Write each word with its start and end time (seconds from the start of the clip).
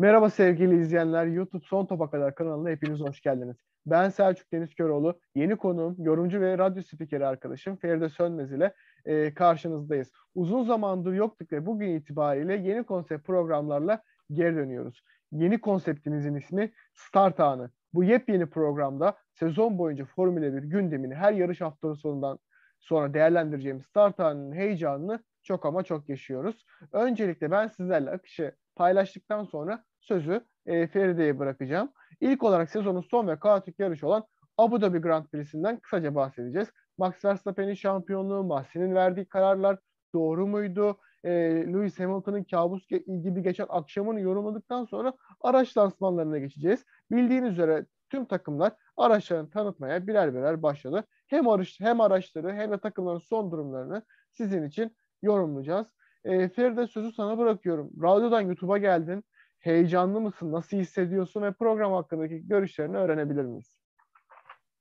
Merhaba 0.00 0.30
sevgili 0.30 0.80
izleyenler. 0.80 1.26
YouTube 1.26 1.64
Son 1.64 1.86
Topa 1.86 2.10
Kadar 2.10 2.34
kanalına 2.34 2.70
hepiniz 2.70 3.00
hoş 3.00 3.20
geldiniz. 3.20 3.56
Ben 3.86 4.08
Selçuk 4.08 4.52
Deniz 4.52 4.74
Köroğlu. 4.74 5.20
Yeni 5.34 5.56
konuğum, 5.56 5.96
yorumcu 5.98 6.40
ve 6.40 6.58
radyo 6.58 6.82
spikeri 6.82 7.26
arkadaşım 7.26 7.76
Feride 7.76 8.08
Sönmez 8.08 8.52
ile 8.52 8.74
e, 9.04 9.34
karşınızdayız. 9.34 10.12
Uzun 10.34 10.62
zamandır 10.62 11.12
yoktuk 11.12 11.52
ve 11.52 11.66
bugün 11.66 11.88
itibariyle 11.88 12.56
yeni 12.56 12.84
konsept 12.84 13.26
programlarla 13.26 14.02
geri 14.32 14.56
dönüyoruz. 14.56 15.02
Yeni 15.32 15.60
konseptimizin 15.60 16.34
ismi 16.34 16.72
Start 16.94 17.40
Anı. 17.40 17.70
Bu 17.94 18.04
yepyeni 18.04 18.46
programda 18.46 19.16
sezon 19.32 19.78
boyunca 19.78 20.04
Formula 20.04 20.56
1 20.56 20.62
gündemini 20.62 21.14
her 21.14 21.32
yarış 21.32 21.60
haftanın 21.60 21.94
sonundan 21.94 22.38
sonra 22.80 23.14
değerlendireceğimiz 23.14 23.86
Start 23.86 24.20
Anı'nın 24.20 24.52
heyecanını 24.52 25.24
çok 25.42 25.66
ama 25.66 25.82
çok 25.82 26.08
yaşıyoruz. 26.08 26.66
Öncelikle 26.92 27.50
ben 27.50 27.66
sizlerle 27.66 28.10
akışı 28.10 28.52
paylaştıktan 28.76 29.44
sonra 29.44 29.84
sözü 30.08 30.44
e, 30.66 30.86
Feride'ye 30.86 31.38
bırakacağım. 31.38 31.92
İlk 32.20 32.42
olarak 32.42 32.70
sezonun 32.70 33.00
son 33.00 33.28
ve 33.28 33.38
kaotik 33.38 33.78
yarışı 33.78 34.06
olan 34.06 34.24
Abu 34.58 34.80
Dhabi 34.80 34.98
Grand 34.98 35.26
Prix'sinden 35.26 35.78
kısaca 35.80 36.14
bahsedeceğiz. 36.14 36.68
Max 36.98 37.24
Verstappen'in 37.24 37.74
şampiyonluğu, 37.74 38.44
Massi'nin 38.44 38.94
verdiği 38.94 39.24
kararlar 39.24 39.78
doğru 40.14 40.46
muydu? 40.46 40.98
E, 41.24 41.30
Lewis 41.72 42.00
Hamilton'ın 42.00 42.44
kabus 42.44 42.86
gibi 43.06 43.42
geçen 43.42 43.66
akşamını 43.68 44.20
yorumladıktan 44.20 44.84
sonra 44.84 45.12
araç 45.40 45.76
lansmanlarına 45.76 46.38
geçeceğiz. 46.38 46.84
Bildiğiniz 47.10 47.52
üzere 47.52 47.86
tüm 48.10 48.24
takımlar 48.24 48.72
araçlarını 48.96 49.50
tanıtmaya 49.50 50.06
birer 50.06 50.34
birer 50.34 50.62
başladı. 50.62 51.04
Hem 51.26 51.48
araç 51.48 51.80
hem 51.80 52.00
araçları 52.00 52.52
hem 52.52 52.70
de 52.70 52.78
takımların 52.78 53.18
son 53.18 53.50
durumlarını 53.50 54.02
sizin 54.32 54.62
için 54.62 54.96
yorumlayacağız. 55.22 55.86
E, 56.24 56.48
Feride 56.48 56.86
sözü 56.86 57.12
sana 57.12 57.38
bırakıyorum. 57.38 57.90
Radyodan 58.02 58.40
YouTube'a 58.40 58.78
geldin. 58.78 59.24
Heyecanlı 59.58 60.20
mısın? 60.20 60.52
Nasıl 60.52 60.76
hissediyorsun? 60.76 61.42
Ve 61.42 61.52
program 61.52 61.92
hakkındaki 61.92 62.48
görüşlerini 62.48 62.96
öğrenebilir 62.96 63.44
miyiz? 63.44 63.78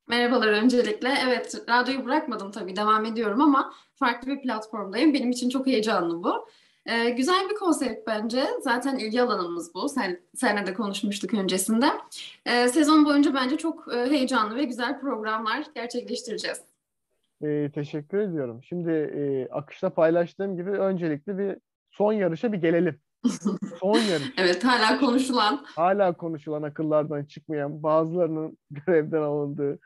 Merhabalar 0.08 0.48
öncelikle. 0.48 1.14
Evet, 1.26 1.64
radyoyu 1.70 2.06
bırakmadım 2.06 2.52
tabii, 2.52 2.76
devam 2.76 3.06
ediyorum 3.06 3.42
ama 3.42 3.74
farklı 3.96 4.32
bir 4.32 4.42
platformdayım. 4.42 5.14
Benim 5.14 5.30
için 5.30 5.50
çok 5.50 5.68
heyecanlı 5.68 6.24
bu. 6.24 6.48
Ee, 6.86 7.10
güzel 7.10 7.50
bir 7.50 7.56
konsept 7.56 8.08
bence. 8.08 8.44
Zaten 8.62 8.98
ilgi 8.98 9.22
alanımız 9.22 9.74
bu. 9.74 9.90
Sen, 9.90 10.20
seninle 10.36 10.68
de 10.68 10.74
konuşmuştuk 10.74 11.34
öncesinde. 11.34 11.86
Ee, 12.46 12.68
sezon 12.68 13.06
boyunca 13.06 13.34
bence 13.34 13.58
çok 13.58 13.94
e, 13.94 13.98
heyecanlı 13.98 14.56
ve 14.56 14.64
güzel 14.64 15.00
programlar 15.00 15.64
gerçekleştireceğiz. 15.76 16.62
Ee, 17.44 17.72
teşekkür 17.76 18.18
ediyorum. 18.18 18.64
Şimdi 18.64 18.92
e, 18.92 19.48
akışta 19.52 19.90
paylaştığım 19.90 20.56
gibi 20.56 20.70
öncelikle 20.70 21.38
bir 21.38 21.58
son 21.92 22.14
yarışa 22.14 22.54
bir 22.54 22.58
gelelim. 22.58 23.00
Son 23.80 23.98
yarış. 23.98 24.34
evet, 24.38 24.64
hala 24.64 25.00
konuşulan. 25.00 25.66
Hala 25.76 26.14
konuşulan, 26.14 26.64
akıllardan 26.64 27.26
çıkmayan, 27.26 27.84
bazılarının 27.84 28.58
görevden 28.72 29.22
alındığı 29.22 29.80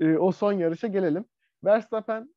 e, 0.00 0.16
o 0.16 0.32
son 0.32 0.52
yarışa 0.52 0.86
gelelim. 0.86 1.24
Verstappen 1.64 2.34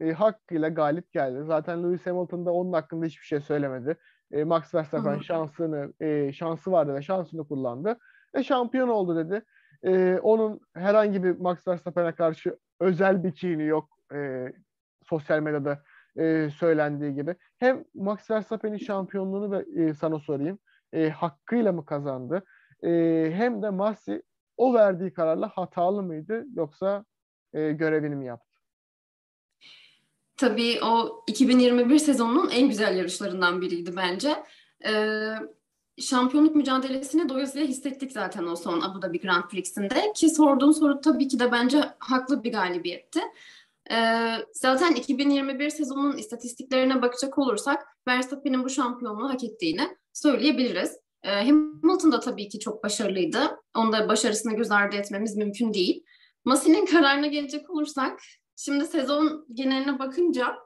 e, 0.00 0.12
hakkıyla 0.12 0.68
galip 0.68 1.12
geldi. 1.12 1.44
Zaten 1.46 1.82
Lewis 1.82 2.06
Hamilton 2.06 2.46
da 2.46 2.52
onun 2.52 2.72
hakkında 2.72 3.06
hiçbir 3.06 3.26
şey 3.26 3.40
söylemedi. 3.40 3.96
E, 4.32 4.44
Max 4.44 4.74
Verstappen 4.74 5.18
şansını, 5.18 5.92
e, 6.00 6.32
şansı 6.32 6.72
vardı 6.72 6.94
ve 6.94 7.02
şansını 7.02 7.48
kullandı. 7.48 7.98
Ve 8.34 8.44
şampiyon 8.44 8.88
oldu 8.88 9.16
dedi. 9.16 9.44
E, 9.82 10.18
onun 10.22 10.60
herhangi 10.74 11.24
bir 11.24 11.38
Max 11.38 11.68
Verstappen'e 11.68 12.12
karşı 12.12 12.58
özel 12.80 13.24
bir 13.24 13.34
kini 13.34 13.64
yok. 13.64 13.88
E, 14.14 14.46
sosyal 15.08 15.40
medyada 15.40 15.82
e, 16.16 16.50
söylendiği 16.58 17.14
gibi. 17.14 17.36
Hem 17.58 17.84
Max 17.94 18.30
Verstappen'in 18.30 18.78
şampiyonluğunu 18.78 19.50
ve 19.50 19.82
e, 19.82 19.94
sana 19.94 20.18
sorayım. 20.18 20.58
E, 20.92 21.10
hakkıyla 21.10 21.72
mı 21.72 21.86
kazandı? 21.86 22.44
E, 22.82 22.90
hem 23.34 23.62
de 23.62 23.70
Masi 23.70 24.22
o 24.56 24.74
verdiği 24.74 25.12
kararla 25.12 25.48
hatalı 25.48 26.02
mıydı 26.02 26.44
yoksa 26.54 27.04
e, 27.52 27.72
görevini 27.72 28.14
mi 28.16 28.26
yaptı? 28.26 28.48
Tabii 30.36 30.78
o 30.84 31.24
2021 31.26 31.98
sezonunun 31.98 32.50
en 32.50 32.68
güzel 32.68 32.96
yarışlarından 32.96 33.60
biriydi 33.60 33.96
bence. 33.96 34.44
Ee, 34.86 35.34
şampiyonluk 36.00 36.56
mücadelesini 36.56 37.28
doyasıya 37.28 37.64
hissettik 37.64 38.12
zaten 38.12 38.46
o 38.46 38.56
son 38.56 38.80
Abu 38.80 39.02
Dhabi 39.02 39.20
Grand 39.20 39.44
Prix'sinde. 39.44 40.12
Ki 40.14 40.30
sorduğun 40.30 40.72
soru 40.72 41.00
tabii 41.00 41.28
ki 41.28 41.40
de 41.40 41.52
bence 41.52 41.80
haklı 41.98 42.44
bir 42.44 42.52
galibiyetti. 42.52 43.20
Ee, 43.90 44.32
zaten 44.52 44.94
2021 44.94 45.70
sezonunun 45.70 46.16
istatistiklerine 46.16 47.02
bakacak 47.02 47.38
olursak 47.38 47.86
Verstappen'in 48.08 48.64
bu 48.64 48.70
şampiyonluğu 48.70 49.28
hak 49.28 49.44
ettiğini 49.44 49.96
söyleyebiliriz. 50.12 50.98
Ee, 51.22 51.30
Hamilton 51.30 52.12
da 52.12 52.20
tabii 52.20 52.48
ki 52.48 52.58
çok 52.58 52.84
başarılıydı. 52.84 53.38
Onun 53.76 53.92
da 53.92 54.08
başarısını 54.08 54.56
göz 54.56 54.70
ardı 54.70 54.96
etmemiz 54.96 55.36
mümkün 55.36 55.74
değil. 55.74 56.04
Masi'nin 56.44 56.86
kararına 56.86 57.26
gelecek 57.26 57.70
olursak 57.70 58.20
Şimdi 58.60 58.86
sezon 58.86 59.46
geneline 59.54 59.98
bakınca 59.98 60.56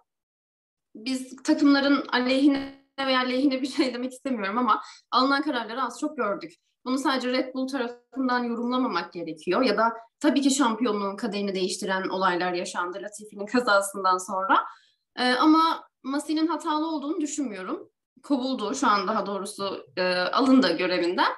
biz 0.95 1.37
takımların 1.43 2.07
aleyhine 2.13 2.85
veya 3.07 3.21
lehine 3.21 3.63
bir 3.63 3.67
şey 3.67 3.95
demek 3.95 4.13
istemiyorum 4.13 4.59
ama 4.59 4.83
alınan 5.11 5.43
kararları 5.43 5.83
az 5.83 6.01
çok 6.01 6.17
gördük. 6.17 6.53
Bunu 6.85 6.99
sadece 6.99 7.33
Red 7.33 7.55
Bull 7.55 7.69
tarafından 7.69 8.45
yorumlamamak 8.45 9.13
gerekiyor 9.13 9.63
ya 9.63 9.77
da 9.77 9.93
tabii 10.21 10.41
ki 10.41 10.51
şampiyonluğun 10.51 11.17
kaderini 11.17 11.55
değiştiren 11.55 12.09
olaylar 12.09 12.53
yaşandı 12.53 12.99
Latifi'nin 13.03 13.47
kazasından 13.47 14.19
sonra. 14.19 14.65
Ee, 15.17 15.33
ama 15.33 15.89
Masi'nin 16.03 16.47
hatalı 16.47 16.87
olduğunu 16.87 17.21
düşünmüyorum. 17.21 17.91
Kovuldu 18.23 18.75
şu 18.75 18.87
an 18.89 19.09
daha 19.09 19.27
doğrusu 19.27 19.87
e, 19.97 20.15
alındı 20.15 20.77
görevinden. 20.77 21.33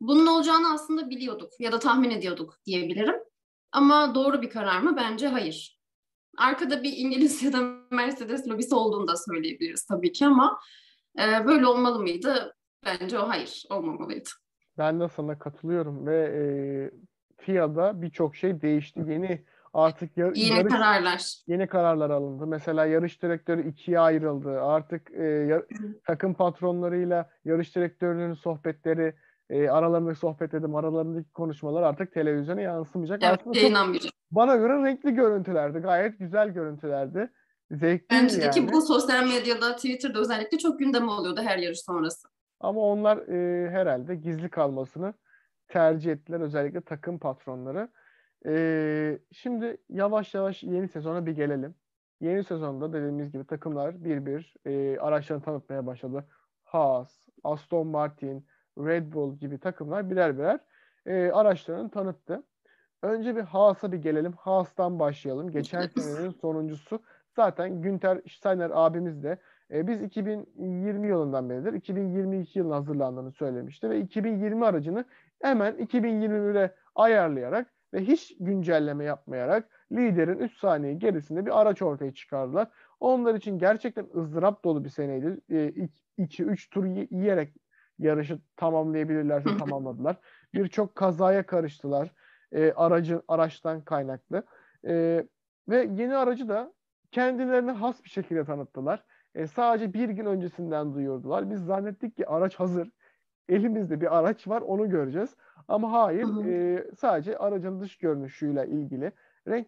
Bunun 0.00 0.26
olacağını 0.26 0.72
aslında 0.72 1.10
biliyorduk 1.10 1.52
ya 1.60 1.72
da 1.72 1.78
tahmin 1.78 2.10
ediyorduk 2.10 2.54
diyebilirim. 2.66 3.16
Ama 3.72 4.14
doğru 4.14 4.42
bir 4.42 4.50
karar 4.50 4.80
mı? 4.80 4.96
Bence 4.96 5.28
hayır 5.28 5.76
arkada 6.36 6.82
bir 6.82 6.92
İngiliz 6.96 7.42
ya 7.42 7.52
da 7.52 7.60
Mercedes 7.90 8.48
lobisi 8.48 8.74
olduğunu 8.74 9.08
da 9.08 9.14
söyleyebiliriz 9.16 9.86
tabii 9.86 10.12
ki 10.12 10.26
ama 10.26 10.60
e, 11.18 11.46
böyle 11.46 11.66
olmalı 11.66 11.98
mıydı? 11.98 12.56
Bence 12.84 13.18
o 13.18 13.28
hayır, 13.28 13.64
olmamalıydı. 13.70 14.28
Ben 14.78 15.00
de 15.00 15.08
sana 15.08 15.38
katılıyorum 15.38 16.06
ve 16.06 16.16
e, 16.34 16.42
FIA'da 17.36 18.02
birçok 18.02 18.36
şey 18.36 18.62
değişti. 18.62 19.04
Yeni 19.08 19.44
artık 19.74 20.16
yar, 20.16 20.34
Yeni 20.34 20.58
yarış, 20.58 20.72
kararlar. 20.72 21.34
yeni 21.46 21.66
kararlar 21.66 22.10
alındı. 22.10 22.46
Mesela 22.46 22.86
yarış 22.86 23.22
direktörü 23.22 23.68
ikiye 23.68 24.00
ayrıldı. 24.00 24.62
Artık 24.62 25.10
e, 25.10 25.22
yar, 25.24 25.62
takım 26.06 26.34
patronlarıyla 26.34 27.30
yarış 27.44 27.76
direktörünün 27.76 28.34
sohbetleri 28.34 29.14
e, 29.50 29.68
aralarındaki 29.68 30.18
sohbet 30.18 30.52
dedim 30.52 30.74
aralarındaki 30.74 31.32
konuşmalar 31.32 31.82
artık 31.82 32.12
televizyona 32.12 32.60
yansımayacak. 32.60 33.22
Evet, 33.22 33.40
Aslında 33.40 33.98
çok, 33.98 34.10
bana 34.30 34.56
göre 34.56 34.72
renkli 34.72 35.14
görüntülerdi. 35.14 35.78
Gayet 35.78 36.18
güzel 36.18 36.48
görüntülerdi. 36.48 37.30
Zevkliydi 37.70 38.22
Bence 38.22 38.38
de 38.40 38.42
yani. 38.42 38.54
ki 38.54 38.72
bu 38.72 38.82
sosyal 38.82 39.26
medyada, 39.26 39.76
Twitter'da 39.76 40.20
özellikle 40.20 40.58
çok 40.58 40.78
gündem 40.78 41.08
oluyordu 41.08 41.40
her 41.44 41.58
yarış 41.58 41.80
sonrası. 41.80 42.28
Ama 42.60 42.80
onlar 42.80 43.16
e, 43.18 43.70
herhalde 43.70 44.14
gizli 44.14 44.48
kalmasını 44.50 45.14
tercih 45.68 46.12
ettiler 46.12 46.40
özellikle 46.40 46.80
takım 46.80 47.18
patronları. 47.18 47.88
E, 48.46 49.18
şimdi 49.32 49.76
yavaş 49.88 50.34
yavaş 50.34 50.62
yeni 50.62 50.88
sezona 50.88 51.26
bir 51.26 51.32
gelelim. 51.32 51.74
Yeni 52.20 52.44
sezonda 52.44 52.92
dediğimiz 52.92 53.32
gibi 53.32 53.46
takımlar 53.46 54.04
bir 54.04 54.26
bir 54.26 54.54
e, 54.66 54.98
araçlarını 54.98 55.42
tanıtmaya 55.42 55.86
başladı. 55.86 56.28
Haas, 56.64 57.28
Aston 57.44 57.86
Martin, 57.86 58.46
Red 58.78 59.12
Bull 59.12 59.38
gibi 59.38 59.58
takımlar 59.58 60.10
birer 60.10 60.38
birer 60.38 60.60
e, 61.06 61.30
araçlarını 61.32 61.90
tanıttı. 61.90 62.42
Önce 63.02 63.36
bir 63.36 63.40
Haas'a 63.42 63.92
bir 63.92 63.98
gelelim. 63.98 64.32
Haas'tan 64.32 64.98
başlayalım. 64.98 65.50
Geçen 65.50 65.86
senenin 65.96 66.30
sonuncusu. 66.30 67.02
Zaten 67.36 67.82
Günter 67.82 68.20
Steiner 68.28 68.70
abimiz 68.74 69.22
de 69.22 69.38
e, 69.70 69.86
biz 69.86 70.02
2020 70.02 71.08
yılından 71.08 71.50
beridir 71.50 71.72
2022 71.72 72.58
yılına 72.58 72.76
hazırlandığını 72.76 73.32
söylemişti 73.32 73.90
ve 73.90 74.00
2020 74.00 74.66
aracını 74.66 75.04
hemen 75.42 75.74
2021'e 75.74 76.74
ayarlayarak 76.94 77.72
ve 77.94 78.00
hiç 78.00 78.36
güncelleme 78.40 79.04
yapmayarak 79.04 79.68
liderin 79.92 80.38
3 80.38 80.58
saniye 80.58 80.94
gerisinde 80.94 81.46
bir 81.46 81.60
araç 81.60 81.82
ortaya 81.82 82.14
çıkardılar. 82.14 82.68
Onlar 83.00 83.34
için 83.34 83.58
gerçekten 83.58 84.06
ızdırap 84.16 84.64
dolu 84.64 84.84
bir 84.84 84.88
seneydi. 84.88 85.40
2-3 86.18 86.70
tur 86.70 86.84
y- 86.84 87.08
yiyerek 87.10 87.54
yarışı 87.98 88.38
tamamlayabilirlerse 88.56 89.48
tamamladılar. 89.58 90.16
Birçok 90.54 90.94
kazaya 90.94 91.46
karıştılar. 91.46 92.12
E, 92.52 92.72
aracın 92.72 93.22
araçtan 93.28 93.84
kaynaklı. 93.84 94.42
E, 94.86 95.24
ve 95.68 95.88
yeni 95.94 96.16
aracı 96.16 96.48
da 96.48 96.72
kendilerine 97.10 97.70
has 97.70 98.04
bir 98.04 98.08
şekilde 98.08 98.44
tanıttılar. 98.44 99.04
E, 99.36 99.46
sadece 99.46 99.92
bir 99.94 100.08
gün 100.08 100.26
öncesinden 100.26 100.94
duyurdular. 100.94 101.50
Biz 101.50 101.64
zannettik 101.64 102.16
ki 102.16 102.28
araç 102.28 102.54
hazır. 102.54 102.90
Elimizde 103.48 104.00
bir 104.00 104.18
araç 104.18 104.48
var 104.48 104.62
onu 104.62 104.90
göreceğiz. 104.90 105.36
Ama 105.68 105.92
hayır 105.92 106.22
Hı 106.22 106.26
hı. 106.26 106.50
e, 106.50 106.84
sadece 106.98 107.38
aracın 107.38 107.80
dış 107.80 107.98
görünüşüyle 107.98 108.66
ilgili 108.66 109.12
renk 109.48 109.66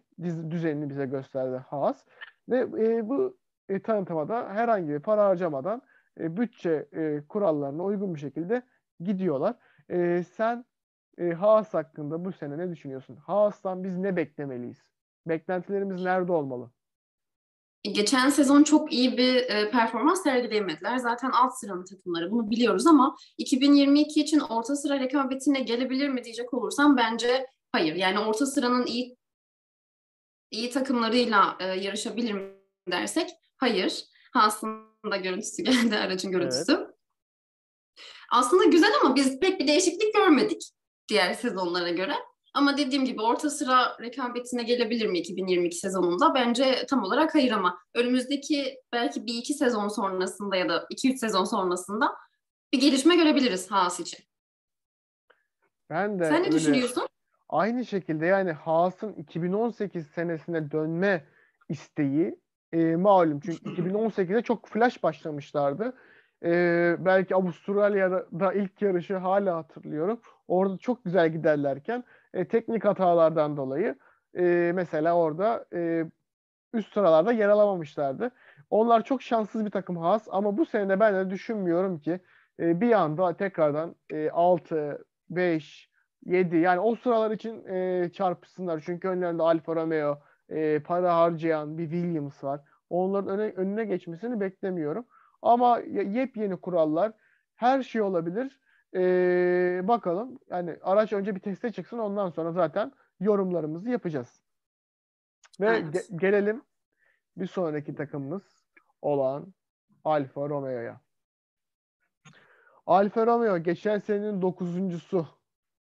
düzenini 0.49 0.89
bize 0.89 1.05
gösterdi 1.05 1.57
Haas. 1.57 2.05
Ve 2.49 2.59
e, 2.59 3.09
bu 3.09 3.37
e, 3.69 3.81
tanıtıma 3.81 4.29
da 4.29 4.49
herhangi 4.49 4.89
bir 4.89 4.99
para 4.99 5.25
harcamadan 5.25 5.81
e, 6.19 6.37
bütçe 6.37 6.87
e, 6.93 7.21
kurallarına 7.29 7.83
uygun 7.83 8.15
bir 8.15 8.19
şekilde 8.19 8.61
gidiyorlar. 8.99 9.55
E, 9.89 10.23
sen 10.23 10.65
e, 11.17 11.31
Haas 11.31 11.73
hakkında 11.73 12.25
bu 12.25 12.31
sene 12.31 12.57
ne 12.57 12.71
düşünüyorsun? 12.71 13.15
Haas'tan 13.15 13.83
biz 13.83 13.97
ne 13.97 14.15
beklemeliyiz? 14.15 14.83
Beklentilerimiz 15.27 16.03
nerede 16.03 16.31
olmalı? 16.31 16.71
Geçen 17.83 18.29
sezon 18.29 18.63
çok 18.63 18.93
iyi 18.93 19.17
bir 19.17 19.35
e, 19.35 19.71
performans 19.71 20.23
sergileyemediler. 20.23 20.97
Zaten 20.97 21.29
alt 21.31 21.59
sıranın 21.59 21.85
takımları 21.85 22.31
bunu 22.31 22.49
biliyoruz 22.49 22.87
ama 22.87 23.15
2022 23.37 24.21
için 24.21 24.39
orta 24.39 24.75
sıra 24.75 24.99
rekabetine 24.99 25.59
gelebilir 25.59 26.09
mi 26.09 26.23
diyecek 26.23 26.53
olursam 26.53 26.97
bence 26.97 27.47
hayır. 27.71 27.95
Yani 27.95 28.19
orta 28.19 28.45
sıranın 28.45 28.85
iyi 28.85 29.17
iyi 30.51 30.69
takımlarıyla 30.69 31.57
e, 31.59 31.65
yarışabilir 31.65 32.33
mi 32.33 32.55
dersek 32.91 33.29
hayır. 33.57 34.05
Aslında 34.35 35.17
görüntüsü 35.17 35.63
geldi 35.63 35.97
aracın 36.05 36.31
görüntüsü. 36.31 36.71
Evet. 36.71 36.87
Aslında 38.31 38.63
güzel 38.63 38.91
ama 39.03 39.15
biz 39.15 39.39
pek 39.39 39.59
bir 39.59 39.67
değişiklik 39.67 40.13
görmedik 40.13 40.71
diğer 41.09 41.33
sezonlara 41.33 41.89
göre. 41.89 42.13
Ama 42.53 42.77
dediğim 42.77 43.05
gibi 43.05 43.21
orta 43.21 43.49
sıra 43.49 43.97
rekabetine 44.01 44.63
gelebilir 44.63 45.07
mi 45.07 45.19
2022 45.19 45.75
sezonunda? 45.75 46.33
Bence 46.33 46.85
tam 46.89 47.03
olarak 47.03 47.35
hayır 47.35 47.51
ama 47.51 47.77
önümüzdeki 47.95 48.79
belki 48.93 49.25
bir 49.25 49.33
iki 49.33 49.53
sezon 49.53 49.87
sonrasında 49.87 50.55
ya 50.55 50.69
da 50.69 50.85
iki 50.89 51.13
üç 51.13 51.19
sezon 51.19 51.43
sonrasında 51.43 52.15
bir 52.73 52.81
gelişme 52.81 53.15
görebiliriz 53.15 53.71
Haas 53.71 53.99
için. 53.99 54.19
Ben 55.89 56.19
de 56.19 56.23
Sen 56.23 56.33
ne 56.33 56.39
öyle, 56.39 56.51
düşünüyorsun? 56.51 57.07
Aynı 57.49 57.85
şekilde 57.85 58.25
yani 58.25 58.51
Haas'ın 58.51 59.13
2018 59.13 60.07
senesine 60.07 60.71
dönme 60.71 61.25
isteği 61.69 62.39
e, 62.73 62.95
malum. 62.95 63.39
Çünkü 63.39 63.69
2018'de 63.81 64.41
çok 64.41 64.67
flash 64.67 65.03
başlamışlardı. 65.03 65.93
E, 66.43 66.51
belki 66.99 67.35
Avustralya'da 67.35 68.53
ilk 68.53 68.81
yarışı 68.81 69.17
hala 69.17 69.55
hatırlıyorum. 69.55 70.21
Orada 70.47 70.77
çok 70.77 71.05
güzel 71.05 71.31
giderlerken 71.31 72.03
e, 72.33 72.47
teknik 72.47 72.85
hatalardan 72.85 73.57
dolayı 73.57 73.95
e, 74.37 74.71
mesela 74.75 75.15
orada 75.15 75.65
e, 75.73 76.05
üst 76.73 76.93
sıralarda 76.93 77.31
yer 77.31 77.49
alamamışlardı. 77.49 78.31
Onlar 78.69 79.03
çok 79.03 79.21
şanssız 79.21 79.65
bir 79.65 79.71
takım 79.71 79.97
Haas 79.97 80.27
ama 80.31 80.57
bu 80.57 80.65
sene 80.65 80.99
ben 80.99 81.15
de 81.15 81.29
düşünmüyorum 81.29 81.99
ki 81.99 82.19
e, 82.59 82.81
bir 82.81 82.91
anda 82.91 83.37
tekrardan 83.37 83.95
e, 84.09 84.29
6, 84.29 85.05
5, 85.29 85.89
7 86.25 86.57
yani 86.57 86.79
o 86.79 86.95
sıralar 86.95 87.31
için 87.31 87.65
e, 87.65 88.09
çarpışsınlar. 88.13 88.83
Çünkü 88.85 89.07
önlerinde 89.07 89.43
Alfa 89.43 89.75
Romeo, 89.75 90.19
e, 90.49 90.79
para 90.79 91.15
harcayan 91.17 91.77
bir 91.77 91.83
Williams 91.91 92.43
var. 92.43 92.61
Onların 92.89 93.39
öne, 93.39 93.51
önüne 93.51 93.85
geçmesini 93.85 94.39
beklemiyorum. 94.39 95.05
Ama 95.41 95.79
yepyeni 95.89 96.57
kurallar 96.57 97.11
her 97.55 97.83
şey 97.83 98.01
olabilir. 98.01 98.59
Ee, 98.95 99.81
bakalım. 99.83 100.39
Yani 100.49 100.77
araç 100.81 101.13
önce 101.13 101.35
bir 101.35 101.39
teste 101.39 101.71
çıksın 101.71 101.97
ondan 101.97 102.29
sonra 102.29 102.51
zaten 102.51 102.91
yorumlarımızı 103.19 103.89
yapacağız. 103.89 104.41
Ve 105.59 105.67
evet. 105.67 105.95
ge- 105.95 106.17
gelelim 106.19 106.63
bir 107.37 107.47
sonraki 107.47 107.95
takımımız 107.95 108.65
olan 109.01 109.53
Alfa 110.03 110.49
Romeo'ya. 110.49 111.01
Alfa 112.85 113.25
Romeo 113.25 113.57
geçen 113.57 113.99
senenin 113.99 114.41
dokuzuncusu 114.41 115.27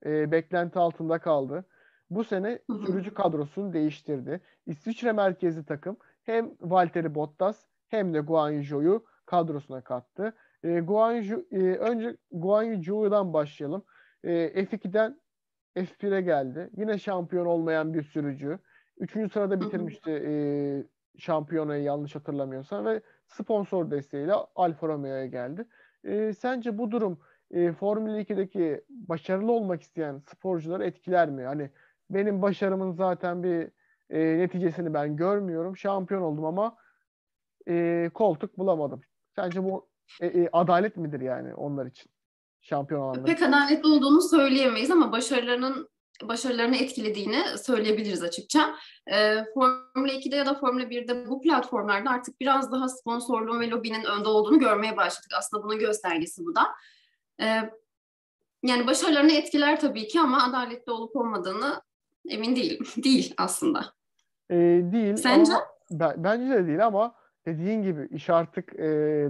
e, 0.06 0.32
beklenti 0.32 0.80
altında 0.80 1.20
kaldı. 1.20 1.66
Bu 2.10 2.24
sene 2.24 2.60
sürücü 2.86 3.14
kadrosunu 3.14 3.74
değiştirdi. 3.74 4.42
İsviçre 4.66 5.12
merkezi 5.12 5.66
takım 5.66 5.98
hem 6.24 6.52
Valtteri 6.62 7.16
Bottas 7.16 7.66
hem 7.88 8.14
de 8.14 8.20
Guan 8.20 8.52
Yu'yu 8.52 9.06
kadrosuna 9.26 9.82
kattı. 9.82 10.34
E, 10.64 10.80
Guanyu, 10.80 11.48
e, 11.52 11.58
önce 11.58 12.18
Guanyu 12.32 12.84
Zhou'dan 12.84 13.34
başlayalım. 13.34 13.84
E, 14.24 14.64
F2'den 14.66 15.20
F1'e 15.76 16.22
geldi. 16.22 16.70
Yine 16.78 16.98
şampiyon 17.00 17.46
olmayan 17.46 17.94
bir 17.94 18.04
sürücü. 18.04 18.60
Üçüncü 18.98 19.30
sırada 19.34 19.62
bitirmişti 19.62 20.12
e, 20.12 20.32
şampiyonayı 21.20 21.84
yanlış 21.84 22.16
hatırlamıyorsam 22.16 22.86
ve 22.86 23.02
sponsor 23.28 23.92
desteğiyle 23.92 24.34
Alfa 24.56 24.88
Romeo'ya 24.88 25.26
geldi. 25.26 25.66
E, 26.04 26.34
sence 26.34 26.78
bu 26.78 26.92
durum 26.92 27.20
e, 27.52 27.72
Formula 27.72 28.20
2'deki 28.22 28.86
başarılı 28.90 29.52
olmak 29.52 29.82
isteyen 29.82 30.22
sporcuları 30.28 30.86
etkiler 30.86 31.30
mi? 31.30 31.44
Hani 31.44 31.72
benim 32.10 32.42
başarımın 32.42 32.92
zaten 32.92 33.44
bir 33.44 33.72
e, 34.10 34.38
neticesini 34.38 34.94
ben 34.94 35.16
görmüyorum. 35.16 35.78
Şampiyon 35.78 36.22
oldum 36.22 36.46
ama 36.46 36.78
e, 37.68 38.10
koltuk 38.14 38.58
bulamadım. 38.58 39.02
Sence 39.36 39.64
bu 39.64 39.89
e, 40.22 40.28
e, 40.28 40.50
adalet 40.52 40.98
midir 40.98 41.22
yani 41.22 41.54
onlar 41.54 41.86
için? 41.86 42.12
Şampiyon 42.62 43.02
olanlar 43.02 43.26
Pek 43.26 43.42
adaletli 43.42 43.88
olduğunu 43.88 44.22
söyleyemeyiz 44.22 44.92
ama 44.92 45.12
başarılarının 45.12 45.90
başarılarını 46.24 46.76
etkilediğini 46.76 47.44
söyleyebiliriz 47.58 48.24
açıkça. 48.24 48.76
E, 49.08 49.46
Formula 49.54 50.14
2'de 50.14 50.36
ya 50.36 50.46
da 50.46 50.54
Formula 50.54 50.84
1'de 50.84 51.30
bu 51.30 51.42
platformlarda 51.42 52.10
artık 52.10 52.40
biraz 52.40 52.72
daha 52.72 52.90
sponsorluğun 52.90 53.60
ve 53.60 53.70
lobinin 53.70 54.04
önde 54.04 54.30
olduğunu 54.30 54.60
görmeye 54.60 54.98
başladık. 54.98 55.32
Aslında 55.38 55.64
bunun 55.64 55.80
göstergesi 55.80 56.46
bu 56.46 56.56
da. 56.56 56.68
E, 57.42 57.46
yani 58.64 58.88
başarılarını 58.88 59.32
etkiler 59.32 59.80
tabii 59.80 60.08
ki 60.08 60.20
ama 60.20 60.44
adaletli 60.44 60.92
olup 60.92 61.16
olmadığını 61.16 61.82
emin 62.30 62.56
değilim. 62.56 62.86
değil 63.04 63.34
aslında. 63.38 63.94
E, 64.50 64.56
değil. 64.92 65.16
Sence? 65.16 65.54
Ama, 65.54 65.66
ben, 65.92 66.24
bence 66.24 66.50
de 66.50 66.68
değil 66.68 66.86
ama 66.86 67.16
dediğin 67.50 67.84
gibi 67.84 68.08
iş 68.12 68.30
artık 68.30 68.80
e, 68.80 68.88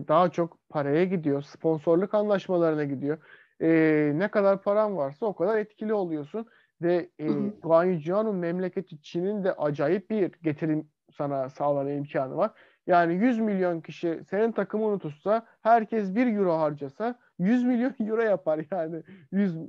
daha 0.08 0.30
çok 0.30 0.70
paraya 0.70 1.06
gidiyor. 1.06 1.42
Sponsorluk 1.42 2.14
anlaşmalarına 2.14 2.84
gidiyor. 2.84 3.18
E, 3.62 3.70
ne 4.16 4.28
kadar 4.28 4.62
paran 4.62 4.98
varsa 4.98 5.26
o 5.26 5.36
kadar 5.36 5.58
etkili 5.58 5.94
oluyorsun. 5.94 6.46
Ve 6.82 7.10
e, 7.20 7.28
Guan 7.62 7.86
Yujian'ın 7.86 8.36
memleketi 8.36 9.02
Çin'in 9.02 9.44
de 9.44 9.54
acayip 9.54 10.10
bir 10.10 10.32
getirim 10.44 10.88
sana 11.18 11.50
sağlama 11.50 11.92
imkanı 11.92 12.38
var. 12.38 12.52
Yani 12.88 13.14
100 13.14 13.40
milyon 13.40 13.82
kişi 13.82 14.22
senin 14.30 14.52
takımını 14.52 15.00
tutsa 15.00 15.46
herkes 15.62 16.16
1 16.16 16.38
euro 16.38 16.58
harcasa 16.58 17.20
100 17.40 17.64
milyon 17.64 17.94
euro 18.00 18.22
yapar 18.22 18.66
yani. 18.72 19.04
100 19.32 19.56
e, 19.56 19.62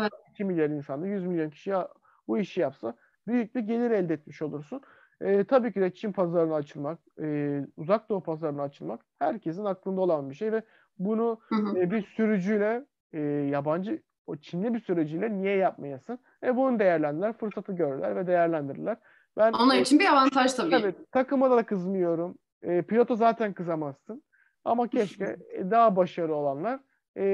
evet. 0.00 0.12
2 0.30 0.44
milyar 0.44 0.70
insanda 0.70 1.06
100 1.06 1.26
milyon 1.26 1.50
kişi 1.50 1.74
bu 2.28 2.38
işi 2.38 2.60
yapsa 2.60 2.94
büyük 3.26 3.54
bir 3.54 3.60
gelir 3.60 3.90
elde 3.90 4.14
etmiş 4.14 4.42
olursun. 4.42 4.80
E, 5.20 5.44
tabii 5.44 5.72
ki 5.72 5.80
de 5.80 5.94
Çin 5.94 6.12
pazarına 6.12 6.54
açılmak, 6.54 6.98
e, 7.22 7.60
uzak 7.76 8.08
doğu 8.08 8.22
pazarına 8.22 8.62
açılmak 8.62 9.00
herkesin 9.18 9.64
aklında 9.64 10.00
olan 10.00 10.30
bir 10.30 10.34
şey 10.34 10.52
ve 10.52 10.62
bunu 10.98 11.40
hı 11.48 11.54
hı. 11.54 11.78
E, 11.78 11.90
bir 11.90 12.02
sürücüyle 12.02 12.84
e, 13.12 13.20
yabancı 13.50 14.02
o 14.26 14.36
Çinli 14.36 14.74
bir 14.74 14.80
sürücüyle 14.80 15.32
niye 15.32 15.56
yapmayasın? 15.56 16.18
E 16.44 16.56
bunu 16.56 16.78
değerlendiler, 16.78 17.32
fırsatı 17.32 17.72
gördüler 17.72 18.16
ve 18.16 18.26
değerlendirdiler. 18.26 18.96
Ben 19.36 19.52
Onlar 19.52 19.76
e, 19.76 19.80
için 19.80 19.98
bir 19.98 20.12
avantaj 20.12 20.52
tabii. 20.52 20.70
Tabii 20.70 20.94
takıma 21.12 21.50
da 21.50 21.62
kızmıyorum. 21.62 22.38
E, 22.62 22.82
pilota 22.82 23.16
zaten 23.16 23.52
kızamazsın. 23.52 24.22
Ama 24.64 24.88
keşke 24.88 25.36
e, 25.52 25.70
daha 25.70 25.96
başarılı 25.96 26.34
olanlar 26.34 26.80
e, 27.16 27.24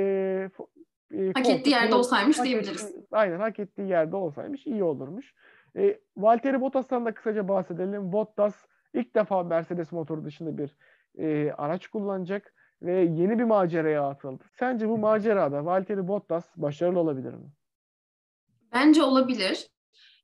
e, 1.14 1.32
hak 1.34 1.50
ettiği 1.50 1.70
yerde 1.70 1.94
olsaymış 1.94 2.38
hak 2.38 2.46
diyebiliriz. 2.46 2.84
Ettiği, 2.84 3.06
aynen 3.12 3.40
hak 3.40 3.58
ettiği 3.58 3.88
yerde 3.88 4.16
olsaymış 4.16 4.66
iyi 4.66 4.82
olurmuş. 4.82 5.34
E, 5.76 6.00
Valtteri 6.16 6.60
Bottas'tan 6.60 7.06
da 7.06 7.14
kısaca 7.14 7.48
bahsedelim. 7.48 8.12
Bottas 8.12 8.54
ilk 8.94 9.14
defa 9.14 9.42
Mercedes 9.42 9.92
motoru 9.92 10.24
dışında 10.24 10.58
bir 10.58 10.76
e, 11.18 11.52
araç 11.52 11.86
kullanacak 11.88 12.54
ve 12.82 12.92
yeni 12.92 13.38
bir 13.38 13.44
maceraya 13.44 14.08
atıldı. 14.08 14.44
Sence 14.58 14.88
bu 14.88 14.98
macerada 14.98 15.64
Valtteri 15.64 16.08
Bottas 16.08 16.44
başarılı 16.56 16.98
olabilir 16.98 17.34
mi? 17.34 17.52
Bence 18.72 19.02
olabilir. 19.02 19.70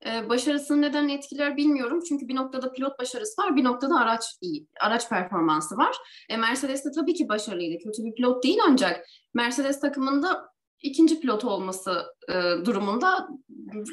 Ee, 0.07 0.29
başarısını 0.29 0.83
neden 0.83 1.09
etkiler 1.09 1.57
bilmiyorum. 1.57 2.03
Çünkü 2.09 2.29
bir 2.29 2.37
noktada 2.37 2.73
pilot 2.73 2.99
başarısı 2.99 3.43
var, 3.43 3.57
bir 3.57 3.65
noktada 3.65 3.95
araç 4.01 4.23
iyi, 4.41 4.67
araç 4.81 5.09
performansı 5.09 5.77
var. 5.77 5.97
E, 6.29 6.37
Mercedes 6.37 6.85
de 6.85 6.89
tabii 6.95 7.15
ki 7.15 7.29
başarılıydı. 7.29 7.85
Kötü 7.85 8.05
bir 8.05 8.15
pilot 8.15 8.45
değil 8.45 8.59
ancak 8.69 9.07
Mercedes 9.35 9.81
takımında 9.81 10.49
ikinci 10.83 11.21
pilot 11.21 11.45
olması 11.45 12.05
e, 12.29 12.33
durumunda 12.65 13.29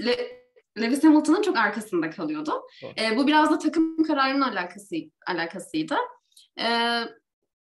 Le, 0.06 0.43
Lewis 0.82 1.03
Hamilton'ın 1.03 1.42
çok 1.42 1.58
arkasında 1.58 2.10
kalıyordu. 2.10 2.51
E, 2.84 3.18
bu 3.18 3.27
biraz 3.27 3.51
da 3.51 3.60
takım 3.60 4.03
kararının 4.03 4.42
alakası, 4.42 4.96
alakasıydı. 5.27 5.96
E, 6.60 6.68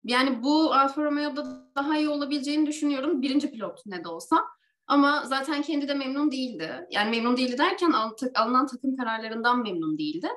yani 0.03 0.43
bu 0.43 0.73
Alfa 0.73 1.03
Romeo'da 1.03 1.45
daha 1.75 1.97
iyi 1.97 2.09
olabileceğini 2.09 2.67
düşünüyorum. 2.67 3.21
Birinci 3.21 3.51
pilot 3.51 3.85
ne 3.85 4.03
de 4.03 4.07
olsa. 4.07 4.45
Ama 4.87 5.23
zaten 5.25 5.61
kendi 5.61 5.87
de 5.87 5.93
memnun 5.93 6.31
değildi. 6.31 6.87
Yani 6.91 7.09
memnun 7.09 7.37
değildi 7.37 7.57
derken 7.57 7.91
alınan 8.35 8.67
takım 8.67 8.97
kararlarından 8.97 9.61
memnun 9.61 9.97
değildi. 9.97 10.27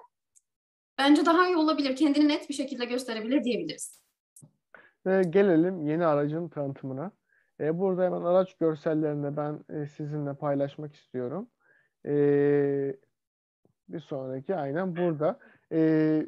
Bence 0.99 1.27
daha 1.27 1.47
iyi 1.47 1.57
olabilir. 1.57 1.97
Kendini 1.97 2.29
net 2.29 2.49
bir 2.49 2.55
şekilde 2.55 2.85
gösterebilir 2.85 3.45
diyebiliriz. 3.45 4.03
Ve 5.07 5.23
gelelim 5.23 5.87
yeni 5.87 6.07
aracın 6.07 6.49
tanıtımına. 6.49 7.11
E, 7.61 7.79
burada 7.79 8.05
hemen 8.05 8.21
araç 8.21 8.57
görsellerini 8.57 9.37
ben 9.37 9.65
e, 9.69 9.87
sizinle 9.87 10.35
paylaşmak 10.35 10.95
istiyorum. 10.95 11.49
E, 12.07 12.97
bir 13.89 14.01
sonraki 14.01 14.57
aynen 14.57 14.97
burada. 14.97 15.39
E, 15.73 16.27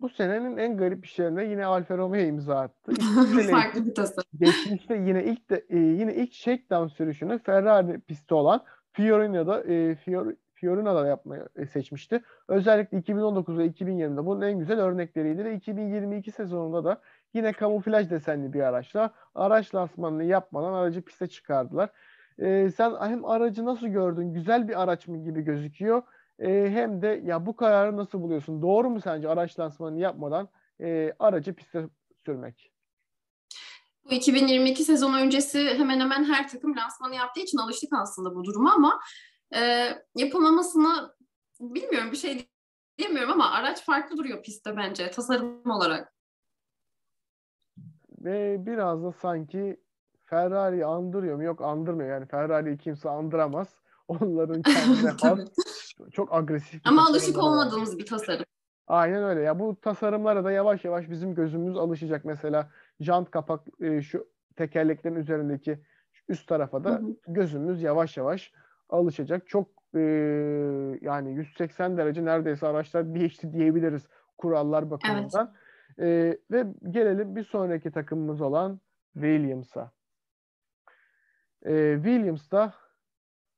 bu 0.00 0.08
senenin 0.08 0.56
en 0.56 0.76
garip 0.76 1.04
işlerine 1.04 1.44
yine 1.44 1.66
Alfa 1.66 1.96
Romeo 1.96 2.20
imza 2.20 2.60
attı. 2.60 2.92
Farklı 3.50 3.86
bir 3.86 3.94
tasarım. 3.94 4.28
Geçmişte 4.40 4.94
yine 4.94 5.24
ilk 5.24 5.50
de 5.50 5.64
e, 5.68 5.78
yine 5.78 6.14
ilk 6.14 6.32
shakedown 6.32 6.86
sürüşünü 6.86 7.38
Ferrari 7.38 8.00
pisti 8.00 8.34
olan 8.34 8.64
Fiorina'da 8.92 9.62
e, 9.62 9.94
Fior, 9.94 10.32
Fiorina'da 10.54 11.06
yapmayı 11.06 11.48
e, 11.56 11.66
seçmişti. 11.66 12.22
Özellikle 12.48 12.98
2019 12.98 13.58
ve 13.58 13.66
2020'de 13.66 14.26
bunun 14.26 14.40
en 14.40 14.58
güzel 14.58 14.80
örnekleriydi 14.80 15.44
ve 15.44 15.54
2022 15.54 16.32
sezonunda 16.32 16.84
da 16.84 17.00
yine 17.34 17.52
kamuflaj 17.52 18.10
desenli 18.10 18.52
bir 18.52 18.60
araçla 18.60 19.10
araç 19.34 19.74
lansmanını 19.74 20.24
yapmadan 20.24 20.72
aracı 20.72 21.02
piste 21.02 21.26
çıkardılar. 21.26 21.90
E, 22.40 22.70
sen 22.76 22.96
hem 23.00 23.24
aracı 23.24 23.64
nasıl 23.64 23.86
gördün? 23.86 24.32
Güzel 24.34 24.68
bir 24.68 24.82
araç 24.82 25.08
mı 25.08 25.24
gibi 25.24 25.42
gözüküyor? 25.42 26.02
E, 26.38 26.70
hem 26.70 27.02
de 27.02 27.22
ya 27.24 27.46
bu 27.46 27.56
kararı 27.56 27.96
nasıl 27.96 28.22
buluyorsun? 28.22 28.62
Doğru 28.62 28.90
mu 28.90 29.00
sence 29.00 29.28
araç 29.28 29.58
lansmanını 29.58 30.00
yapmadan 30.00 30.48
e, 30.80 31.12
aracı 31.18 31.54
piste 31.54 31.88
sürmek? 32.24 32.72
Bu 34.10 34.14
2022 34.14 34.84
sezon 34.84 35.14
öncesi 35.14 35.58
hemen 35.64 36.00
hemen 36.00 36.24
her 36.24 36.48
takım 36.48 36.76
lansmanı 36.76 37.14
yaptığı 37.14 37.40
için 37.40 37.58
alıştık 37.58 37.92
aslında 37.92 38.34
bu 38.34 38.44
duruma 38.44 38.74
ama 38.74 39.00
e, 39.54 39.88
yapılmamasını 40.16 41.14
bilmiyorum 41.60 42.12
bir 42.12 42.16
şey 42.16 42.48
diyemiyorum 42.98 43.32
ama 43.32 43.50
araç 43.50 43.84
farklı 43.84 44.16
duruyor 44.16 44.42
pistte 44.42 44.76
bence 44.76 45.10
tasarım 45.10 45.70
olarak. 45.70 46.14
Ve 48.20 48.66
biraz 48.66 49.04
da 49.04 49.12
sanki 49.12 49.80
Ferrari'yi 50.30 50.84
andırıyor 50.84 51.36
mu? 51.36 51.42
Yok 51.42 51.60
andırmıyor. 51.60 52.10
Yani 52.10 52.26
Ferrari'yi 52.26 52.78
kimse 52.78 53.10
andıramaz. 53.10 53.68
Onların 54.08 54.62
kendine 54.62 55.10
has 55.22 55.38
çok 56.12 56.34
agresif 56.34 56.80
Ama 56.84 57.06
alışık 57.06 57.38
olmadığımız 57.38 57.92
var. 57.92 57.98
bir 57.98 58.06
tasarım. 58.06 58.44
Aynen 58.86 59.24
öyle. 59.24 59.40
Ya 59.40 59.58
bu 59.58 59.80
tasarımlara 59.80 60.44
da 60.44 60.52
yavaş 60.52 60.84
yavaş 60.84 61.10
bizim 61.10 61.34
gözümüz 61.34 61.76
alışacak. 61.76 62.24
Mesela 62.24 62.70
jant 63.00 63.30
kapak 63.30 63.60
e, 63.80 64.02
şu 64.02 64.26
tekerleklerin 64.56 65.14
üzerindeki 65.14 65.78
üst 66.28 66.48
tarafa 66.48 66.84
da 66.84 66.90
hı 66.90 66.94
hı. 66.94 67.16
gözümüz 67.28 67.82
yavaş 67.82 68.16
yavaş 68.16 68.52
alışacak. 68.88 69.48
Çok 69.48 69.68
e, 69.94 70.00
yani 71.00 71.34
180 71.34 71.96
derece 71.96 72.24
neredeyse 72.24 72.66
araçlar 72.66 73.14
değişti 73.14 73.52
diyebiliriz 73.52 74.08
kurallar 74.38 74.90
bakımından. 74.90 75.54
Evet. 75.98 76.38
E, 76.50 76.56
ve 76.56 76.66
gelelim 76.90 77.36
bir 77.36 77.44
sonraki 77.44 77.90
takımımız 77.90 78.40
olan 78.40 78.80
Williams'a. 79.14 79.92
E, 81.66 81.94
Williams 81.94 82.50
da 82.50 82.72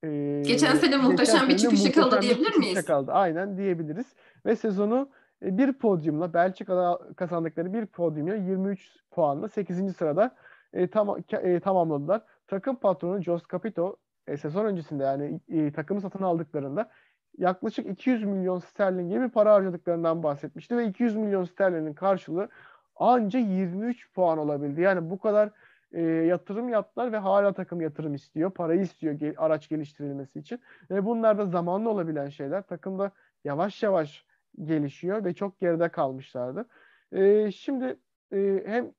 e, 0.04 0.42
geçen 0.47 0.75
sene 0.76 0.97
muhteşem 0.97 1.35
geçen 1.35 1.49
bir 1.49 1.59
çıkış 1.59 1.85
yakaladı 1.85 2.23
diyebilir 2.23 2.56
miyiz? 2.56 2.76
Yakaladı. 2.76 3.12
Aynen 3.12 3.56
diyebiliriz. 3.56 4.06
Ve 4.47 4.56
sezonu 4.56 5.09
e, 5.44 5.59
bir 5.59 5.73
podyumla 5.73 6.35
Belçika'da 6.35 7.00
kazandıkları 7.16 7.73
bir 7.73 7.87
podyumla 7.87 8.35
23 8.35 8.90
puanla 9.11 9.49
8. 9.49 9.97
sırada 9.97 10.37
e, 10.73 10.87
tam, 10.87 11.16
e, 11.32 11.61
tamamladılar. 11.61 12.23
Takım 12.47 12.76
patronu 12.76 13.23
Jos 13.23 13.42
Capito 13.52 13.97
e, 14.26 14.37
sezon 14.37 14.64
öncesinde 14.64 15.04
yani 15.04 15.40
e, 15.49 15.73
takımı 15.73 16.00
satın 16.00 16.23
aldıklarında 16.23 16.90
yaklaşık 17.38 17.87
200 17.87 18.25
milyon 18.25 18.59
sterlin 18.59 19.09
gibi 19.09 19.28
para 19.28 19.54
harcadıklarından 19.54 20.23
bahsetmişti 20.23 20.76
ve 20.76 20.87
200 20.87 21.16
milyon 21.16 21.44
sterlinin 21.44 21.94
karşılığı 21.94 22.49
anca 22.97 23.38
23 23.38 24.12
puan 24.12 24.38
olabildi. 24.38 24.80
Yani 24.80 25.11
bu 25.11 25.18
kadar 25.18 25.50
e, 25.92 26.02
yatırım 26.02 26.68
yaptılar 26.68 27.12
ve 27.12 27.16
hala 27.16 27.52
takım 27.52 27.80
yatırım 27.80 28.14
istiyor. 28.14 28.50
Parayı 28.50 28.80
istiyor 28.80 29.14
ge- 29.14 29.37
araç 29.37 29.68
geliştirilmesi 29.68 30.38
için. 30.38 30.61
Ve 30.90 31.04
bunlar 31.04 31.38
da 31.38 31.46
zamanlı 31.46 31.88
olabilen 31.90 32.28
şeyler. 32.28 32.62
Takımda 32.62 33.11
yavaş 33.44 33.82
yavaş 33.82 34.26
gelişiyor 34.62 35.25
ve 35.25 35.34
çok 35.34 35.61
geride 35.61 35.88
kalmışlardı. 35.88 36.66
E, 37.12 37.50
şimdi 37.52 37.96
e, 38.32 38.62
hem 38.66 38.92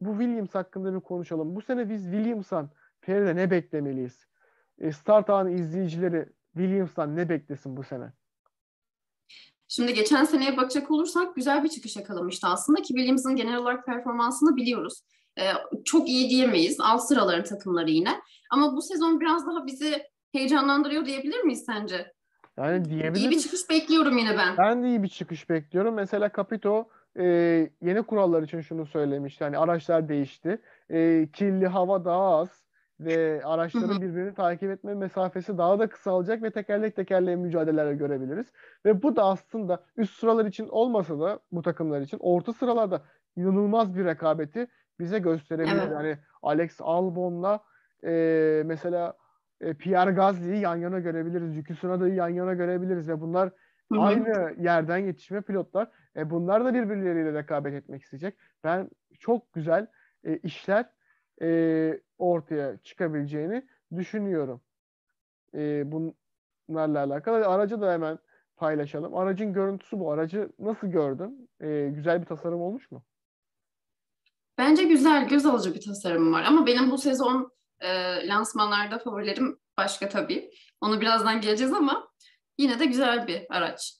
bu 0.00 0.10
Williams 0.10 0.54
hakkında 0.54 0.94
bir 0.94 1.00
konuşalım. 1.00 1.56
Bu 1.56 1.62
sene 1.62 1.90
biz 1.90 2.02
Williams'tan 2.02 2.70
Feride 3.00 3.36
ne 3.36 3.50
beklemeliyiz? 3.50 4.26
E, 4.78 4.92
Start 4.92 5.30
anı 5.30 5.50
izleyicileri 5.50 6.28
Williams'tan 6.52 7.16
ne 7.16 7.28
beklesin 7.28 7.76
bu 7.76 7.82
sene? 7.82 8.12
Şimdi 9.68 9.94
geçen 9.94 10.24
seneye 10.24 10.56
bakacak 10.56 10.90
olursak 10.90 11.36
güzel 11.36 11.64
bir 11.64 11.68
çıkış 11.68 11.96
yakalamıştı 11.96 12.46
aslında 12.46 12.82
ki 12.82 12.88
Williams'ın 12.88 13.36
genel 13.36 13.56
olarak 13.56 13.86
performansını 13.86 14.56
biliyoruz. 14.56 15.02
Ee, 15.38 15.52
çok 15.84 16.08
iyi 16.08 16.30
diyemeyiz. 16.30 16.80
Alt 16.80 17.02
sıraların 17.02 17.44
takımları 17.44 17.90
yine. 17.90 18.20
Ama 18.50 18.76
bu 18.76 18.82
sezon 18.82 19.20
biraz 19.20 19.46
daha 19.46 19.66
bizi 19.66 20.02
heyecanlandırıyor 20.32 21.06
diyebilir 21.06 21.40
miyiz 21.40 21.64
sence? 21.66 22.12
Yani 22.58 22.84
diyebiliriz. 22.84 23.22
İyi 23.22 23.30
bir 23.30 23.38
çıkış 23.38 23.70
bekliyorum 23.70 24.18
yine 24.18 24.38
ben. 24.38 24.56
Ben 24.58 24.82
de 24.82 24.88
iyi 24.88 25.02
bir 25.02 25.08
çıkış 25.08 25.50
bekliyorum. 25.50 25.94
Mesela 25.94 26.30
Capito 26.36 26.88
e, 27.18 27.24
yeni 27.82 28.02
kurallar 28.02 28.42
için 28.42 28.60
şunu 28.60 28.86
söylemişti. 28.86 29.44
Hani 29.44 29.58
araçlar 29.58 30.08
değişti. 30.08 30.60
E, 30.90 31.28
kirli 31.32 31.66
hava 31.66 32.04
daha 32.04 32.38
az 32.38 32.64
ve 33.00 33.42
araçların 33.44 34.00
birbirini 34.00 34.34
takip 34.34 34.70
etme 34.70 34.94
mesafesi 34.94 35.58
daha 35.58 35.78
da 35.78 35.88
kısalacak 35.88 36.42
ve 36.42 36.50
tekerlek 36.50 36.96
tekerleğe 36.96 37.36
mücadeleler 37.36 37.92
görebiliriz. 37.92 38.46
Ve 38.84 39.02
bu 39.02 39.16
da 39.16 39.24
aslında 39.24 39.84
üst 39.96 40.18
sıralar 40.18 40.46
için 40.46 40.68
olmasa 40.68 41.20
da 41.20 41.40
bu 41.52 41.62
takımlar 41.62 42.00
için 42.00 42.18
orta 42.20 42.52
sıralarda 42.52 43.02
inanılmaz 43.36 43.94
bir 43.94 44.04
rekabeti 44.04 44.66
bize 44.98 45.18
gösterebilir. 45.18 45.76
Evet. 45.76 45.92
Yani 45.92 46.18
Alex 46.42 46.76
Albon'la 46.80 47.64
e, 48.04 48.62
mesela 48.66 49.16
e, 49.60 49.74
Pierre 49.74 50.10
Gasly'yi 50.10 50.60
yan 50.60 50.76
yana 50.76 50.98
görebiliriz. 50.98 51.56
Yuki 51.56 51.74
Tsunoda'yı 51.74 52.14
yan 52.14 52.28
yana 52.28 52.54
görebiliriz 52.54 53.08
ve 53.08 53.20
bunlar 53.20 53.50
Hı-hı. 53.92 54.00
aynı 54.00 54.54
yerden 54.58 54.98
yetişme 54.98 55.40
pilotlar. 55.40 55.88
E, 56.16 56.30
bunlar 56.30 56.64
da 56.64 56.74
birbirleriyle 56.74 57.32
rekabet 57.32 57.74
etmek 57.74 58.02
isteyecek. 58.02 58.34
Ben 58.64 58.90
çok 59.18 59.52
güzel 59.52 59.86
e, 60.24 60.36
işler 60.36 60.86
e, 61.42 62.00
ortaya 62.18 62.76
çıkabileceğini 62.78 63.62
düşünüyorum. 63.96 64.60
E, 65.54 65.84
bunlarla 66.68 66.98
alakalı. 66.98 67.48
Aracı 67.48 67.80
da 67.80 67.92
hemen 67.92 68.18
paylaşalım. 68.56 69.16
Aracın 69.16 69.52
görüntüsü 69.52 69.98
bu. 69.98 70.12
Aracı 70.12 70.48
nasıl 70.58 70.86
gördün? 70.86 71.50
E, 71.60 71.90
güzel 71.94 72.20
bir 72.20 72.26
tasarım 72.26 72.60
olmuş 72.60 72.90
mu? 72.90 73.02
Bence 74.58 74.82
güzel, 74.82 75.28
göz 75.28 75.46
alıcı 75.46 75.74
bir 75.74 75.80
tasarım 75.80 76.32
var. 76.32 76.42
Ama 76.42 76.66
benim 76.66 76.90
bu 76.90 76.98
sezon 76.98 77.52
e, 77.80 77.88
lansmanlarda 78.28 78.98
favorilerim 78.98 79.58
başka 79.76 80.08
tabii. 80.08 80.50
Onu 80.80 81.00
birazdan 81.00 81.40
geleceğiz 81.40 81.72
ama 81.72 82.08
yine 82.58 82.78
de 82.78 82.86
güzel 82.86 83.26
bir 83.26 83.46
araç. 83.48 83.98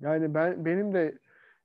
Yani 0.00 0.34
ben 0.34 0.64
benim 0.64 0.94
de 0.94 1.18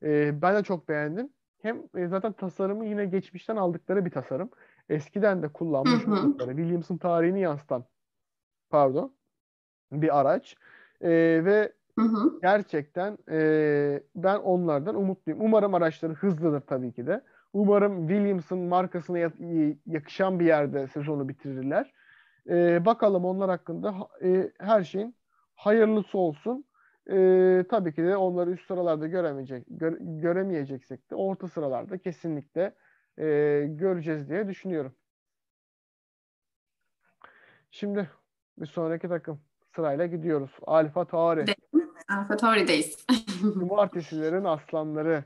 e, 0.04 0.42
ben 0.42 0.56
de 0.56 0.64
çok 0.64 0.90
beğendim. 0.90 1.30
Hem 1.62 1.84
e, 1.96 2.08
zaten 2.08 2.34
tasarımı 2.34 2.86
yine 2.86 3.06
geçmişten 3.06 3.56
aldıkları 3.56 4.06
bir 4.06 4.12
tasarım. 4.12 4.50
Eskiden 4.90 5.44
de 5.44 5.48
kullanmış 5.48 6.08
oldukları 6.08 6.56
Williams'ın 6.56 6.98
tarihini 6.98 7.42
yansıtan 7.42 7.86
pardon 8.70 9.16
bir 9.92 10.20
araç. 10.20 10.56
E, 11.02 11.10
ve 11.46 11.74
hı 12.00 12.06
hı. 12.06 12.40
gerçekten 12.42 13.18
e, 13.32 14.04
ben 14.16 14.38
onlardan 14.38 14.96
umutluyum. 14.96 15.42
Umarım 15.42 15.74
araçları 15.74 16.14
hızlıdır 16.14 16.62
tabii 16.62 16.94
ki 16.94 17.08
de. 17.08 17.22
Umarım 17.54 18.08
Williams'ın 18.08 18.60
markasına 18.60 19.20
yakışan 19.86 20.40
bir 20.40 20.46
yerde 20.46 20.88
sezonu 20.88 21.30
bitirirler. 21.30 21.94
E, 22.50 22.86
bakalım 22.86 23.26
onlar 23.26 23.50
hakkında 23.50 23.96
e, 24.24 24.52
her 24.60 24.84
şeyin 24.84 25.16
hayırlısı 25.56 26.18
olsun. 26.18 26.66
E, 27.12 27.66
tabii 27.70 27.94
ki 27.94 28.04
de 28.04 28.18
onları 28.18 28.52
üst 28.52 28.68
sıralarda 28.68 29.08
göremeyecek, 29.08 29.66
gö, 29.68 29.98
göremeyeceksek 30.00 31.12
de 31.12 31.16
orta 31.16 31.48
sıralarda 31.48 31.98
kesinlikle 31.98 32.76
e, 33.18 33.26
göreceğiz 33.70 34.30
diye 34.30 34.48
düşünüyorum. 34.48 34.96
Şimdi 37.72 38.10
bir 38.58 38.66
sonraki 38.66 39.08
takım 39.08 39.42
sırayla 39.76 40.06
gidiyoruz. 40.06 40.52
Alfa 40.68 41.06
Tauri. 41.06 41.46
Alfa 42.10 42.38
Tauri'deyiz. 42.38 43.06
Cumartesilerin 43.42 44.44
aslanları. 44.44 45.24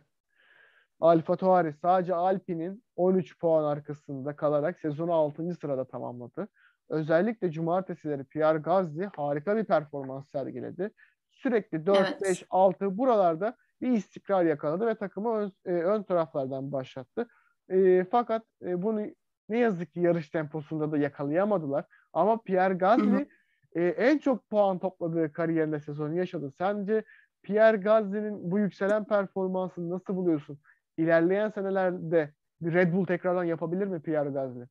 Alfa 0.99 1.35
Tauri 1.35 1.73
sadece 1.73 2.15
Alpine'in 2.15 2.83
13 2.95 3.39
puan 3.39 3.63
arkasında 3.63 4.35
kalarak 4.35 4.79
sezonu 4.79 5.13
6. 5.13 5.53
sırada 5.53 5.85
tamamladı. 5.85 6.47
Özellikle 6.89 7.51
cumartesileri 7.51 8.23
Pierre 8.23 8.57
Gasly 8.57 9.09
harika 9.15 9.57
bir 9.57 9.63
performans 9.63 10.29
sergiledi. 10.31 10.91
Sürekli 11.31 11.85
4, 11.85 11.97
evet. 11.97 12.21
5, 12.21 12.45
6 12.49 12.97
buralarda 12.97 13.55
bir 13.81 13.91
istikrar 13.91 14.45
yakaladı 14.45 14.87
ve 14.87 14.95
takımı 14.95 15.37
ön, 15.37 15.51
e, 15.65 15.71
ön 15.71 16.03
taraflardan 16.03 16.71
başlattı. 16.71 17.27
E, 17.69 18.05
fakat 18.11 18.43
e, 18.61 18.81
bunu 18.83 19.05
ne 19.49 19.57
yazık 19.57 19.93
ki 19.93 19.99
yarış 19.99 20.29
temposunda 20.29 20.91
da 20.91 20.97
yakalayamadılar. 20.97 21.85
Ama 22.13 22.41
Pierre 22.41 22.73
Gasly 22.73 23.27
e, 23.75 23.87
en 23.87 24.17
çok 24.17 24.49
puan 24.49 24.79
topladığı 24.79 25.33
kariyerinde 25.33 25.79
sezonu 25.79 26.17
yaşadı. 26.17 26.53
Sence 26.57 27.03
Pierre 27.43 27.77
Gasly'nin 27.77 28.51
bu 28.51 28.59
yükselen 28.59 29.05
performansını 29.05 29.89
nasıl 29.89 30.15
buluyorsun? 30.15 30.59
İlerleyen 30.97 31.49
senelerde 31.49 32.33
Red 32.63 32.93
Bull 32.93 33.05
tekrardan 33.05 33.43
yapabilir 33.43 33.87
mi 33.87 34.01
Pierre 34.01 34.29
Gasly? 34.29 34.65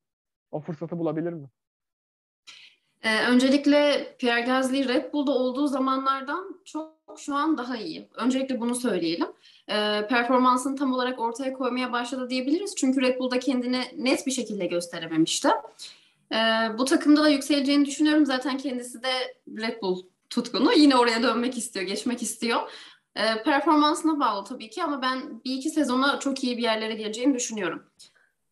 O 0.51 0.61
fırsatı 0.61 0.99
bulabilir 0.99 1.33
mi? 1.33 1.49
Ee, 3.03 3.27
öncelikle 3.27 4.07
Pierre 4.19 4.41
Gasly 4.41 4.89
Red 4.89 5.13
Bull'da 5.13 5.33
olduğu 5.33 5.67
zamanlardan 5.67 6.61
çok 6.65 6.93
şu 7.19 7.35
an 7.35 7.59
daha 7.59 7.77
iyi. 7.77 8.09
Öncelikle 8.15 8.61
bunu 8.61 8.75
söyleyelim. 8.75 9.27
e, 9.69 10.07
performansını 10.07 10.77
tam 10.77 10.93
olarak 10.93 11.21
ortaya 11.21 11.53
koymaya 11.53 11.93
başladı 11.93 12.31
diyebiliriz. 12.31 12.75
Çünkü 12.77 13.01
Red 13.01 13.19
Bull'da 13.19 13.39
kendini 13.39 13.81
net 13.97 14.27
bir 14.27 14.31
şekilde 14.31 14.67
gösterememişti. 14.67 15.49
E, 16.33 16.37
bu 16.79 16.85
takımda 16.85 17.25
da 17.25 17.29
yükseleceğini 17.29 17.85
düşünüyorum. 17.85 18.27
Zaten 18.27 18.59
kendisi 18.59 19.03
de 19.03 19.13
Red 19.59 19.83
Bull 19.83 20.03
tutkunu. 20.31 20.73
Yine 20.73 20.97
oraya 20.97 21.23
dönmek 21.23 21.59
istiyor, 21.59 21.87
geçmek 21.87 22.23
istiyor. 22.23 22.61
E, 23.17 23.43
performansına 23.43 24.21
bağlı 24.21 24.45
tabii 24.45 24.71
ki 24.71 24.85
ama 24.85 25.03
ben 25.03 25.45
bir 25.45 25.55
iki 25.55 25.71
sezona 25.71 26.19
çok 26.19 26.45
iyi 26.45 26.57
bir 26.57 26.63
yerlere 26.63 26.95
geleceğini 26.95 27.35
düşünüyorum. 27.35 27.83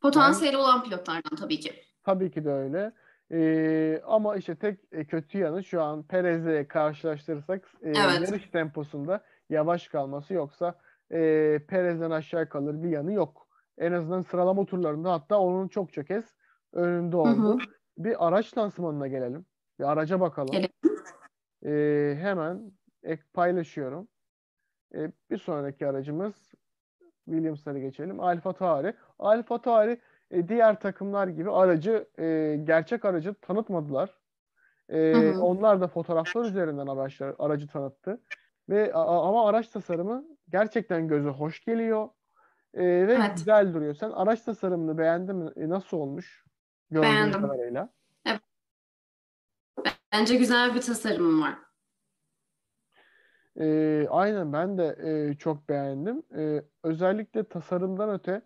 Potansiyeli 0.00 0.56
ben, 0.56 0.60
olan 0.60 0.84
pilotlardan 0.84 1.36
tabii 1.36 1.60
ki. 1.60 1.84
Tabii 2.04 2.30
ki 2.30 2.44
de 2.44 2.50
öyle. 2.50 2.92
Ee, 3.32 4.02
ama 4.06 4.36
işte 4.36 4.54
tek 4.54 4.80
e, 4.92 5.04
kötü 5.04 5.38
yanı 5.38 5.64
şu 5.64 5.82
an 5.82 6.02
Perez'le 6.02 6.68
karşılaştırırsak 6.68 7.68
e, 7.82 7.88
evet. 7.88 8.28
yarış 8.28 8.50
temposunda 8.50 9.24
yavaş 9.50 9.88
kalması 9.88 10.34
yoksa 10.34 10.74
e, 11.12 11.18
Perez'den 11.68 12.10
aşağı 12.10 12.48
kalır 12.48 12.82
bir 12.82 12.88
yanı 12.88 13.12
yok. 13.12 13.46
En 13.78 13.92
azından 13.92 14.22
sıralama 14.22 14.64
turlarında 14.64 15.12
hatta 15.12 15.38
onun 15.38 15.68
çok 15.68 15.92
çok 15.92 16.06
kez 16.06 16.24
önünde 16.72 17.16
oldu. 17.16 17.48
Hı 17.48 17.52
hı. 17.52 17.58
Bir 17.98 18.26
araç 18.26 18.58
lansmanına 18.58 19.08
gelelim. 19.08 19.46
Bir 19.78 19.84
araca 19.84 20.20
bakalım. 20.20 20.50
Gelelim. 20.50 20.70
Ee, 21.66 22.16
hemen 22.20 22.72
ek 23.02 23.22
paylaşıyorum. 23.34 24.08
Ee, 24.94 25.10
bir 25.30 25.38
sonraki 25.38 25.86
aracımız 25.86 26.34
Williams'lara 27.24 27.78
geçelim. 27.78 28.20
Alfa 28.20 28.52
Tauri. 28.52 28.94
Alfa 29.18 29.60
Tauri 29.60 30.00
e, 30.30 30.48
diğer 30.48 30.80
takımlar 30.80 31.28
gibi 31.28 31.50
aracı 31.50 32.08
e, 32.18 32.56
gerçek 32.64 33.04
aracı 33.04 33.34
tanıtmadılar. 33.34 34.10
E, 34.88 34.98
hı 34.98 35.30
hı. 35.30 35.40
Onlar 35.40 35.80
da 35.80 35.88
fotoğraflar 35.88 36.44
üzerinden 36.44 36.86
araçlar, 36.86 37.34
aracı 37.38 37.66
tanıttı. 37.66 38.20
Ve 38.68 38.92
a, 38.94 39.28
ama 39.28 39.48
araç 39.48 39.68
tasarımı 39.68 40.24
gerçekten 40.48 41.08
göze 41.08 41.28
hoş 41.28 41.64
geliyor. 41.64 42.08
E, 42.74 42.82
ve 42.84 43.12
evet. 43.12 43.36
güzel 43.36 43.74
duruyor. 43.74 43.94
Sen 43.94 44.10
araç 44.10 44.42
tasarımını 44.42 44.98
beğendin 44.98 45.36
mi? 45.36 45.50
E, 45.56 45.68
nasıl 45.68 45.96
olmuş? 45.96 46.44
Beğendim. 46.90 47.42
Kadarıyla. 47.42 47.88
Evet. 48.26 48.40
Bence 50.12 50.36
güzel 50.36 50.74
bir 50.74 50.80
tasarımım 50.80 51.42
var. 51.42 51.54
E, 53.60 54.06
aynen 54.10 54.52
ben 54.52 54.78
de 54.78 54.96
e, 55.02 55.34
çok 55.34 55.68
beğendim. 55.68 56.22
E, 56.36 56.62
özellikle 56.82 57.44
tasarımdan 57.44 58.10
öte 58.10 58.42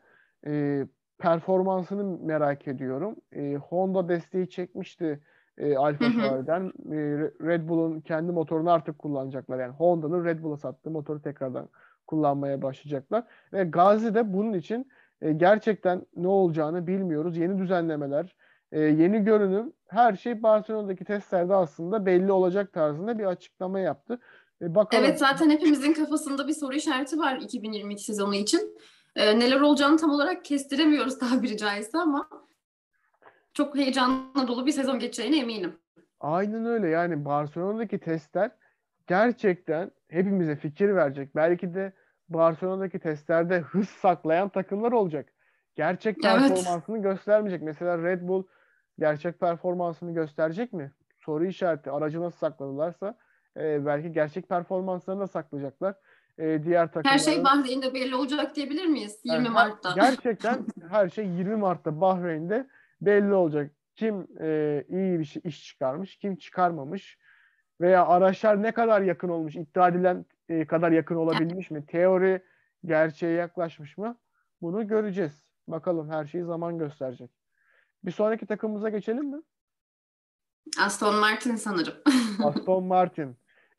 e, 0.47 0.87
performansını 1.19 2.19
merak 2.27 2.69
ediyorum. 2.69 3.17
E, 3.33 3.55
Honda 3.55 4.09
desteği 4.09 4.51
çekmişti 4.51 5.21
e, 5.59 5.77
Alfa 5.77 6.05
Tauri'den. 6.05 6.63
E, 6.67 6.99
Red 7.47 7.69
Bull'un 7.69 8.01
kendi 8.01 8.33
motorunu 8.33 8.71
artık 8.71 8.99
kullanacaklar. 8.99 9.59
Yani 9.61 9.73
Honda'nın 9.73 10.25
Red 10.25 10.43
Bull'a 10.43 10.57
sattığı 10.57 10.91
motoru 10.91 11.23
tekrardan 11.23 11.69
kullanmaya 12.07 12.63
başlayacaklar. 12.63 13.25
Ve 13.53 13.65
Gazi 13.65 14.15
de 14.15 14.33
bunun 14.33 14.53
için 14.53 14.91
e, 15.21 15.33
gerçekten 15.33 16.07
ne 16.17 16.29
olacağını 16.29 16.87
bilmiyoruz. 16.87 17.37
Yeni 17.37 17.59
düzenlemeler, 17.59 18.37
e, 18.73 18.81
yeni 18.81 19.25
görünüm, 19.25 19.73
her 19.87 20.15
şey 20.15 20.43
Barcelona'daki 20.43 21.05
testlerde 21.05 21.55
aslında 21.55 22.07
belli 22.07 22.33
olacak 22.33 22.73
tarzında 22.73 23.19
bir 23.19 23.25
açıklama 23.25 23.81
yaptı. 23.81 24.21
E, 24.65 24.75
bakalım. 24.75 25.05
Evet 25.05 25.19
zaten 25.19 25.51
hepimizin 25.51 25.93
kafasında 25.93 26.49
bir 26.49 26.53
soru 26.53 26.75
işareti 26.75 27.19
var 27.19 27.37
2022 27.37 28.05
sezonu 28.05 28.35
için. 28.35 28.79
E, 29.17 29.39
neler 29.39 29.61
olacağını 29.61 29.97
tam 29.97 30.11
olarak 30.11 30.45
kestiremiyoruz 30.45 31.19
tabiri 31.19 31.57
caizse 31.57 31.99
ama 31.99 32.29
çok 33.55 33.77
heyecanla 33.77 34.49
dolu 34.49 34.67
bir 34.67 34.73
sezon 34.73 34.99
geçeceğine 34.99 35.39
eminim. 35.39 35.79
Aynen 36.21 36.67
öyle 36.67 36.89
yani 36.89 37.25
Barcelona'daki 37.25 37.99
testler 37.99 38.51
gerçekten 39.07 39.91
hepimize 40.09 40.57
fikir 40.57 40.95
verecek. 40.95 41.37
Belki 41.37 41.75
de 41.75 41.93
Barcelona'daki 42.29 42.99
testlerde 42.99 43.61
hız 43.61 43.89
saklayan 43.89 44.49
takımlar 44.49 44.93
olacak. 44.93 45.29
Gerçek 45.75 46.23
performansını 46.23 46.97
evet. 46.97 47.05
göstermeyecek. 47.05 47.63
Mesela 47.63 48.03
Red 48.03 48.29
Bull 48.29 48.45
gerçek 48.99 49.41
performansını 49.41 50.15
gösterecek 50.15 50.73
mi? 50.73 50.93
Soru 51.19 51.47
işareti. 51.47 51.91
Aracı 51.91 52.21
nasıl 52.21 52.39
sakladılarsa 52.39 53.17
e, 53.57 53.87
belki 53.87 54.13
gerçek 54.13 54.49
performanslarını 54.49 55.21
da 55.21 55.27
saklayacaklar 55.27 55.95
e, 56.39 56.65
diğer 56.65 56.87
takımların... 56.87 57.15
Her 57.15 57.19
şey 57.19 57.45
Bahreyn'de 57.45 57.95
belli 57.95 58.17
olacak 58.17 58.57
diyebilir 58.57 58.87
miyiz? 58.87 59.21
20 59.25 59.37
yani, 59.37 59.49
Mart'ta. 59.49 59.93
Gerçekten 59.95 60.67
her 60.89 61.09
şey 61.09 61.27
20 61.27 61.57
Mart'ta 61.57 62.01
Bahreyn'de 62.01 62.67
belli 63.01 63.35
olacak. 63.35 63.71
Kim 63.97 64.27
e, 64.41 64.85
iyi 64.89 65.19
bir 65.19 65.25
şey, 65.25 65.43
iş 65.45 65.65
çıkarmış, 65.67 66.17
kim 66.17 66.37
çıkarmamış 66.37 67.19
veya 67.81 68.07
araçlar 68.07 68.63
ne 68.63 68.73
kadar 68.73 69.03
yakın 69.03 69.29
olmuş, 69.29 69.57
iddia 69.57 69.89
edilen 69.89 70.27
e, 70.49 70.67
kadar 70.67 70.93
yakın 70.93 71.17
olabilmiş 71.17 71.71
mi? 71.71 71.87
Teori 71.87 72.43
gerçeğe 72.85 73.33
yaklaşmış 73.33 73.99
mı? 73.99 74.17
Bunu 74.63 74.87
göreceğiz. 74.89 75.45
Bakalım 75.69 76.11
her 76.11 76.27
şeyi 76.27 76.45
zaman 76.45 76.79
gösterecek. 76.79 77.31
Bir 78.05 78.11
sonraki 78.11 78.47
takımımıza 78.47 78.89
geçelim 78.89 79.25
mi? 79.25 79.43
Aston 80.81 81.15
Martin 81.15 81.57
sanırım. 81.57 81.95
Aston 82.45 82.85
Martin. 82.85 83.37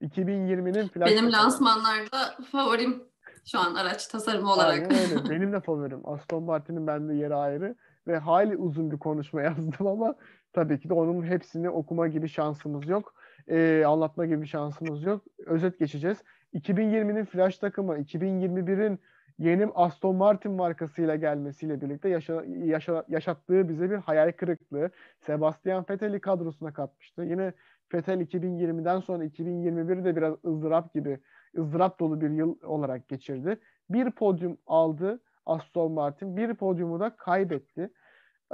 2020'nin 0.10 0.88
flash 0.88 1.12
Benim 1.12 1.32
lansmanlarda 1.32 2.36
favorim 2.52 3.04
şu 3.46 3.60
an 3.60 3.76
araç 3.76 4.08
tasarımı 4.08 4.54
olarak. 4.54 4.91
Aynen 4.91 5.12
öyle. 5.12 5.30
Benim 5.30 5.54
de 5.54 5.60
favorim. 5.60 6.02
Aston 6.04 6.44
Martin'in 6.44 6.88
bende 6.88 7.13
yeri 7.13 7.36
ayrı. 7.36 7.76
Ve 8.08 8.18
hali 8.18 8.58
uzun 8.58 8.91
bir 8.91 9.00
konuşma 9.00 9.41
yazdım 9.41 9.88
ama 9.88 10.15
tabii 10.54 10.80
ki 10.80 10.89
de 10.89 10.94
onun 10.94 11.24
hepsini 11.24 11.70
okuma 11.70 12.08
gibi 12.08 12.30
şansımız 12.30 12.88
yok. 12.88 13.13
Ee, 13.48 13.84
anlatma 13.88 14.26
gibi 14.26 14.48
şansımız 14.48 15.04
yok. 15.04 15.24
Özet 15.46 15.80
geçeceğiz. 15.80 16.18
2020'nin 16.54 17.26
flash 17.26 17.58
takımı, 17.58 17.98
2021'in 17.98 19.00
yeni 19.39 19.68
Aston 19.76 20.15
Martin 20.15 20.52
markasıyla 20.52 21.15
gelmesiyle 21.15 21.82
birlikte 21.82 22.10
yaşa, 22.10 22.44
yaşa, 22.48 23.06
yaşattığı 23.10 23.70
bize 23.70 23.89
bir 23.89 23.96
hayal 23.96 24.32
kırıklığı. 24.32 24.89
Sebastian 25.20 25.86
Vettel'i 25.89 26.22
kadrosuna 26.22 26.74
katmıştı. 26.74 27.22
Yine 27.24 27.54
Fetel 27.89 28.21
2020'den 28.21 29.00
sonra 29.00 29.26
2021'i 29.26 30.06
de 30.06 30.15
biraz 30.15 30.45
ızdırap 30.45 30.93
gibi, 30.93 31.19
ızdırap 31.58 32.00
dolu 32.00 32.21
bir 32.21 32.30
yıl 32.30 32.56
olarak 32.63 33.08
geçirdi. 33.08 33.60
Bir 33.89 34.12
podyum 34.12 34.58
aldı 34.67 35.21
Aston 35.45 35.91
Martin, 35.91 36.38
bir 36.38 36.54
podyumu 36.54 37.00
da 37.00 37.15
kaybetti. 37.15 37.89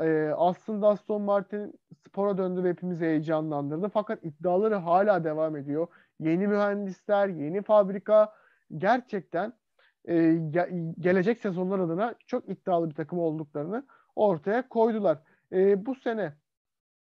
Ee, 0.01 0.31
aslında 0.37 0.87
Aston 0.87 1.21
Martin 1.21 1.79
spora 2.07 2.37
döndü 2.37 2.63
ve 2.63 2.69
hepimizi 2.69 3.05
heyecanlandırdı. 3.05 3.89
Fakat 3.89 4.23
iddiaları 4.23 4.75
hala 4.75 5.23
devam 5.23 5.55
ediyor. 5.55 5.87
Yeni 6.19 6.47
mühendisler, 6.47 7.27
yeni 7.27 7.61
fabrika 7.61 8.33
gerçekten 8.77 9.53
e, 10.05 10.15
ge- 10.15 10.93
gelecek 10.99 11.39
sezonlar 11.39 11.79
adına 11.79 12.15
çok 12.27 12.49
iddialı 12.49 12.89
bir 12.89 12.95
takım 12.95 13.19
olduklarını 13.19 13.85
ortaya 14.15 14.69
koydular. 14.69 15.17
E, 15.51 15.85
bu 15.85 15.95
sene 15.95 16.33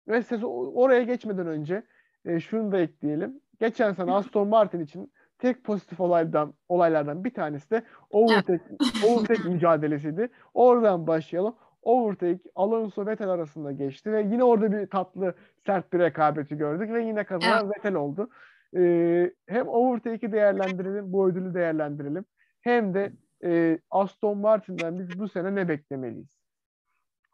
ve 0.07 0.23
sezon 0.23 0.71
oraya 0.75 1.03
geçmeden 1.03 1.47
önce 1.47 1.83
e, 2.25 2.39
şunu 2.39 2.71
da 2.71 2.79
ekleyelim. 2.79 3.41
Geçen 3.59 3.93
sene 3.93 4.11
Aston 4.11 4.47
Martin 4.47 4.79
için 4.79 5.11
tek 5.39 5.63
pozitif 5.63 5.99
olaydan 5.99 6.53
olaylardan 6.69 7.23
bir 7.23 7.33
tanesi 7.33 7.69
de 7.69 7.83
overtake, 8.09 8.63
overtake 9.07 9.49
mücadelesiydi. 9.49 10.29
Oradan 10.53 11.07
başlayalım. 11.07 11.55
Overtake 11.81 12.39
Alonso 12.55 13.05
Vettel 13.05 13.29
arasında 13.29 13.71
geçti 13.71 14.11
ve 14.11 14.21
yine 14.21 14.43
orada 14.43 14.71
bir 14.71 14.87
tatlı 14.87 15.33
sert 15.65 15.93
bir 15.93 15.99
rekabeti 15.99 16.57
gördük 16.57 16.93
ve 16.93 17.03
yine 17.03 17.23
kazanan 17.23 17.65
evet. 17.65 17.77
Vettel 17.77 17.95
oldu. 17.95 18.29
Ee, 18.75 19.33
hem 19.47 19.67
overtake'i 19.67 20.31
değerlendirelim, 20.31 21.13
bu 21.13 21.29
ödülü 21.29 21.53
değerlendirelim. 21.53 22.25
Hem 22.61 22.93
de 22.93 23.13
e, 23.43 23.79
Aston 23.91 24.37
Martin'den 24.37 24.99
biz 24.99 25.19
bu 25.19 25.27
sene 25.27 25.55
ne 25.55 25.67
beklemeliyiz? 25.67 26.37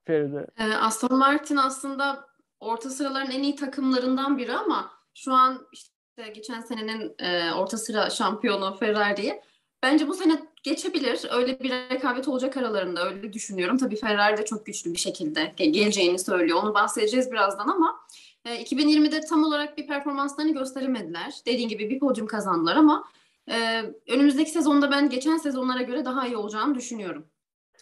Feride. 0.03 0.47
Ee, 0.57 0.63
Aston 0.63 1.19
Martin 1.19 1.57
aslında 1.57 2.25
orta 2.63 2.89
sıraların 2.89 3.31
en 3.31 3.43
iyi 3.43 3.55
takımlarından 3.55 4.37
biri 4.37 4.53
ama 4.53 4.91
şu 5.13 5.33
an 5.33 5.67
işte 5.73 6.29
geçen 6.35 6.61
senenin 6.61 7.15
e, 7.19 7.53
orta 7.53 7.77
sıra 7.77 8.09
şampiyonu 8.09 8.77
Ferrari'yi 8.79 9.41
bence 9.83 10.07
bu 10.07 10.13
sene 10.13 10.41
geçebilir. 10.63 11.19
Öyle 11.31 11.59
bir 11.59 11.69
rekabet 11.69 12.27
olacak 12.27 12.57
aralarında 12.57 13.09
öyle 13.09 13.33
düşünüyorum. 13.33 13.77
Tabii 13.77 13.95
Ferrari 13.95 14.37
de 14.37 14.45
çok 14.45 14.65
güçlü 14.65 14.93
bir 14.93 14.99
şekilde 14.99 15.53
geleceğini 15.57 16.19
söylüyor. 16.19 16.63
Onu 16.63 16.73
bahsedeceğiz 16.73 17.31
birazdan 17.31 17.67
ama 17.67 17.99
e, 18.45 18.63
2020'de 18.63 19.21
tam 19.21 19.43
olarak 19.43 19.77
bir 19.77 19.87
performanslarını 19.87 20.53
gösteremediler. 20.53 21.33
Dediğim 21.45 21.69
gibi 21.69 21.89
bir 21.89 21.99
podyum 21.99 22.27
kazandılar 22.27 22.75
ama 22.75 23.03
e, 23.49 23.83
önümüzdeki 24.09 24.51
sezonda 24.51 24.91
ben 24.91 25.09
geçen 25.09 25.37
sezonlara 25.37 25.81
göre 25.81 26.05
daha 26.05 26.27
iyi 26.27 26.37
olacağını 26.37 26.75
düşünüyorum. 26.75 27.25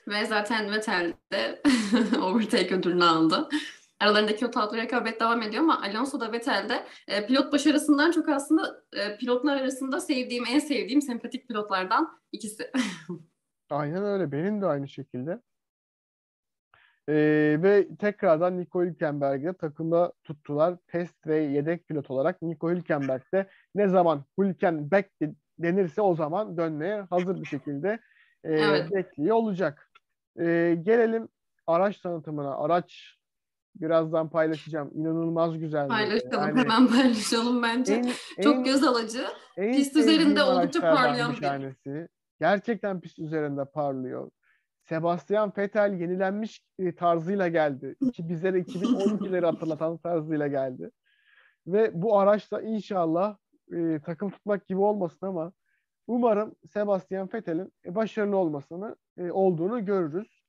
Ve 0.07 0.25
zaten 0.25 0.71
Vettel 0.71 1.13
de 1.31 1.61
overtake 2.21 2.75
ödülünü 2.75 3.03
aldı. 3.03 3.49
Aralarındaki 4.01 4.45
o 4.45 4.51
tatlı 4.51 4.77
rekabet 4.77 5.19
devam 5.19 5.41
ediyor 5.41 5.63
ama 5.63 5.81
Alonso 5.81 6.19
da 6.19 6.31
Vettel 6.31 6.69
de 6.69 6.85
e, 7.07 7.25
pilot 7.25 7.53
başarısından 7.53 8.11
çok 8.11 8.29
aslında 8.29 8.83
e, 8.93 9.17
pilotlar 9.17 9.57
arasında 9.57 9.99
sevdiğim, 9.99 10.43
en 10.45 10.59
sevdiğim 10.59 11.01
sempatik 11.01 11.47
pilotlardan 11.47 12.19
ikisi. 12.31 12.71
Aynen 13.69 14.05
öyle. 14.05 14.31
Benim 14.31 14.61
de 14.61 14.65
aynı 14.65 14.87
şekilde. 14.87 15.41
Ee, 17.09 17.57
ve 17.63 17.87
tekrardan 17.99 18.59
Nico 18.59 18.83
Hülkenberg'i 18.83 19.53
takımda 19.53 20.13
tuttular. 20.23 20.77
Test 20.87 21.27
ve 21.27 21.37
yedek 21.37 21.87
pilot 21.87 22.11
olarak 22.11 22.41
Nico 22.41 22.69
Hülkenberg 22.69 23.21
de 23.33 23.49
ne 23.75 23.87
zaman 23.87 24.25
Hülkenberg, 24.39 25.05
denirse 25.59 26.01
o 26.01 26.15
zaman 26.15 26.57
dönmeye 26.57 27.01
hazır 27.01 27.41
bir 27.41 27.45
şekilde 27.45 27.99
e, 28.43 28.53
evet. 28.53 28.91
bekliyor 28.91 29.35
olacak. 29.35 29.91
E, 30.39 30.77
gelelim 30.83 31.27
araç 31.67 31.99
tanıtımına. 31.99 32.57
Araç 32.57 33.20
birazdan 33.75 34.29
paylaşacağım. 34.29 34.91
İnanılmaz 34.93 35.57
güzel. 35.57 35.87
Paylaşalım 35.87 36.47
yani, 36.47 36.59
hemen 36.59 36.87
paylaşalım 36.87 37.63
bence. 37.63 37.93
En, 38.37 38.43
Çok 38.43 38.55
en, 38.55 38.63
göz 38.63 38.83
alıcı. 38.83 39.25
En 39.57 39.73
pist 39.73 39.95
üzerinde 39.95 40.43
oldukça 40.43 40.81
parlayan 40.81 41.31
bir 41.31 41.41
tanesi. 41.41 42.07
Gerçekten 42.39 43.01
pist 43.01 43.19
üzerinde 43.19 43.65
parlıyor. 43.65 44.31
Sebastian 44.89 45.53
Vettel 45.57 45.93
yenilenmiş 45.93 46.65
e, 46.79 46.95
tarzıyla 46.95 47.47
geldi. 47.47 47.95
İki, 48.01 48.29
bizlere 48.29 48.59
2012'leri 48.59 49.45
hatırlatan 49.45 49.97
tarzıyla 49.97 50.47
geldi. 50.47 50.91
Ve 51.67 52.01
bu 52.01 52.19
araçla 52.19 52.61
inşallah 52.61 53.37
e, 53.73 53.99
takım 54.05 54.29
tutmak 54.29 54.67
gibi 54.67 54.79
olmasın 54.79 55.25
ama 55.25 55.51
umarım 56.07 56.55
Sebastian 56.73 57.29
Vettel'in 57.33 57.73
başarılı 57.85 58.37
olmasını 58.37 58.95
e, 59.17 59.31
olduğunu 59.31 59.85
görürüz. 59.85 60.40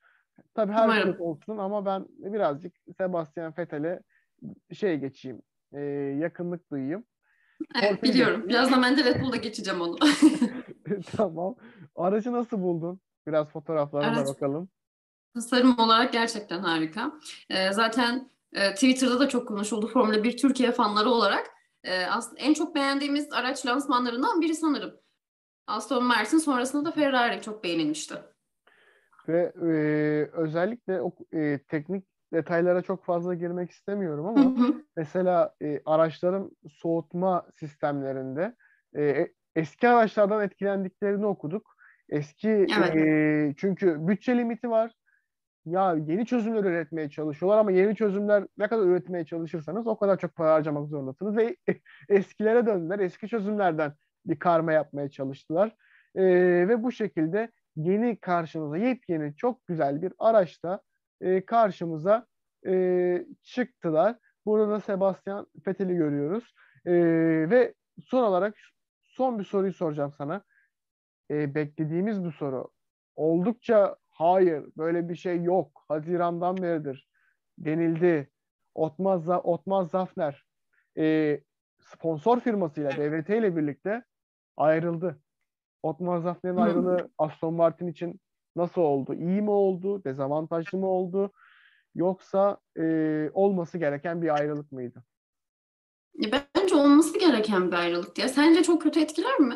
Tabii 0.55 0.73
her 0.73 0.85
Umarım. 0.85 1.21
olsun 1.21 1.59
ama 1.59 1.87
ben 1.87 2.07
birazcık 2.19 2.75
Sebastian 2.99 3.55
Vettel'e 3.59 4.01
şey 4.73 4.97
geçeyim. 4.97 5.43
E, 5.73 5.81
yakınlık 6.21 6.71
duyayım. 6.71 7.05
Evet 7.83 8.03
biliyorum. 8.03 8.43
Geçeyim. 8.43 8.49
Birazdan 8.49 8.83
ben 8.83 8.97
de 8.97 9.05
Red 9.05 9.23
Bull'da 9.23 9.37
geçeceğim 9.37 9.81
onu. 9.81 9.99
tamam. 11.17 11.55
Aracı 11.97 12.33
nasıl 12.33 12.63
buldun? 12.63 13.01
Biraz 13.27 13.49
fotoğraflarına 13.49 14.19
evet. 14.19 14.29
bakalım. 14.29 14.69
Tasarım 15.35 15.79
olarak 15.79 16.13
gerçekten 16.13 16.61
harika. 16.61 17.13
Ee, 17.51 17.73
zaten 17.73 18.31
e, 18.53 18.75
Twitter'da 18.75 19.21
da 19.21 19.29
çok 19.29 19.49
konuşuldu 19.49 19.87
Formula 19.87 20.25
1 20.25 20.37
Türkiye 20.37 20.73
fanları 20.73 21.09
olarak. 21.09 21.51
E, 21.85 22.07
aslında 22.07 22.41
en 22.41 22.55
çok 22.55 22.75
beğendiğimiz 22.75 23.33
araç 23.33 23.67
lansmanlarından 23.67 24.41
biri 24.41 24.55
sanırım. 24.55 24.95
Aston 25.67 26.05
Martin 26.05 26.39
sonrasında 26.39 26.85
da 26.85 26.93
Ferrari 26.93 27.43
çok 27.43 27.65
beğenilmişti. 27.65 28.15
Ve 29.29 29.53
e, 29.63 29.71
özellikle 30.33 31.03
o 31.03 31.13
e, 31.33 31.59
teknik 31.69 32.05
detaylara 32.33 32.83
çok 32.83 33.05
fazla 33.05 33.35
girmek 33.35 33.71
istemiyorum 33.71 34.27
ama 34.27 34.45
hı 34.45 34.49
hı. 34.49 34.75
mesela 34.97 35.55
e, 35.63 35.81
araçların 35.85 36.51
soğutma 36.71 37.47
sistemlerinde 37.55 38.57
e, 38.97 39.29
eski 39.57 39.89
araçlardan 39.89 40.45
etkilendiklerini 40.45 41.27
okuduk. 41.27 41.77
Eski 42.09 42.49
evet. 42.49 42.97
e, 42.97 43.55
çünkü 43.57 44.09
bütçe 44.09 44.39
limiti 44.39 44.71
var. 44.71 44.93
Ya 45.67 45.95
yeni 46.07 46.27
çözümler 46.27 46.65
üretmeye 46.65 47.11
çalışıyorlar 47.11 47.59
ama 47.59 47.71
yeni 47.71 47.97
çözümler 47.97 48.45
ne 48.59 48.69
kadar 48.69 48.87
üretmeye 48.87 49.25
çalışırsanız 49.25 49.87
o 49.87 49.99
kadar 49.99 50.19
çok 50.19 50.35
para 50.35 50.55
harcamak 50.55 50.89
zorundasınız 50.89 51.37
ve 51.37 51.57
eskilere 52.09 52.67
döndüler. 52.67 52.99
Eski 52.99 53.29
çözümlerden 53.29 53.93
bir 54.27 54.39
karma 54.39 54.73
yapmaya 54.73 55.11
çalıştılar. 55.11 55.77
E, 56.15 56.25
ve 56.69 56.83
bu 56.83 56.93
şekilde 56.93 57.51
yeni 57.77 58.17
karşımıza 58.21 58.77
yepyeni 58.77 59.37
çok 59.37 59.67
güzel 59.67 60.03
bir 60.03 60.13
araçta 60.19 60.81
e, 61.21 61.45
karşımıza 61.45 62.27
e, 62.67 63.27
çıktılar. 63.43 64.19
Burada 64.47 64.73
da 64.73 64.81
Sebastian 64.81 65.47
Vettel'i 65.67 65.95
görüyoruz. 65.95 66.55
E, 66.87 66.93
ve 67.51 67.75
son 68.05 68.23
olarak 68.23 68.55
son 69.03 69.39
bir 69.39 69.45
soruyu 69.45 69.73
soracağım 69.73 70.13
sana. 70.13 70.45
E, 71.31 71.55
beklediğimiz 71.55 72.25
bu 72.25 72.33
soru. 72.33 72.69
Oldukça 73.17 73.97
hayır 74.11 74.65
böyle 74.77 75.09
bir 75.09 75.15
şey 75.15 75.43
yok. 75.43 75.85
Hazirandan 75.89 76.57
beridir 76.57 77.09
denildi. 77.59 78.31
Otmaz, 78.75 79.29
Otmaz 79.29 79.91
Zafner 79.91 80.45
e, 80.99 81.41
sponsor 81.81 82.41
firmasıyla 82.41 82.91
DVT 82.91 83.31
ile 83.31 83.57
birlikte 83.57 84.05
ayrıldı. 84.57 85.21
Otmar 85.83 86.19
Zafner'in 86.21 86.57
ayrılığı 86.57 87.09
Aston 87.19 87.55
Martin 87.55 87.87
için 87.87 88.21
nasıl 88.57 88.81
oldu? 88.81 89.15
İyi 89.15 89.43
mi 89.43 89.51
oldu? 89.51 90.05
Dezavantajlı 90.05 90.79
mı 90.79 90.87
oldu? 90.87 91.33
Yoksa 91.95 92.59
e, 92.79 93.31
olması 93.33 93.79
gereken 93.79 94.23
bir 94.23 94.35
ayrılık 94.35 94.73
mıydı? 94.73 95.05
Bence 96.15 96.75
olması 96.75 97.19
gereken 97.19 97.71
bir 97.71 97.77
ayrılık. 97.77 98.19
Ya 98.19 98.29
sence 98.29 98.63
çok 98.63 98.83
kötü 98.83 99.01
etkiler 99.01 99.39
mi? 99.39 99.55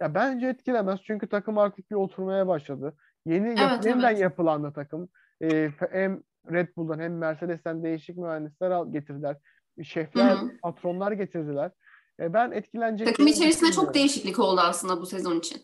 Ya 0.00 0.14
bence 0.14 0.46
etkilemez 0.46 1.00
çünkü 1.02 1.28
takım 1.28 1.58
artık 1.58 1.90
bir 1.90 1.96
oturmaya 1.96 2.46
başladı. 2.46 2.96
Yeni 3.26 3.48
evet, 3.48 3.58
yap- 3.58 3.86
yeniden 3.86 4.10
evet. 4.10 4.20
yapılan 4.20 4.64
da 4.64 4.72
takım. 4.72 5.08
Ee, 5.42 5.70
hem 5.90 6.22
Red 6.52 6.68
Bull'dan 6.76 6.98
hem 6.98 7.18
Mercedes'ten 7.18 7.82
değişik 7.82 8.16
mühendisler 8.16 8.84
getirdiler. 8.84 9.36
Şefler, 9.82 10.36
Hı-hı. 10.36 10.58
patronlar 10.62 11.12
getirdiler. 11.12 11.70
E, 12.20 12.32
ben 12.32 12.50
etkilenecek... 12.50 13.06
Takım 13.06 13.26
içerisinde 13.26 13.72
çok 13.72 13.94
değişiklik 13.94 14.38
oldu 14.38 14.60
aslında 14.60 15.00
bu 15.00 15.06
sezon 15.06 15.38
için. 15.38 15.62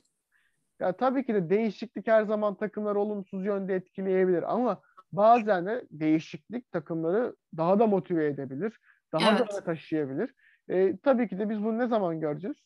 Ya 0.81 0.97
tabii 0.97 1.27
ki 1.27 1.35
de 1.35 1.51
değişiklik 1.51 2.07
her 2.07 2.25
zaman 2.25 2.55
takımları 2.55 3.01
olumsuz 3.01 3.45
yönde 3.45 3.75
etkileyebilir 3.75 4.53
ama 4.53 4.81
bazen 5.13 5.67
de 5.67 5.87
değişiklik 5.91 6.73
takımları 6.73 7.37
daha 7.57 7.79
da 7.79 7.87
motive 7.87 8.27
edebilir. 8.27 8.81
Daha 9.13 9.31
evet. 9.31 9.41
da 9.41 9.65
taşıyabilir. 9.65 10.35
E, 10.69 10.97
tabii 10.97 11.29
ki 11.29 11.39
de 11.39 11.51
biz 11.51 11.65
bunu 11.65 11.79
ne 11.79 11.87
zaman 11.87 12.21
göreceğiz? 12.21 12.57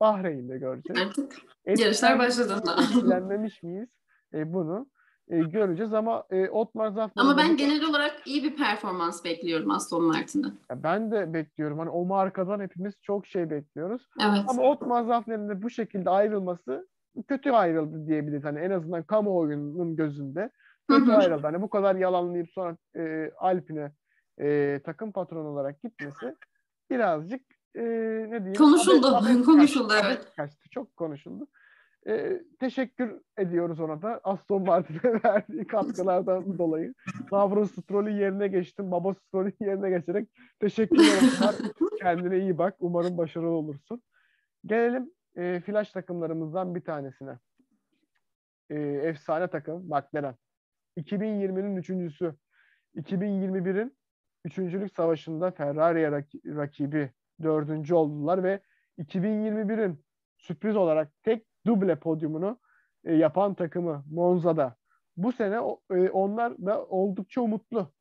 Bahreyn'de 0.00 0.58
göreceğiz. 0.58 1.08
Artık 1.08 1.36
yarışlar 1.66 2.18
başladığında. 2.18 2.76
Etkilenmemiş 2.82 3.62
miyiz? 3.62 3.88
E, 4.34 4.52
bunu 4.52 4.90
e, 5.28 5.38
göreceğiz 5.38 5.94
ama 5.94 6.24
e, 6.30 6.48
Otmar 6.48 6.88
Zafner... 6.88 7.22
Ama 7.22 7.36
ben 7.36 7.56
genel 7.56 7.84
olarak 7.84 8.26
iyi 8.26 8.42
bir 8.42 8.56
performans 8.56 9.24
bekliyorum 9.24 9.70
Aston 9.70 10.04
Martin'de. 10.04 10.48
Ben 10.74 11.10
de 11.10 11.34
bekliyorum. 11.34 11.78
Hani 11.78 11.90
o 11.90 12.04
markadan 12.04 12.60
hepimiz 12.60 12.94
çok 13.02 13.26
şey 13.26 13.50
bekliyoruz. 13.50 14.08
Evet. 14.20 14.44
Ama 14.48 14.62
Otmar 14.62 15.04
Zafner'in 15.04 15.48
de 15.48 15.62
bu 15.62 15.70
şekilde 15.70 16.10
ayrılması 16.10 16.88
kötü 17.28 17.50
ayrıldı 17.50 18.06
diyebiliriz. 18.06 18.44
Hani 18.44 18.58
en 18.58 18.70
azından 18.70 19.02
kamuoyunun 19.02 19.96
gözünde 19.96 20.50
kötü 20.88 21.12
ayrıldı. 21.12 21.42
Hani 21.42 21.62
bu 21.62 21.70
kadar 21.70 21.94
yalanlayıp 21.94 22.50
sonra 22.50 22.76
e, 22.96 23.30
Alpine 23.38 23.92
e, 24.40 24.80
takım 24.84 25.12
patronu 25.12 25.48
olarak 25.48 25.82
gitmesi 25.82 26.36
birazcık 26.90 27.42
e, 27.74 27.82
ne 28.30 28.38
diyeyim? 28.38 28.54
Konuşuldu. 28.54 29.06
Abet, 29.06 29.30
abet 29.30 29.44
konuşuldu 29.44 29.88
kaçtı, 29.88 30.06
evet. 30.06 30.32
Kaçtı. 30.36 30.68
Çok 30.70 30.96
konuşuldu. 30.96 31.46
E, 32.08 32.42
teşekkür 32.60 33.20
ediyoruz 33.38 33.80
ona 33.80 34.02
da 34.02 34.20
Aston 34.24 34.62
Martin'e 34.62 35.22
verdiği 35.24 35.66
katkılardan 35.66 36.58
dolayı. 36.58 36.94
Davros 37.30 37.72
Stroll'ü 37.72 38.10
yerine 38.10 38.48
geçtim. 38.48 38.90
Baba 38.90 39.14
Stroll'ü 39.14 39.52
yerine 39.60 39.90
geçerek 39.90 40.28
teşekkür 40.60 40.96
ederim. 40.96 41.72
Kendine 41.98 42.38
iyi 42.38 42.58
bak. 42.58 42.76
Umarım 42.80 43.18
başarılı 43.18 43.50
olursun. 43.50 44.02
Gelelim 44.66 45.10
e, 45.36 45.60
flash 45.60 45.90
takımlarımızdan 45.90 46.74
bir 46.74 46.80
tanesine. 46.80 47.38
E, 48.70 48.80
efsane 48.80 49.48
takım 49.48 49.82
McLaren. 49.82 50.36
2020'nin 50.96 51.76
üçüncüsü. 51.76 52.34
2021'in 52.96 53.96
üçüncülük 54.44 54.94
savaşında 54.94 55.50
Ferrari'ye 55.50 56.08
rak- 56.08 56.56
rakibi 56.56 57.10
dördüncü 57.42 57.94
oldular 57.94 58.42
ve 58.42 58.60
2021'in 58.98 60.04
sürpriz 60.36 60.76
olarak 60.76 61.12
tek 61.22 61.46
duble 61.66 61.96
podyumunu 61.96 62.58
e, 63.04 63.14
yapan 63.14 63.54
takımı 63.54 64.04
Monza'da. 64.10 64.76
Bu 65.16 65.32
sene 65.32 65.54
e, 65.90 66.10
onlar 66.10 66.58
da 66.58 66.84
oldukça 66.84 67.40
umutlu. 67.40 67.92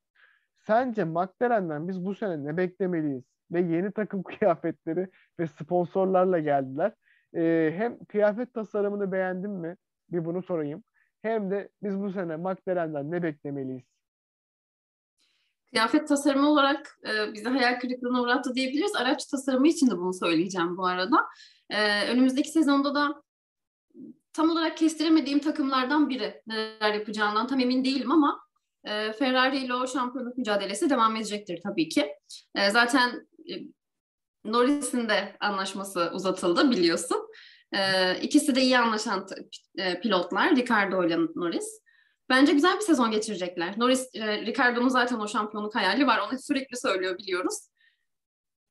Sence 0.68 1.04
McLaren'den 1.04 1.88
biz 1.88 2.06
bu 2.06 2.16
sene 2.16 2.46
ne 2.46 2.58
beklemeliyiz? 2.58 3.24
Ve 3.52 3.62
yeni 3.62 3.92
takım 3.92 4.24
kıyafetleri 4.40 5.10
ve 5.40 5.48
sponsorlarla 5.48 6.40
geldiler. 6.40 6.92
E, 7.36 7.74
hem 7.78 8.06
kıyafet 8.06 8.54
tasarımını 8.54 9.12
beğendin 9.12 9.52
mi? 9.52 9.78
Bir 10.12 10.26
bunu 10.26 10.44
sorayım. 10.44 10.84
Hem 11.22 11.52
de 11.52 11.70
biz 11.84 12.02
bu 12.02 12.12
sene 12.12 12.36
McLaren'den 12.36 13.12
ne 13.12 13.24
beklemeliyiz? 13.24 13.84
Kıyafet 15.70 16.08
tasarımı 16.08 16.50
olarak 16.50 17.00
e, 17.06 17.34
bizi 17.34 17.50
hayal 17.50 17.80
kırıklığına 17.80 18.22
uğrattı 18.22 18.56
diyebiliriz. 18.56 18.96
Araç 18.96 19.26
tasarımı 19.26 19.68
için 19.68 19.90
de 19.92 19.98
bunu 19.98 20.14
söyleyeceğim 20.14 20.78
bu 20.78 20.86
arada. 20.86 21.18
E, 21.70 22.10
önümüzdeki 22.12 22.50
sezonda 22.50 22.96
da 22.96 23.24
tam 24.34 24.50
olarak 24.50 24.78
kestiremediğim 24.78 25.40
takımlardan 25.40 26.10
biri. 26.10 26.42
Neler 26.48 26.94
yapacağından 26.94 27.48
tam 27.48 27.60
emin 27.60 27.86
değilim 27.86 28.12
ama 28.12 28.40
e, 28.84 29.14
Ferrari 29.14 29.58
ile 29.58 29.74
o 29.74 29.88
şampiyonluk 29.88 30.38
mücadelesi 30.38 30.90
devam 30.90 31.16
edecektir 31.16 31.60
tabii 31.64 31.90
ki. 31.90 32.16
E, 32.56 32.70
zaten 32.70 33.28
e, 33.50 33.54
Norris'in 34.46 35.10
de 35.10 35.36
anlaşması 35.40 36.12
uzatıldı 36.14 36.72
biliyorsun. 36.72 37.28
E, 37.76 37.80
ikisi 38.22 38.56
de 38.56 38.62
iyi 38.62 38.78
anlaşan 38.80 39.28
e, 39.78 40.00
pilotlar 40.00 40.56
Ricardo 40.56 41.06
ile 41.06 41.18
Norris. 41.36 41.84
Bence 42.30 42.54
güzel 42.54 42.76
bir 42.76 42.82
sezon 42.82 43.12
geçirecekler. 43.12 43.80
Norris, 43.80 44.10
e, 44.16 44.42
Ricardo'nun 44.42 44.90
zaten 44.90 45.20
o 45.20 45.28
şampiyonluk 45.28 45.76
hayali 45.76 46.08
var. 46.08 46.20
Onu 46.20 46.40
sürekli 46.40 46.78
söylüyor 46.78 47.18
biliyoruz. 47.18 47.56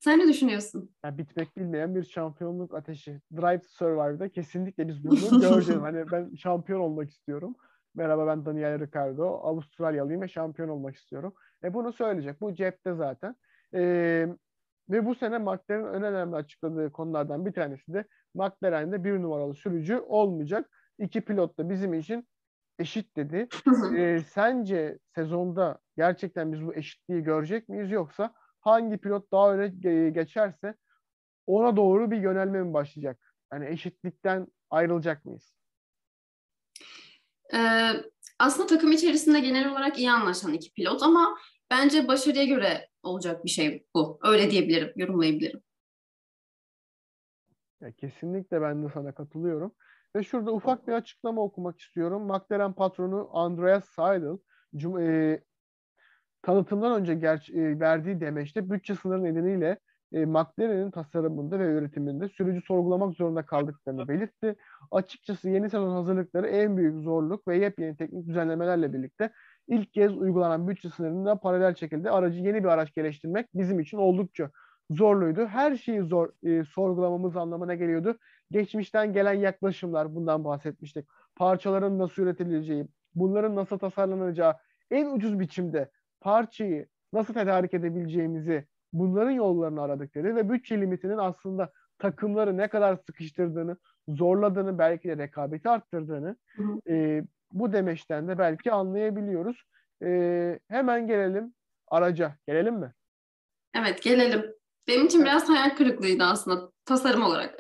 Sen 0.05 0.19
ne 0.19 0.29
düşünüyorsun? 0.29 0.91
Yani 1.05 1.19
bitmek 1.19 1.57
bilmeyen 1.57 1.95
bir 1.95 2.03
şampiyonluk 2.03 2.75
ateşi. 2.75 3.21
Drive 3.37 3.59
to 3.61 3.69
Survive'da 3.69 4.29
kesinlikle 4.29 4.89
biz 4.89 5.05
bunu 5.05 5.15
göreceğiz. 5.41 5.83
hani 5.83 6.05
ben 6.13 6.35
şampiyon 6.35 6.81
olmak 6.81 7.11
istiyorum. 7.11 7.55
Merhaba 7.95 8.27
ben 8.27 8.47
Daniel 8.47 8.81
Ricciardo. 8.81 9.25
Avustralyalıyım 9.27 10.23
ve 10.23 10.29
şampiyon 10.29 10.69
olmak 10.69 10.97
istiyorum. 10.97 11.35
E 11.65 11.75
bunu 11.75 11.93
söyleyecek. 11.93 12.41
Bu 12.41 12.55
cepte 12.55 12.95
zaten. 12.95 13.37
E, 13.75 13.81
Ve 14.91 15.07
bu 15.07 15.15
sene 15.15 15.39
McLaren'in 15.39 15.93
en 15.95 16.03
önemli 16.03 16.37
açıkladığı 16.37 16.93
konulardan 16.93 17.47
bir 17.47 17.53
tanesi 17.53 17.93
de 17.93 18.05
McLaren'de 18.35 19.05
bir 19.05 19.13
numaralı 19.23 19.55
sürücü 19.55 19.99
olmayacak. 19.99 20.71
İki 20.99 21.21
pilot 21.21 21.59
da 21.59 21.71
bizim 21.71 21.95
için 21.95 22.29
eşit 22.79 23.17
dedi. 23.17 23.49
ee, 23.97 24.21
sence 24.27 24.99
sezonda 25.15 25.79
gerçekten 25.97 26.53
biz 26.53 26.67
bu 26.67 26.75
eşitliği 26.75 27.23
görecek 27.23 27.69
miyiz 27.69 27.91
yoksa 27.91 28.35
hangi 28.63 28.99
pilot 28.99 29.33
daha 29.33 29.55
öne 29.55 29.69
geçerse 30.11 30.75
ona 31.47 31.77
doğru 31.77 32.11
bir 32.11 32.17
yönelme 32.17 32.63
mi 32.63 32.75
başlayacak? 32.75 33.35
Yani 33.53 33.69
eşitlikten 33.69 34.47
ayrılacak 34.71 35.25
mıyız? 35.25 35.55
Ee, 37.55 37.91
aslında 38.39 38.67
takım 38.67 38.93
içerisinde 38.93 39.41
genel 39.41 39.73
olarak 39.73 39.99
iyi 39.99 40.11
anlaşan 40.11 40.53
iki 40.53 40.73
pilot 40.73 41.03
ama 41.03 41.39
bence 41.71 42.09
başarıya 42.09 42.45
göre 42.45 42.89
olacak 43.03 43.45
bir 43.45 43.51
şey 43.51 43.87
bu. 43.95 44.19
Öyle 44.23 44.51
diyebilirim, 44.51 44.93
yorumlayabilirim. 44.97 45.63
Ya 47.81 47.93
kesinlikle 47.93 48.63
ben 48.63 48.85
de 48.85 48.89
sana 48.95 49.15
katılıyorum. 49.15 49.75
Ve 50.17 50.23
şurada 50.23 50.53
ufak 50.53 50.89
bir 50.89 50.93
açıklama 50.93 51.43
okumak 51.43 51.81
istiyorum. 51.81 52.27
McLaren 52.27 52.73
patronu 52.73 53.31
Andreas 53.33 53.85
Seidel 53.85 54.39
cum- 54.75 55.03
e, 55.03 55.45
tanıtımdan 56.43 57.01
önce 57.01 57.13
ger- 57.13 57.53
e, 57.53 57.81
verdiği 57.81 58.21
demeçte 58.21 58.71
bütçe 58.71 58.95
sınırı 58.95 59.25
nedeniyle 59.25 59.79
e, 60.13 60.25
McLaren'in 60.27 60.91
tasarımında 60.91 61.59
ve 61.59 61.65
üretiminde 61.65 62.29
sürücü 62.29 62.61
sorgulamak 62.67 63.15
zorunda 63.15 63.47
kaldıklarını 63.47 64.09
belirtti. 64.09 64.57
Açıkçası 64.91 65.51
yeni 65.51 65.71
sezon 65.71 65.91
hazırlıkları 65.91 66.47
en 66.49 66.77
büyük 66.77 67.03
zorluk 67.03 67.49
ve 67.49 67.57
yepyeni 67.57 67.97
teknik 67.97 68.27
düzenlemelerle 68.27 68.93
birlikte 68.93 69.33
ilk 69.69 69.93
kez 69.93 70.17
uygulanan 70.17 70.69
bütçe 70.69 70.89
sınırında 70.89 71.37
paralel 71.37 71.75
şekilde 71.75 72.11
aracı 72.11 72.39
yeni 72.41 72.65
bir 72.65 72.69
araç 72.69 72.95
geliştirmek 72.95 73.47
bizim 73.55 73.81
için 73.81 73.99
oldukça 73.99 74.51
zorluydu. 74.91 75.47
Her 75.47 75.77
şeyi 75.77 76.03
zor 76.03 76.29
e, 76.43 76.65
sorgulamamız 76.65 77.37
anlamına 77.37 77.75
geliyordu. 77.75 78.17
Geçmişten 78.51 79.13
gelen 79.13 79.35
yaklaşımlar 79.35 80.15
bundan 80.15 80.45
bahsetmiştik. 80.45 81.07
Parçaların 81.37 81.99
nasıl 81.99 82.23
üretileceği, 82.23 82.87
bunların 83.15 83.57
nasıl 83.57 83.79
tasarlanacağı, 83.79 84.55
en 84.91 85.07
ucuz 85.17 85.41
biçimde 85.41 85.91
parçayı 86.23 86.87
nasıl 87.13 87.35
tedarik 87.35 87.75
edebileceğimizi 87.75 88.67
bunların 88.93 89.31
yollarını 89.31 89.83
aradıkları 89.83 90.37
ve 90.37 90.51
bütçe 90.51 90.81
limitinin 90.81 91.19
aslında 91.19 91.73
takımları 91.99 92.57
ne 92.57 92.69
kadar 92.69 92.97
sıkıştırdığını, 92.97 93.77
zorladığını, 94.09 94.79
belki 94.79 95.09
de 95.09 95.17
rekabeti 95.17 95.69
arttırdığını 95.69 96.37
e, 96.89 97.23
bu 97.53 97.73
demeçten 97.73 98.29
de 98.29 98.39
belki 98.39 98.73
anlayabiliyoruz. 98.73 99.65
E, 100.03 100.59
hemen 100.69 101.07
gelelim 101.07 101.55
araca. 101.89 102.37
Gelelim 102.47 102.75
mi? 102.75 102.93
Evet 103.75 104.03
gelelim. 104.03 104.55
Benim 104.89 105.07
için 105.07 105.23
biraz 105.23 105.49
hayal 105.49 105.77
kırıklığıydı 105.77 106.25
aslında 106.25 106.73
tasarım 106.85 107.23
olarak. 107.23 107.55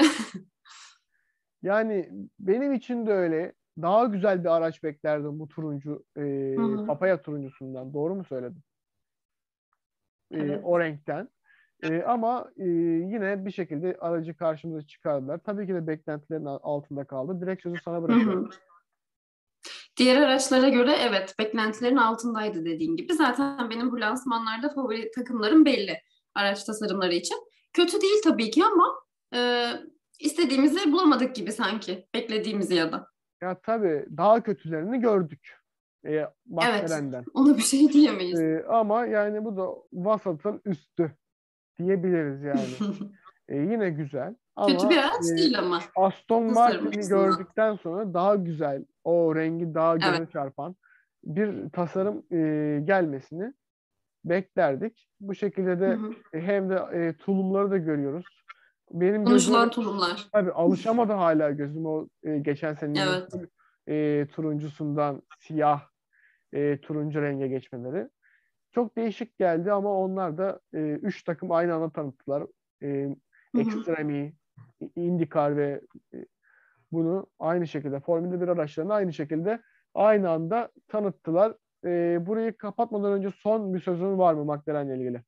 yani 1.62 2.08
benim 2.38 2.72
için 2.72 3.06
de 3.06 3.12
öyle. 3.12 3.52
Daha 3.82 4.04
güzel 4.04 4.44
bir 4.44 4.56
araç 4.56 4.82
beklerdim 4.82 5.38
bu 5.38 5.48
turuncu 5.48 6.04
e, 6.16 6.54
papaya 6.86 7.22
turuncusundan. 7.22 7.94
Doğru 7.94 8.14
mu 8.14 8.24
söyledim? 8.24 8.62
E, 10.30 10.38
evet. 10.38 10.60
o 10.64 10.80
renkten. 10.80 11.28
E, 11.82 12.02
ama 12.02 12.50
e, 12.56 12.68
yine 12.68 13.46
bir 13.46 13.50
şekilde 13.50 13.96
aracı 14.00 14.36
karşımıza 14.36 14.86
çıkardılar. 14.86 15.38
Tabii 15.38 15.66
ki 15.66 15.74
de 15.74 15.86
beklentilerin 15.86 16.44
altında 16.44 17.04
kaldı. 17.04 17.40
Direkt 17.40 17.62
sözü 17.62 17.80
sana 17.84 18.02
bırakıyorum. 18.02 18.50
Diğer 19.96 20.22
araçlara 20.22 20.68
göre 20.68 20.96
evet 21.00 21.34
beklentilerin 21.38 21.96
altındaydı 21.96 22.64
dediğin 22.64 22.96
gibi. 22.96 23.14
Zaten 23.14 23.70
benim 23.70 23.92
bu 23.92 24.00
lansmanlarda 24.00 24.68
favori 24.68 25.10
takımlarım 25.10 25.64
belli 25.64 25.98
araç 26.34 26.64
tasarımları 26.64 27.14
için. 27.14 27.36
Kötü 27.72 28.00
değil 28.00 28.22
tabii 28.24 28.50
ki 28.50 28.64
ama 28.64 28.94
e, 29.34 29.70
istediğimizi 30.20 30.92
bulamadık 30.92 31.34
gibi 31.34 31.52
sanki 31.52 32.08
beklediğimizi 32.14 32.74
ya 32.74 32.92
da. 32.92 33.11
Ya 33.42 33.60
tabii 33.62 34.06
daha 34.16 34.42
kötülerini 34.42 35.00
gördük. 35.00 35.58
E, 36.04 36.10
evet, 36.62 36.92
ona 37.34 37.56
bir 37.56 37.62
şey 37.62 37.92
diyemeyiz. 37.92 38.40
E, 38.40 38.64
ama 38.68 39.06
yani 39.06 39.44
bu 39.44 39.56
da 39.56 39.68
vasatın 39.92 40.60
üstü 40.64 41.12
diyebiliriz 41.78 42.42
yani. 42.42 42.94
e, 43.48 43.56
yine 43.56 43.90
güzel. 43.90 44.34
Ama, 44.56 44.66
Kötü 44.66 44.90
bir 44.90 44.96
araç 44.96 45.30
e, 45.32 45.36
değil 45.36 45.58
ama. 45.58 45.80
Aston 45.96 46.52
Martin'i 46.52 47.08
gördükten 47.08 47.76
sonra 47.76 48.14
daha 48.14 48.34
güzel, 48.36 48.84
o 49.04 49.36
rengi 49.36 49.74
daha 49.74 49.96
göze 49.96 50.16
evet. 50.18 50.32
çarpan 50.32 50.76
bir 51.24 51.70
tasarım 51.70 52.22
e, 52.32 52.80
gelmesini 52.84 53.52
beklerdik. 54.24 55.08
Bu 55.20 55.34
şekilde 55.34 55.80
de 55.80 55.88
hı 55.88 55.92
hı. 55.92 56.38
hem 56.38 56.70
de 56.70 56.74
e, 56.74 57.16
tulumları 57.16 57.70
da 57.70 57.78
görüyoruz. 57.78 58.41
Benim 58.92 59.24
Konuşulan 59.24 59.68
gözüm, 59.68 59.84
tulumlar. 59.84 60.28
Tabii 60.32 60.52
alışamadı 60.52 61.12
hala 61.12 61.50
gözüm 61.50 61.86
o 61.86 62.08
e, 62.22 62.38
geçen 62.38 62.74
senenin 62.74 63.00
evet. 63.00 63.34
e, 63.88 64.26
turuncusundan 64.32 65.22
siyah 65.38 65.82
e, 66.52 66.80
turuncu 66.80 67.22
renge 67.22 67.48
geçmeleri. 67.48 68.08
Çok 68.72 68.96
değişik 68.96 69.38
geldi 69.38 69.72
ama 69.72 69.98
onlar 69.98 70.38
da 70.38 70.60
e, 70.74 70.78
üç 70.78 71.24
takım 71.24 71.52
aynı 71.52 71.74
anda 71.74 71.90
tanıttılar. 71.90 72.46
E, 72.82 73.16
Extreme, 73.58 74.32
IndyCar 74.96 75.56
ve 75.56 75.80
e, 76.14 76.26
bunu 76.92 77.26
aynı 77.38 77.66
şekilde 77.66 78.00
Formula 78.00 78.40
1 78.40 78.48
araçlarını 78.48 78.94
aynı 78.94 79.12
şekilde 79.12 79.62
aynı 79.94 80.30
anda 80.30 80.70
tanıttılar. 80.88 81.54
E, 81.84 82.18
burayı 82.26 82.56
kapatmadan 82.56 83.12
önce 83.12 83.30
son 83.30 83.74
bir 83.74 83.80
sözün 83.80 84.18
var 84.18 84.34
mı 84.34 84.44
McLaren'le 84.44 84.96
ilgili? 84.96 85.22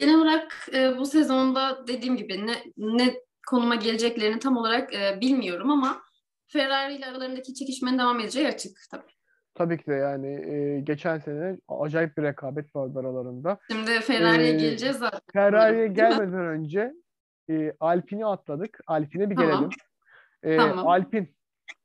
Genel 0.00 0.14
olarak 0.14 0.68
e, 0.74 0.98
bu 0.98 1.06
sezonda 1.06 1.86
dediğim 1.88 2.16
gibi 2.16 2.46
ne, 2.46 2.54
ne 2.76 3.14
konuma 3.48 3.74
geleceklerini 3.74 4.38
tam 4.38 4.56
olarak 4.56 4.94
e, 4.94 5.20
bilmiyorum 5.20 5.70
ama 5.70 6.02
Ferrari 6.46 6.94
ile 6.94 7.06
aralarındaki 7.06 7.54
çekişmenin 7.54 7.98
devam 7.98 8.20
edeceği 8.20 8.48
açık 8.48 8.78
tabii. 8.90 9.12
Tabii 9.54 9.78
ki 9.78 9.86
de 9.86 9.94
yani 9.94 10.52
e, 10.52 10.80
geçen 10.80 11.18
sene 11.18 11.58
acayip 11.68 12.16
bir 12.16 12.22
rekabet 12.22 12.76
vardı 12.76 12.98
aralarında. 12.98 13.58
Şimdi 13.70 13.90
Ferrari'ye 14.00 14.54
ee, 14.54 14.56
geleceğiz 14.56 14.96
zaten. 14.96 15.20
Ferrari'ye 15.32 15.86
gelmeden 15.86 16.46
önce 16.46 16.92
e, 17.50 17.72
Alpine'i 17.80 18.26
atladık. 18.26 18.80
Alpine'e 18.86 19.30
bir 19.30 19.36
tamam. 19.36 19.50
gelelim. 19.50 19.70
E, 20.42 20.56
tamam. 20.56 20.86
Alpin 20.86 21.36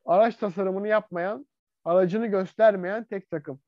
araç 0.05 0.35
tasarımını 0.35 0.87
yapmayan, 0.87 1.47
aracını 1.85 2.27
göstermeyen 2.27 3.03
tek 3.03 3.29
takım. 3.29 3.59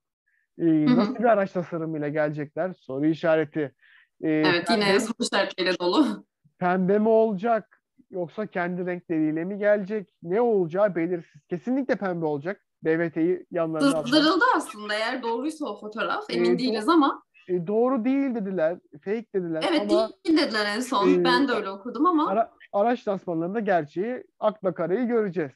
E, 0.59 0.85
nasıl 0.85 1.15
bir 1.15 1.23
araç 1.23 1.51
tasarımıyla 1.51 2.07
gelecekler? 2.07 2.73
Soru 2.73 3.05
işareti. 3.05 3.75
E, 4.21 4.29
evet 4.29 4.67
pembe, 4.67 4.85
yine 4.85 4.99
soru 4.99 5.13
işaretleriyle 5.19 5.79
dolu. 5.79 6.25
Pembe 6.59 6.99
mi 6.99 7.09
olacak? 7.09 7.81
Yoksa 8.09 8.47
kendi 8.47 8.85
renkleriyle 8.85 9.43
mi 9.43 9.57
gelecek? 9.57 10.09
Ne 10.23 10.41
olacağı 10.41 10.95
belirsiz. 10.95 11.41
Kesinlikle 11.49 11.95
pembe 11.95 12.25
olacak. 12.25 12.65
BVT'yi 12.83 13.45
yanlarına 13.51 14.03
Sızdırıldı 14.03 14.45
aslında 14.55 14.93
eğer 14.93 15.23
doğruysa 15.23 15.65
o 15.65 15.79
fotoğraf. 15.79 16.23
Emin 16.29 16.55
e, 16.55 16.59
değiliz 16.59 16.89
ama. 16.89 17.23
E, 17.47 17.67
doğru 17.67 18.05
değil 18.05 18.35
dediler. 18.35 18.77
Fake 19.03 19.25
dediler. 19.35 19.65
Evet 19.69 19.91
ama, 19.91 20.09
değil 20.25 20.37
dediler 20.37 20.65
en 20.65 20.79
son. 20.79 21.09
E, 21.09 21.23
ben 21.23 21.47
de 21.47 21.51
öyle 21.51 21.69
okudum 21.69 22.05
ama. 22.05 22.29
Ara, 22.29 22.51
araç 22.73 23.07
lansmanlarında 23.07 23.59
gerçeği 23.59 24.23
akla 24.39 24.73
kareyi 24.73 25.07
göreceğiz. 25.07 25.51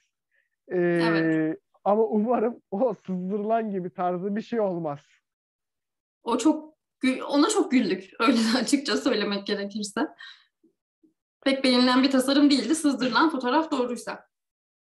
E, 0.67 0.77
evet. 0.77 1.59
Ama 1.83 2.03
umarım 2.03 2.61
o 2.71 2.93
sızdırılan 2.93 3.71
gibi 3.71 3.89
tarzı 3.89 4.35
bir 4.35 4.41
şey 4.41 4.59
olmaz. 4.59 4.99
O 6.23 6.37
çok 6.37 6.73
ona 7.27 7.49
çok 7.49 7.71
güldük. 7.71 8.09
Öyle 8.19 8.39
açıkça 8.57 8.97
söylemek 8.97 9.47
gerekirse. 9.47 10.07
Pek 11.43 11.63
beğenilen 11.63 12.03
bir 12.03 12.11
tasarım 12.11 12.49
değildi. 12.49 12.75
Sızdırılan 12.75 13.29
fotoğraf 13.29 13.71
doğruysa. 13.71 14.25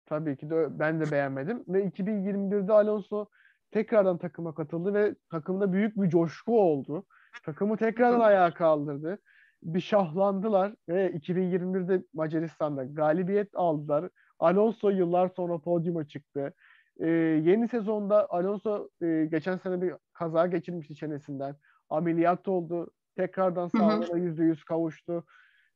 Tabii 0.06 0.38
ki 0.38 0.50
de 0.50 0.80
ben 0.80 1.02
de 1.02 1.12
beğenmedim. 1.12 1.64
Ve 1.68 1.86
2021'de 1.86 2.74
Alonso 2.74 3.26
tekrardan 3.72 4.18
takıma 4.18 4.56
katıldı 4.56 4.94
ve 4.94 5.16
takımda 5.32 5.74
büyük 5.74 5.98
bir 5.98 6.10
coşku 6.10 6.62
oldu. 6.62 7.06
Takımı 7.44 7.78
tekrardan 7.78 8.20
ayağa 8.20 8.54
kaldırdı. 8.54 9.20
Bir 9.64 9.82
şahlandılar 9.82 10.74
ve 10.90 11.12
2021'de 11.12 12.04
Macaristan'da 12.14 12.84
galibiyet 12.84 13.50
aldılar. 13.54 14.10
Alonso 14.40 14.90
yıllar 14.90 15.30
sonra 15.36 15.58
podyuma 15.58 16.08
çıktı. 16.08 16.54
Ee, 17.00 17.08
yeni 17.44 17.68
sezonda 17.68 18.30
Alonso 18.30 18.90
e, 19.02 19.28
geçen 19.32 19.58
sene 19.58 19.82
bir 19.82 19.94
kaza 20.14 20.48
geçirmişti 20.48 20.96
çenesinden. 20.96 21.56
Ameliyat 21.90 22.48
oldu. 22.48 22.88
Tekrardan 23.16 23.68
sağlığına 23.68 24.18
yüzde 24.18 24.44
yüz 24.44 24.64
kavuştu. 24.64 25.24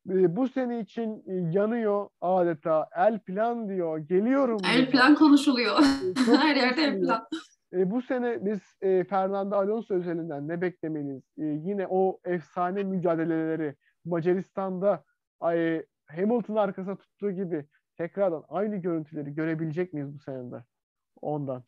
Ee, 0.10 0.36
bu 0.36 0.47
sene 0.47 0.80
için 0.80 1.24
e, 1.28 1.34
yanıyor 1.58 2.08
adeta. 2.21 2.89
El 2.95 3.19
plan 3.19 3.69
diyor. 3.69 3.97
Geliyorum. 3.97 4.58
El 4.74 4.78
diyor. 4.78 4.91
plan 4.91 5.15
konuşuluyor. 5.15 5.80
Ee, 5.80 6.32
Her 6.38 6.56
yerde 6.56 6.84
el 6.84 7.02
plan. 7.02 7.28
E, 7.74 7.91
bu 7.91 8.02
sene 8.02 8.45
biz 8.45 8.60
e, 8.82 9.04
Fernando 9.04 9.56
Alonso 9.56 9.93
özelinden 9.93 10.47
ne 10.47 10.62
beklemeliyiz? 10.62 11.24
E, 11.38 11.45
yine 11.45 11.88
o 11.89 12.19
efsane 12.26 12.84
mücadeleleri 12.84 13.76
Macaristan'da 14.06 15.04
e, 15.54 15.86
Hamilton 16.08 16.56
arkasına 16.56 16.95
tuttuğu 16.95 17.32
gibi 17.32 17.65
tekrardan 17.97 18.43
aynı 18.50 18.76
görüntüleri 18.76 19.36
görebilecek 19.36 19.93
miyiz 19.93 20.13
bu 20.13 20.19
senede? 20.19 20.63
Ondan. 21.21 21.63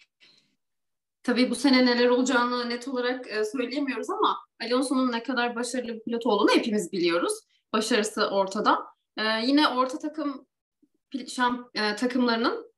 Tabii 1.24 1.50
bu 1.50 1.56
sene 1.56 1.86
neler 1.86 2.10
olacağını 2.10 2.70
net 2.70 2.88
olarak 2.88 3.32
e, 3.32 3.46
söyleyemiyoruz 3.46 4.10
ama 4.10 4.38
Alonso'nun 4.66 5.12
ne 5.12 5.24
kadar 5.24 5.56
başarılı 5.56 5.94
bir 5.94 6.04
pilot 6.04 6.26
olduğunu 6.26 6.52
hepimiz 6.52 6.92
biliyoruz. 6.92 7.34
Başarısı 7.74 8.30
ortada. 8.30 8.86
E, 9.18 9.24
yine 9.46 9.68
orta 9.68 10.00
takım 10.00 10.46
şamp, 11.28 11.68
e, 11.76 11.96
takımlarının 11.96 12.74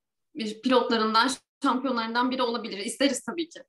pilotlarından, 0.63 1.27
şampiyonlarından 1.63 2.31
biri 2.31 2.41
olabilir. 2.41 2.77
İsteriz 2.77 3.23
tabii 3.23 3.49
ki. 3.49 3.63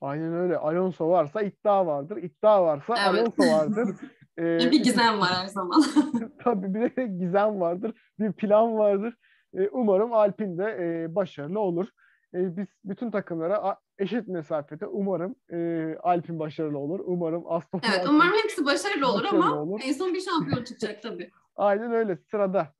Aynen 0.00 0.34
öyle. 0.34 0.56
Alonso 0.56 1.08
varsa 1.08 1.42
iddia 1.42 1.86
vardır. 1.86 2.16
İddia 2.16 2.64
varsa 2.64 2.94
evet. 3.10 3.20
Alonso 3.20 3.56
vardır. 3.56 3.96
ee, 4.38 4.42
bir 4.72 4.82
gizem 4.82 5.20
var 5.20 5.30
her 5.30 5.46
zaman. 5.46 5.84
tabii 6.44 6.74
bir 6.74 6.96
de 6.96 7.06
gizem 7.06 7.60
vardır. 7.60 7.92
Bir 8.18 8.32
plan 8.32 8.78
vardır. 8.78 9.14
Ee, 9.54 9.68
umarım 9.68 10.12
Alpin 10.12 10.58
de 10.58 10.64
e, 10.80 11.14
başarılı 11.14 11.60
olur. 11.60 11.88
E, 12.34 12.56
biz 12.56 12.66
bütün 12.84 13.10
takımlara 13.10 13.76
eşit 13.98 14.28
mesafede 14.28 14.86
umarım 14.86 15.34
e, 15.52 15.94
Alpin 16.02 16.38
başarılı 16.38 16.78
olur. 16.78 17.00
Umarım 17.04 17.44
Aston 17.46 17.80
Evet 17.84 17.96
Martin 17.96 18.14
umarım 18.14 18.32
hepsi 18.42 18.64
başarılı 18.64 19.06
olur 19.06 19.24
başarılı 19.24 19.44
ama 19.44 19.62
olur. 19.62 19.80
en 19.84 19.92
son 19.92 20.14
bir 20.14 20.20
şampiyon 20.20 20.64
çıkacak 20.64 21.02
tabii. 21.02 21.30
Aynen 21.56 21.92
öyle. 21.92 22.16
Sırada 22.30 22.74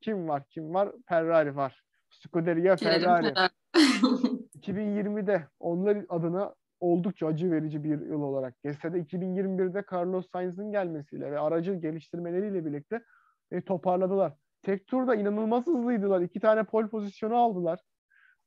kim 0.00 0.28
var? 0.28 0.42
Kim 0.50 0.74
var? 0.74 0.92
Ferrari 1.08 1.56
var. 1.56 1.84
Scuderia 2.10 2.76
Ferrari. 2.76 3.34
2020'de 4.58 5.48
onlar 5.60 5.98
adına 6.08 6.54
oldukça 6.80 7.26
acı 7.26 7.50
verici 7.50 7.84
bir 7.84 8.00
yıl 8.06 8.22
olarak 8.22 8.62
geçse 8.62 8.92
de 8.92 8.98
2021'de 8.98 9.84
Carlos 9.92 10.30
Sainz'ın 10.32 10.72
gelmesiyle 10.72 11.32
ve 11.32 11.38
aracı 11.38 11.74
geliştirmeleriyle 11.74 12.64
birlikte 12.64 13.02
e, 13.50 13.60
toparladılar. 13.60 14.32
Tek 14.62 14.86
turda 14.86 15.14
inanılmaz 15.14 15.66
hızlıydılar. 15.66 16.20
İki 16.20 16.40
tane 16.40 16.64
pole 16.64 16.88
pozisyonu 16.88 17.36
aldılar. 17.36 17.78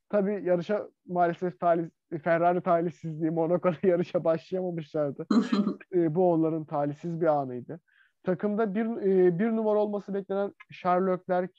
Tabii 0.10 0.42
yarışa 0.44 0.88
maalesef 1.08 1.60
talih, 1.60 1.90
Ferrari 2.24 2.62
talihsizliği 2.62 3.32
Monaco'da 3.32 3.78
yarışa 3.88 4.24
başlayamamışlardı. 4.24 5.28
e, 5.94 6.16
bu 6.16 6.32
onların 6.32 6.66
talihsiz 6.66 7.22
bir 7.22 7.26
anıydı. 7.26 7.80
Takımda 8.24 8.76
bir, 8.76 8.86
e, 8.86 9.40
bir 9.40 9.48
numara 9.48 9.80
olması 9.80 10.14
beklenen 10.14 10.54
Charles 10.82 11.20
Leclerc 11.20 11.54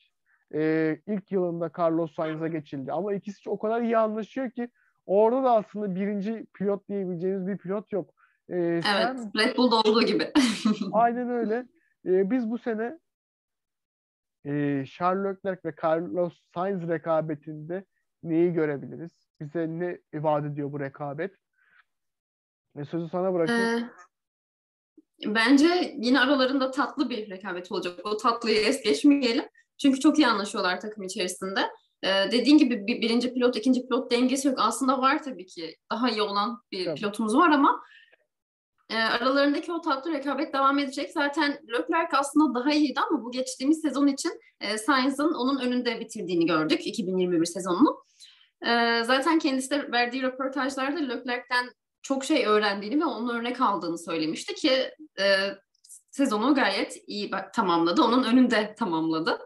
e, 0.54 0.96
ilk 1.06 1.32
yılında 1.32 1.70
Carlos 1.78 2.14
Sainz'a 2.14 2.48
geçildi. 2.48 2.92
Ama 2.92 3.14
ikisi 3.14 3.50
o 3.50 3.58
kadar 3.58 3.82
iyi 3.82 3.98
anlaşıyor 3.98 4.50
ki 4.50 4.68
orada 5.06 5.44
da 5.44 5.52
aslında 5.52 5.94
birinci 5.94 6.46
pilot 6.54 6.88
diyebileceğiniz 6.88 7.46
bir 7.46 7.58
pilot 7.58 7.92
yok. 7.92 8.14
E, 8.48 8.56
evet, 8.56 8.84
sen, 8.84 9.32
Red 9.38 9.56
Bull'da 9.56 9.76
olduğu 9.76 10.02
gibi. 10.02 10.32
aynen 10.92 11.30
öyle. 11.30 11.66
E, 12.06 12.30
biz 12.30 12.50
bu 12.50 12.58
sene 12.58 12.98
e, 14.44 14.84
Charles 14.86 15.36
Leclerc 15.36 15.60
ve 15.64 15.74
Carlos 15.82 16.40
Sainz 16.54 16.88
rekabetinde 16.88 17.84
neyi 18.22 18.52
görebiliriz? 18.52 19.28
Bize 19.40 19.66
ne 19.68 19.98
vaat 20.14 20.44
ediyor 20.44 20.72
bu 20.72 20.80
rekabet? 20.80 21.34
Ve 22.76 22.84
sözü 22.84 23.08
sana 23.08 23.34
bırakayım. 23.34 23.78
Ee, 23.78 23.90
bence 25.26 25.94
yine 25.98 26.20
aralarında 26.20 26.70
tatlı 26.70 27.10
bir 27.10 27.30
rekabet 27.30 27.72
olacak. 27.72 28.00
O 28.04 28.16
tatlıyı 28.16 28.60
es 28.60 28.82
geçmeyelim. 28.82 29.44
Çünkü 29.78 30.00
çok 30.00 30.18
iyi 30.18 30.26
anlaşıyorlar 30.26 30.80
takım 30.80 31.04
içerisinde. 31.04 31.60
Ee, 32.02 32.08
dediğin 32.32 32.58
gibi 32.58 32.86
bir, 32.86 33.00
birinci 33.00 33.34
pilot, 33.34 33.56
ikinci 33.56 33.82
pilot 33.82 34.10
dengesi 34.10 34.48
yok. 34.48 34.58
Aslında 34.60 35.00
var 35.00 35.22
tabii 35.22 35.46
ki. 35.46 35.76
Daha 35.90 36.10
iyi 36.10 36.22
olan 36.22 36.62
bir 36.72 36.86
evet. 36.86 36.98
pilotumuz 36.98 37.36
var 37.36 37.50
ama 37.50 37.80
e, 38.90 38.96
aralarındaki 38.96 39.72
o 39.72 39.80
tatlı 39.80 40.12
rekabet 40.12 40.54
devam 40.54 40.78
edecek. 40.78 41.10
Zaten 41.12 41.58
Leclerc 41.68 42.16
aslında 42.16 42.60
daha 42.60 42.72
iyiydi 42.72 43.00
ama 43.10 43.24
bu 43.24 43.30
geçtiğimiz 43.30 43.80
sezon 43.80 44.06
için 44.06 44.40
e, 44.60 44.78
Sainz'ın 44.78 45.34
onun 45.34 45.60
önünde 45.60 46.00
bitirdiğini 46.00 46.46
gördük 46.46 46.86
2021 46.86 47.46
sezonunu. 47.46 48.04
E, 48.62 49.04
zaten 49.04 49.38
kendisi 49.38 49.70
de 49.70 49.92
verdiği 49.92 50.22
röportajlarda 50.22 50.98
Leclerc'ten 50.98 51.70
çok 52.02 52.24
şey 52.24 52.46
öğrendiğini 52.46 53.00
ve 53.00 53.04
onun 53.04 53.38
örnek 53.38 53.60
aldığını 53.60 53.98
söylemişti 53.98 54.54
ki 54.54 54.72
e, 55.20 55.24
sezonu 56.10 56.54
gayet 56.54 56.96
iyi 57.06 57.30
tamamladı. 57.54 58.02
Onun 58.02 58.24
önünde 58.24 58.74
tamamladı. 58.74 59.38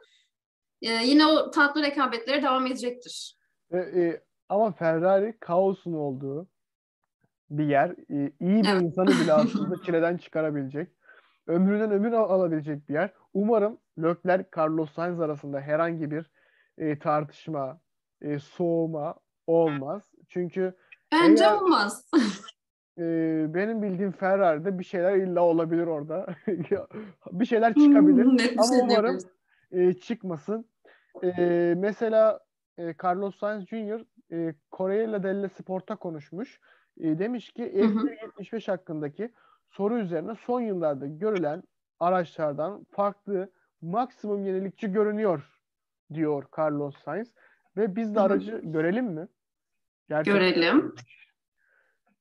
E, 0.83 0.91
yine 0.93 1.27
o 1.27 1.51
tatlı 1.51 1.83
rekabetleri 1.83 2.43
devam 2.43 2.67
edecektir. 2.67 3.37
E, 3.71 3.79
e, 3.79 4.23
ama 4.49 4.73
Ferrari 4.73 5.39
kaosun 5.41 5.93
olduğu 5.93 6.49
bir 7.59 7.65
yer. 7.67 7.95
İyi 8.41 8.63
bir 8.63 8.85
insanı 8.85 9.07
bile 9.07 9.33
aslında 9.33 9.83
çileden 9.87 10.17
çıkarabilecek. 10.17 10.89
Ömründen 11.47 11.91
ömür 11.91 12.13
al- 12.13 12.31
alabilecek 12.31 12.89
bir 12.89 12.95
yer. 12.95 13.13
Umarım 13.35 13.79
Leclerc 13.99 14.49
Carlos 14.57 14.93
Sainz 14.93 15.21
arasında 15.21 15.61
herhangi 15.61 16.11
bir 16.11 16.31
e, 16.79 16.99
tartışma, 16.99 17.81
e, 18.21 18.39
soğuma 18.39 19.15
olmaz. 19.47 20.13
Çünkü 20.29 20.75
Bence 21.13 21.45
eğer, 21.45 21.57
olmaz. 21.57 22.11
e, 22.99 23.03
benim 23.55 23.83
bildiğim 23.83 24.13
Ferrari'de 24.13 24.79
bir 24.79 24.85
şeyler 24.85 25.17
illa 25.17 25.41
olabilir 25.41 25.87
orada. 25.87 26.27
bir 27.33 27.45
şeyler 27.47 27.75
çıkabilir. 27.75 28.25
Hmm, 28.25 28.59
Ama 28.59 28.67
şey 28.67 28.81
umarım 28.83 29.19
e, 29.73 29.93
çıkmasın. 29.93 30.67
E, 31.23 31.75
mesela 31.77 32.41
e, 32.79 32.95
Carlos 33.05 33.39
Sainz 33.39 33.67
Jr. 33.67 34.05
E, 34.33 34.55
Correia 34.73 35.23
Delle 35.23 35.49
Sport'a 35.49 35.97
konuşmuş. 35.97 36.61
E, 37.01 37.19
demiş 37.19 37.53
ki 37.53 37.63
F175 37.63 38.71
hakkındaki 38.71 39.33
soru 39.71 39.99
üzerine 39.99 40.35
son 40.47 40.61
yıllarda 40.61 41.07
görülen 41.07 41.63
araçlardan 42.01 42.87
farklı 42.91 43.53
maksimum 43.83 44.47
yenilikçi 44.47 44.93
görünüyor 44.93 45.61
diyor 46.15 46.45
Carlos 46.59 46.97
Sainz. 47.05 47.35
Ve 47.77 47.97
biz 47.97 48.15
de 48.15 48.21
aracı 48.21 48.61
görelim 48.65 49.07
mi? 49.07 49.29
Gerçekten 50.09 50.35
görelim. 50.35 50.95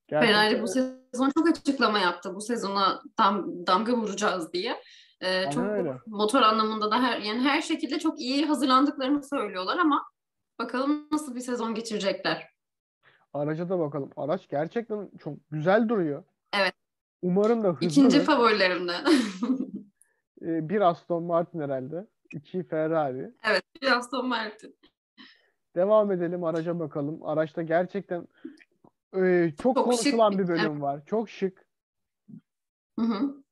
Gerçekten. 0.07 0.33
Ferrari 0.33 0.61
bu 0.61 0.67
sezon 0.67 1.31
çok 1.37 1.49
açıklama 1.49 1.99
yaptı. 1.99 2.35
Bu 2.35 2.41
sezona 2.41 3.01
dam, 3.19 3.67
damga 3.67 3.93
vuracağız 3.93 4.53
diye. 4.53 4.81
Ee, 5.21 5.51
çok 5.51 5.63
öyle. 5.63 5.97
motor 6.07 6.41
anlamında 6.41 6.91
da 6.91 7.03
her 7.03 7.19
yani 7.19 7.39
her 7.39 7.61
şekilde 7.61 7.99
çok 7.99 8.19
iyi 8.19 8.45
hazırlandıklarını 8.45 9.23
söylüyorlar 9.23 9.77
ama 9.77 10.03
bakalım 10.59 11.07
nasıl 11.11 11.35
bir 11.35 11.39
sezon 11.39 11.75
geçirecekler. 11.75 12.50
Araca 13.33 13.69
da 13.69 13.79
bakalım. 13.79 14.09
Araç 14.17 14.49
gerçekten 14.49 15.09
çok 15.19 15.33
güzel 15.51 15.89
duruyor. 15.89 16.23
Evet. 16.53 16.73
Umarım 17.21 17.63
da 17.63 17.67
hızlı. 17.67 17.85
İkinci 17.85 18.19
favorilerimden. 18.19 19.05
Ee, 20.45 20.69
bir 20.69 20.81
Aston 20.81 21.23
Martin 21.23 21.59
herhalde. 21.59 22.07
iki 22.33 22.63
Ferrari. 22.63 23.31
Evet 23.43 23.63
bir 23.81 23.97
Aston 23.97 24.27
Martin. 24.27 24.75
Devam 25.75 26.11
edelim 26.11 26.43
araca 26.43 26.79
bakalım. 26.79 27.19
Araçta 27.23 27.61
gerçekten 27.61 28.27
e, 29.15 29.51
çok, 29.63 29.75
çok 29.75 29.85
konuşulan 29.85 30.31
şık. 30.31 30.39
bir 30.39 30.47
bölüm 30.47 30.71
evet. 30.71 30.81
var. 30.81 31.01
Çok 31.05 31.29
şık. 31.29 31.65
Hı 32.99 33.05
hı. 33.05 33.43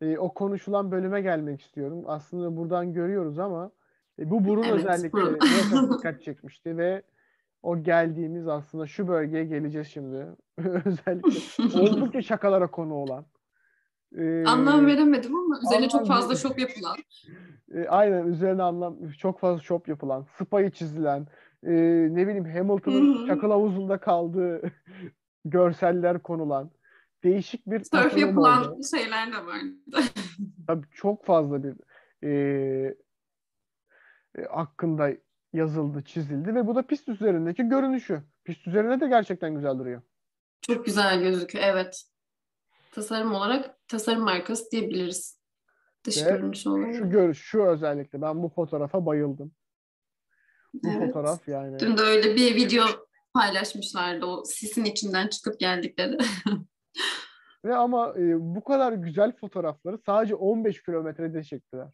E, 0.00 0.18
o 0.18 0.34
konuşulan 0.34 0.90
bölüme 0.90 1.20
gelmek 1.20 1.60
istiyorum. 1.60 2.04
Aslında 2.06 2.56
buradan 2.56 2.92
görüyoruz 2.92 3.38
ama 3.38 3.70
e, 4.18 4.30
bu 4.30 4.44
burun 4.44 4.62
evet, 4.62 4.74
özellikle 4.74 5.12
burun. 5.12 5.38
dikkat 5.98 6.22
çekmişti 6.22 6.76
ve 6.76 7.02
o 7.62 7.82
geldiğimiz 7.82 8.48
aslında 8.48 8.86
şu 8.86 9.08
bölgeye 9.08 9.44
geleceğiz 9.44 9.88
şimdi. 9.88 10.26
özellikle 10.84 11.80
oldukça 11.80 12.22
şakalara 12.22 12.70
konu 12.70 12.94
olan. 12.94 13.26
Ee, 14.16 14.44
anlam 14.44 14.86
veremedim 14.86 15.36
ama 15.36 15.58
üzerine 15.66 15.88
çok 15.88 16.06
fazla 16.06 16.36
şop 16.36 16.58
yapılan. 16.58 16.96
E, 17.74 17.88
aynen 17.88 18.26
üzerine 18.26 18.62
anlam 18.62 19.08
çok 19.08 19.40
fazla 19.40 19.62
şop 19.62 19.88
yapılan, 19.88 20.26
spayı 20.38 20.70
çizilen, 20.70 21.26
e, 21.62 21.72
ne 22.10 22.26
bileyim 22.26 22.44
Hamilton'ın 22.44 23.26
çakıl 23.26 23.50
havuzunda 23.50 23.98
kaldığı 23.98 24.62
görseller 25.44 26.22
konulan 26.22 26.70
değişik 27.24 27.66
bir 27.66 27.84
Surf 27.84 28.18
yapılan 28.18 28.72
oldu. 28.72 28.80
şeyler 28.90 29.32
de 29.32 29.46
vardı. 29.46 30.02
Tabii 30.66 30.86
çok 30.90 31.24
fazla 31.24 31.62
bir 31.62 31.74
e, 32.22 32.94
e, 34.38 34.44
hakkında 34.44 35.10
yazıldı, 35.52 36.04
çizildi 36.04 36.54
ve 36.54 36.66
bu 36.66 36.74
da 36.74 36.86
pist 36.86 37.08
üzerindeki 37.08 37.62
görünüşü. 37.62 38.22
Pist 38.44 38.66
üzerine 38.66 39.00
de 39.00 39.08
gerçekten 39.08 39.54
güzel 39.54 39.78
duruyor. 39.78 40.02
Çok 40.60 40.86
güzel 40.86 41.20
gözüküyor, 41.20 41.64
evet. 41.64 42.04
Tasarım 42.92 43.34
olarak 43.34 43.88
tasarım 43.88 44.22
markası 44.22 44.70
diyebiliriz. 44.70 45.38
Dış 46.04 46.26
ve 46.26 46.30
görünüş 46.30 46.66
olarak. 46.66 46.94
Şu 46.94 47.10
görüş, 47.10 47.38
şu 47.38 47.62
özellikle 47.62 48.22
ben 48.22 48.42
bu 48.42 48.48
fotoğrafa 48.48 49.06
bayıldım. 49.06 49.52
Bu 50.74 50.88
evet. 50.88 51.06
fotoğraf 51.06 51.48
yani. 51.48 51.78
Dün 51.78 51.96
de 51.96 52.02
öyle 52.02 52.36
bir 52.36 52.54
video 52.54 52.84
paylaşmışlardı 53.34 54.26
o 54.26 54.44
sisin 54.44 54.84
içinden 54.84 55.28
çıkıp 55.28 55.60
geldikleri. 55.60 56.18
Ve 57.64 57.76
ama 57.76 58.14
e, 58.18 58.40
bu 58.40 58.64
kadar 58.64 58.92
güzel 58.92 59.32
fotoğrafları 59.32 59.98
sadece 60.06 60.34
15 60.34 60.82
kilometrede 60.82 61.44
çektiler. 61.44 61.88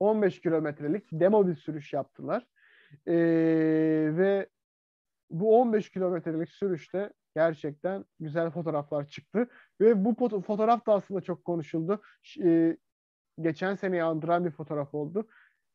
15 0.00 0.40
kilometrelik 0.40 1.04
demo 1.12 1.46
bir 1.46 1.56
sürüş 1.56 1.92
yaptılar. 1.92 2.46
E, 3.06 3.14
ve 4.16 4.48
bu 5.30 5.60
15 5.60 5.90
kilometrelik 5.90 6.50
sürüşte 6.50 7.12
gerçekten 7.34 8.04
güzel 8.20 8.50
fotoğraflar 8.50 9.08
çıktı. 9.08 9.48
Ve 9.80 10.04
bu 10.04 10.42
fotoğraf 10.42 10.86
da 10.86 10.92
aslında 10.92 11.20
çok 11.20 11.44
konuşuldu. 11.44 12.02
E, 12.44 12.76
geçen 13.40 13.74
seneyi 13.74 14.02
andıran 14.02 14.44
bir 14.44 14.50
fotoğraf 14.50 14.94
oldu. 14.94 15.28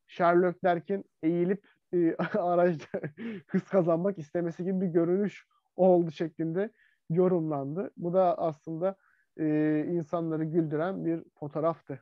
Charles 0.08 0.56
Leclerc'in 0.56 1.06
eğilip 1.24 1.68
e, 1.94 2.16
araçta 2.38 3.02
hız 3.48 3.64
kazanmak 3.64 4.18
istemesi 4.18 4.64
gibi 4.64 4.82
bir 4.82 4.88
görünüş 4.88 5.46
oldu 5.76 6.12
şeklinde 6.12 6.72
yorumlandı. 7.10 7.92
Bu 7.98 8.14
da 8.14 8.38
aslında 8.38 8.96
e, 9.40 9.46
insanları 9.88 10.44
güldüren 10.44 11.06
bir 11.06 11.24
fotoğraftı. 11.40 12.00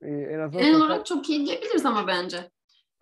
E, 0.00 0.10
en 0.10 0.38
azından 0.38 0.62
Genel 0.62 0.76
olarak 0.76 1.06
çok 1.06 1.30
iyi 1.30 1.46
diyebiliriz 1.46 1.86
ama 1.86 2.06
bence. 2.06 2.50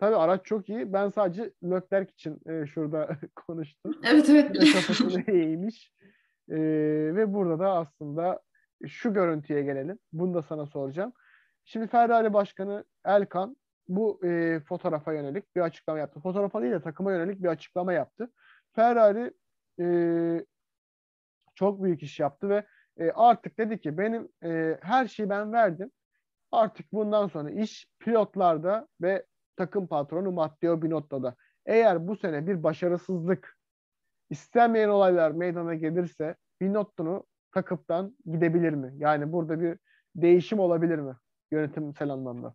Tabii 0.01 0.15
araç 0.15 0.45
çok 0.45 0.69
iyi. 0.69 0.93
Ben 0.93 1.09
sadece 1.09 1.53
Leclerc 1.63 2.11
için 2.13 2.39
e, 2.45 2.65
şurada 2.65 3.17
konuştum. 3.35 3.93
Evet 4.03 4.29
evet. 4.29 4.73
Kafasını 4.73 5.21
eğmiş. 5.31 5.91
E, 6.49 6.57
ve 7.15 7.33
burada 7.33 7.59
da 7.59 7.71
aslında 7.71 8.41
şu 8.87 9.13
görüntüye 9.13 9.61
gelelim. 9.61 9.99
Bunu 10.13 10.33
da 10.33 10.41
sana 10.41 10.65
soracağım. 10.65 11.13
Şimdi 11.65 11.87
Ferrari 11.87 12.33
Başkanı 12.33 12.85
Elkan 13.05 13.57
bu 13.87 14.25
e, 14.25 14.59
fotoğrafa 14.59 15.13
yönelik 15.13 15.55
bir 15.55 15.61
açıklama 15.61 15.99
yaptı. 15.99 16.19
Fotoğrafa 16.19 16.61
değil 16.61 16.73
de 16.73 16.81
takıma 16.81 17.11
yönelik 17.11 17.43
bir 17.43 17.47
açıklama 17.47 17.93
yaptı. 17.93 18.31
Ferrari 18.75 19.33
e, 19.79 19.85
çok 21.55 21.83
büyük 21.83 22.03
iş 22.03 22.19
yaptı 22.19 22.49
ve 22.49 22.65
e, 22.97 23.11
artık 23.11 23.57
dedi 23.57 23.81
ki 23.81 23.97
benim 23.97 24.29
e, 24.43 24.77
her 24.81 25.07
şeyi 25.07 25.29
ben 25.29 25.53
verdim. 25.53 25.91
Artık 26.51 26.93
bundan 26.93 27.27
sonra 27.27 27.51
iş 27.51 27.87
pilotlarda 27.99 28.87
ve 29.01 29.25
takım 29.61 29.87
patronu 29.87 30.31
Matteo 30.31 30.81
Binotto'da. 30.81 31.35
Eğer 31.65 32.07
bu 32.07 32.15
sene 32.15 32.47
bir 32.47 32.63
başarısızlık 32.63 33.57
istenmeyen 34.29 34.89
olaylar 34.89 35.31
meydana 35.31 35.75
gelirse 35.75 36.35
Binotto'nu 36.61 37.23
takıptan 37.51 38.17
gidebilir 38.25 38.73
mi? 38.73 38.93
Yani 38.97 39.31
burada 39.31 39.61
bir 39.61 39.77
değişim 40.15 40.59
olabilir 40.59 40.99
mi 40.99 41.15
yönetimsel 41.51 42.09
anlamda? 42.09 42.53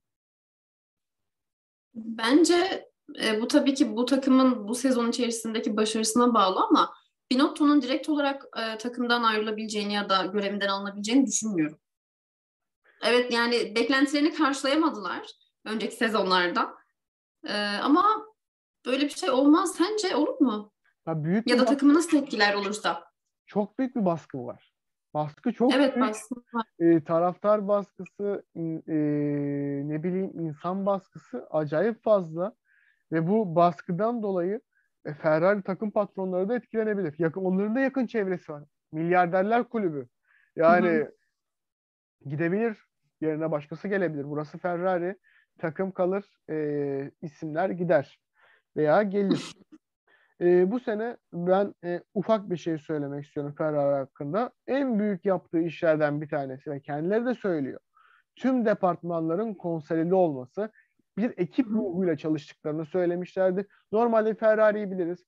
Bence 1.95 2.89
e, 3.23 3.41
bu 3.41 3.49
tabii 3.49 3.75
ki 3.75 3.97
bu 3.97 4.07
takımın 4.07 4.69
bu 4.69 4.75
sezon 4.75 5.09
içerisindeki 5.09 5.77
başarısına 5.77 6.35
bağlı 6.35 6.61
ama 6.61 6.95
Binotto'nun 7.33 7.83
direkt 7.83 8.09
olarak 8.09 8.45
e, 8.57 8.79
takımdan 8.79 9.23
ayrılabileceğini 9.23 9.93
ya 9.93 10.09
da 10.09 10.27
görevinden 10.27 10.69
alınabileceğini 10.69 11.27
düşünmüyorum. 11.27 11.79
Evet 13.05 13.33
yani 13.33 13.75
beklentilerini 13.77 14.35
karşılayamadılar 14.35 15.27
önceki 15.65 15.97
sezonlarda. 15.97 16.86
E, 17.49 17.55
ama 17.83 18.27
böyle 18.87 19.05
bir 19.05 19.11
şey 19.11 19.31
olmaz. 19.31 19.75
Sence 19.75 20.17
olur 20.17 20.41
mu? 20.41 20.73
Ya, 21.07 21.25
büyük 21.25 21.51
ya 21.51 21.59
da 21.59 21.65
takımı 21.65 21.95
nasıl 21.95 22.19
etkiler 22.19 22.55
olursa? 22.55 23.05
Çok 23.47 23.79
büyük 23.79 23.97
bir 23.97 24.05
baskı 24.05 24.47
var. 24.47 24.73
Baskı 25.15 25.53
çok 25.53 25.75
evet, 25.75 25.97
büyük. 25.97 26.09
Baskı 26.09 26.35
var. 26.55 26.67
E, 26.79 27.05
taraftar 27.05 27.69
baskısı, 27.69 28.45
e, 28.57 28.93
ne 29.89 30.03
bileyim 30.03 30.41
insan 30.41 30.87
baskısı 30.87 31.47
acayip 31.51 32.05
fazla. 32.05 32.55
Ve 33.13 33.29
bu 33.29 33.57
baskıdan 33.57 34.23
dolayı 34.23 34.61
e, 35.05 35.15
Ferrari 35.15 35.63
takım 35.63 35.91
patronları 35.91 36.49
da 36.49 36.57
etkilenebilir. 36.57 37.15
Yakın, 37.19 37.45
onların 37.45 37.75
da 37.75 37.81
yakın 37.81 38.07
çevresi 38.07 38.53
var. 38.53 38.65
Milyarderler 38.93 39.65
kulübü. 39.65 40.09
Yani 40.57 40.89
hı 40.89 41.03
hı. 41.05 41.13
gidebilir. 42.27 42.79
Yerine 43.21 43.51
başkası 43.51 43.89
gelebilir. 43.89 44.25
Burası 44.25 44.59
Ferrari. 44.59 45.17
Takım 45.59 45.91
kalır. 45.91 46.25
E, 46.51 47.11
isimler 47.23 47.71
gider. 47.71 48.21
Veya 48.77 49.03
gelir. 49.03 49.53
E, 50.41 50.71
bu 50.71 50.81
sene 50.81 51.17
ben 51.33 51.75
e, 51.85 52.01
ufak 52.15 52.51
bir 52.51 52.57
şey 52.57 52.79
söylemek 52.79 53.25
istiyorum 53.25 53.55
Ferrari 53.59 53.97
hakkında. 53.97 54.51
En 54.67 54.99
büyük 54.99 55.27
yaptığı 55.27 55.61
işlerden 55.61 56.21
bir 56.21 56.29
tanesi 56.29 56.71
ve 56.71 56.81
kendileri 56.81 57.27
de 57.27 57.35
söylüyor. 57.35 57.81
Tüm 58.35 58.65
departmanların 58.67 59.55
konsolide 59.55 60.15
olması, 60.15 60.71
bir 61.19 61.35
ekip 61.37 61.67
ruhuyla 61.67 62.17
çalıştıklarını 62.17 62.87
söylemişlerdi. 62.87 63.67
Normalde 63.93 64.35
Ferrari'yi 64.35 64.91
biliriz. 64.91 65.25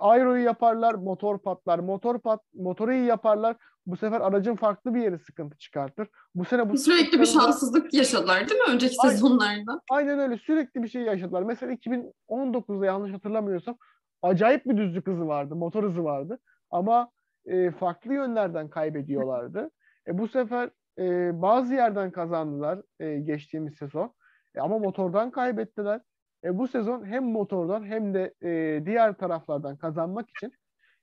Aero'yu 0.00 0.44
yaparlar, 0.44 0.94
motor 0.94 1.38
patlar. 1.38 1.78
Motor 1.78 2.18
pat, 2.18 2.40
motoru 2.54 2.92
iyi 2.92 3.04
yaparlar. 3.04 3.56
Bu 3.86 3.96
sefer 3.96 4.20
aracın 4.20 4.56
farklı 4.56 4.94
bir 4.94 5.02
yeri 5.02 5.18
sıkıntı 5.18 5.58
çıkartır. 5.58 6.08
Bu 6.34 6.44
sene 6.44 6.70
bu 6.70 6.76
sürekli 6.76 7.20
bir 7.20 7.26
şanssızlık 7.26 7.94
yaşadılar 7.94 8.48
değil 8.48 8.60
mi 8.60 8.74
önceki 8.74 8.96
aynen, 9.02 9.14
sezonlarda? 9.14 9.80
Aynen 9.90 10.18
öyle. 10.18 10.38
Sürekli 10.38 10.82
bir 10.82 10.88
şey 10.88 11.02
yaşadılar. 11.02 11.42
Mesela 11.42 11.72
2019'da 11.72 12.86
yanlış 12.86 13.12
hatırlamıyorsam 13.12 13.76
acayip 14.22 14.66
bir 14.66 14.76
düzlük 14.76 15.06
hızı 15.06 15.26
vardı, 15.26 15.56
motor 15.56 15.84
hızı 15.84 16.04
vardı. 16.04 16.38
Ama 16.70 17.10
e, 17.46 17.70
farklı 17.70 18.14
yönlerden 18.14 18.70
kaybediyorlardı. 18.70 19.70
E, 20.08 20.18
bu 20.18 20.28
sefer 20.28 20.70
e, 20.98 21.30
bazı 21.42 21.74
yerden 21.74 22.10
kazandılar 22.10 22.82
e, 23.00 23.16
geçtiğimiz 23.18 23.74
sezon. 23.74 24.14
E, 24.54 24.60
ama 24.60 24.78
motordan 24.78 25.30
kaybettiler. 25.30 26.00
E, 26.44 26.58
bu 26.58 26.68
sezon 26.68 27.04
hem 27.04 27.24
motordan 27.24 27.84
hem 27.84 28.14
de 28.14 28.34
e, 28.42 28.82
diğer 28.86 29.14
taraflardan 29.14 29.76
kazanmak 29.76 30.30
için 30.30 30.52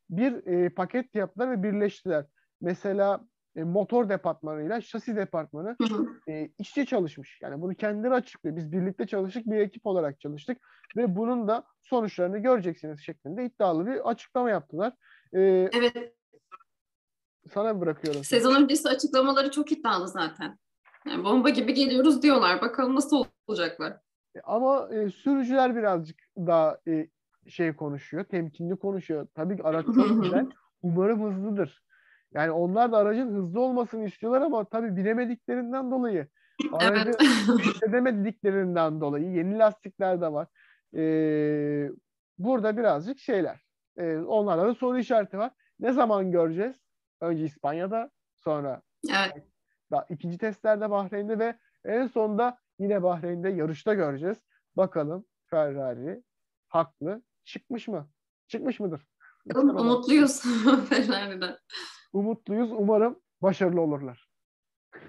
bir 0.09 0.47
e, 0.47 0.69
paket 0.69 1.15
yaptılar 1.15 1.51
ve 1.51 1.63
birleştiler. 1.63 2.25
Mesela 2.63 3.25
e, 3.55 3.63
motor 3.63 4.09
departmanıyla 4.09 4.81
şasi 4.81 5.15
departmanı 5.15 5.75
e, 6.29 6.49
iççe 6.57 6.85
çalışmış. 6.85 7.39
Yani 7.41 7.61
bunu 7.61 7.75
kendileri 7.75 8.13
açıklıyor. 8.13 8.55
Biz 8.55 8.71
birlikte 8.71 9.07
çalıştık, 9.07 9.45
bir 9.45 9.57
ekip 9.57 9.85
olarak 9.85 10.19
çalıştık 10.19 10.57
ve 10.97 11.15
bunun 11.15 11.47
da 11.47 11.63
sonuçlarını 11.81 12.37
göreceksiniz 12.37 12.99
şeklinde 13.01 13.45
iddialı 13.45 13.85
bir 13.85 14.09
açıklama 14.09 14.49
yaptılar. 14.49 14.93
E, 15.33 15.39
evet. 15.73 16.13
Sana 17.53 17.81
bırakıyorum. 17.81 18.23
Sezon 18.23 18.63
öncesi 18.63 18.89
açıklamaları 18.89 19.51
çok 19.51 19.71
iddialı 19.71 20.07
zaten. 20.07 20.59
Yani 21.05 21.23
bomba 21.23 21.49
gibi 21.49 21.73
geliyoruz 21.73 22.21
diyorlar. 22.21 22.61
Bakalım 22.61 22.95
nasıl 22.95 23.25
olacaklar. 23.47 23.91
E, 24.35 24.41
ama 24.43 24.89
e, 24.91 25.09
sürücüler 25.09 25.75
birazcık 25.75 26.19
daha 26.37 26.77
e, 26.87 27.07
şey 27.47 27.75
konuşuyor, 27.75 28.23
temkinli 28.23 28.75
konuşuyor. 28.75 29.27
Tabii 29.35 29.57
ki 29.57 29.63
araç 29.63 29.85
çok 29.85 30.23
güzel. 30.23 30.47
Umarım 30.81 31.23
hızlıdır. 31.23 31.83
Yani 32.33 32.51
onlar 32.51 32.91
da 32.91 32.97
aracın 32.97 33.35
hızlı 33.35 33.61
olmasını 33.61 34.05
istiyorlar 34.05 34.41
ama 34.41 34.65
tabii 34.65 34.95
bilemediklerinden 34.95 35.91
dolayı 35.91 36.27
aracı 36.71 37.09
evet. 37.09 37.21
hissedemediklerinden 37.59 39.01
dolayı 39.01 39.31
yeni 39.31 39.59
lastikler 39.59 40.21
de 40.21 40.33
var. 40.33 40.47
Ee, 40.95 41.89
burada 42.37 42.77
birazcık 42.77 43.19
şeyler. 43.19 43.61
Ee, 43.97 44.17
onlarda 44.17 44.67
da 44.67 44.73
soru 44.73 44.99
işareti 44.99 45.37
var. 45.37 45.51
Ne 45.79 45.91
zaman 45.93 46.31
göreceğiz? 46.31 46.75
Önce 47.21 47.43
İspanya'da 47.43 48.11
sonra 48.37 48.81
evet. 49.09 49.47
daha 49.91 50.05
ikinci 50.09 50.37
testlerde 50.37 50.89
Bahreyn'de 50.89 51.39
ve 51.39 51.57
en 51.85 52.07
sonunda 52.07 52.57
yine 52.79 53.03
Bahreyn'de 53.03 53.49
yarışta 53.49 53.93
göreceğiz. 53.93 54.37
Bakalım 54.77 55.25
Ferrari 55.45 56.23
haklı 56.67 57.21
çıkmış 57.43 57.87
mı? 57.87 58.09
Çıkmış 58.47 58.79
mıdır? 58.79 59.07
Umutluyuz 59.55 60.41
Ferrari'den 60.89 61.57
umutluyuz. 62.13 62.71
Umarım 62.71 63.19
başarılı 63.41 63.81
olurlar. 63.81 64.27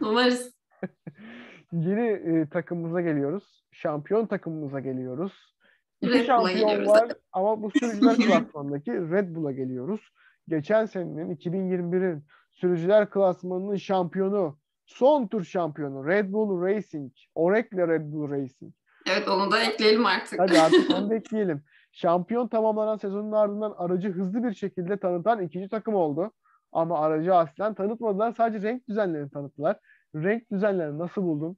Umarız. 0.01 0.55
Yeni 1.73 2.07
e, 2.09 2.49
takımımıza 2.49 3.01
geliyoruz. 3.01 3.65
Şampiyon 3.73 4.27
takımımıza 4.27 4.81
geliyoruz. 4.81 5.55
İki 6.01 6.19
Red 6.19 6.27
şampiyon 6.27 6.87
var 6.87 7.09
ama 7.33 7.63
bu 7.63 7.71
sürücüler 7.71 8.17
klasmanındaki 8.17 8.93
Red 8.93 9.35
Bull'a 9.35 9.53
geliyoruz. 9.53 10.01
Geçen 10.49 10.87
senenin 10.87 11.37
2021'in 11.37 12.25
sürücüler 12.51 13.11
klasmanının 13.11 13.77
şampiyonu, 13.77 14.59
son 14.87 15.27
tur 15.27 15.45
şampiyonu 15.45 16.07
Red 16.07 16.33
Bull 16.33 16.63
Racing, 16.63 17.13
Oracle 17.35 17.89
Red 17.89 18.13
Bull 18.13 18.31
Racing. 18.31 18.73
Evet 19.07 19.29
onu 19.29 19.51
da 19.51 19.63
ekleyelim 19.63 20.07
artık. 20.07 20.41
Hadi 20.41 20.61
artık 20.61 20.91
onu 20.91 21.11
da 21.11 21.15
ekleyelim. 21.15 21.63
Şampiyon 21.93 22.49
tamamlanan 22.49 22.97
sezonun 22.97 23.33
ardından 23.33 23.75
aracı 23.77 24.09
hızlı 24.09 24.45
bir 24.45 24.55
şekilde 24.55 24.97
tanıtan 24.97 25.43
ikinci 25.43 25.69
takım 25.69 25.95
oldu. 25.95 26.33
Ama 26.75 26.99
aracı 26.99 27.35
aslen 27.35 27.75
tanıtmadılar. 27.75 28.35
Sadece 28.37 28.69
renk 28.69 28.89
düzenlerini 28.89 29.31
tanıttılar. 29.31 29.79
Renk 30.15 30.51
düzenlerini 30.51 30.99
nasıl 30.99 31.23
buldun? 31.23 31.57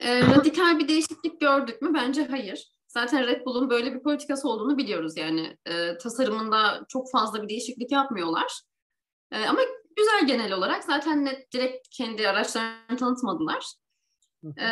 E, 0.00 0.20
radikal 0.20 0.78
bir 0.78 0.88
değişiklik 0.88 1.40
gördük 1.40 1.82
mü? 1.82 1.94
Bence 1.94 2.26
hayır. 2.26 2.72
Zaten 2.88 3.26
Red 3.26 3.46
Bull'un 3.46 3.70
böyle 3.70 3.94
bir 3.94 4.02
politikası 4.02 4.48
olduğunu 4.48 4.78
biliyoruz 4.78 5.16
yani. 5.16 5.56
E, 5.66 5.98
tasarımında 5.98 6.84
çok 6.88 7.10
fazla 7.10 7.42
bir 7.42 7.48
değişiklik 7.48 7.92
yapmıyorlar. 7.92 8.60
E, 9.32 9.46
ama 9.46 9.60
güzel 9.96 10.26
genel 10.26 10.52
olarak. 10.52 10.84
Zaten 10.84 11.24
net 11.24 11.52
direkt 11.52 11.88
kendi 11.90 12.28
araçlarını 12.28 12.96
tanıtmadılar. 12.98 13.64
E, 14.56 14.66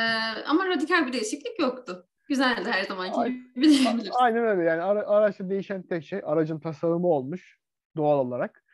ama 0.47 0.69
radikal 0.69 1.07
bir 1.07 1.13
değişiklik 1.13 1.59
yoktu. 1.61 2.07
Güzeldi 2.29 2.71
her 2.71 2.85
zamanki 2.85 3.21
gibi. 3.55 4.11
Aynen 4.21 4.45
öyle 4.45 4.63
yani 4.63 4.83
ara, 4.83 5.07
araçta 5.07 5.51
değişen 5.51 5.83
tek 5.83 6.05
şey 6.05 6.21
aracın 6.25 6.61
tasarımı 6.61 7.07
olmuş 7.07 7.59
doğal 7.97 8.19
olarak. 8.19 8.65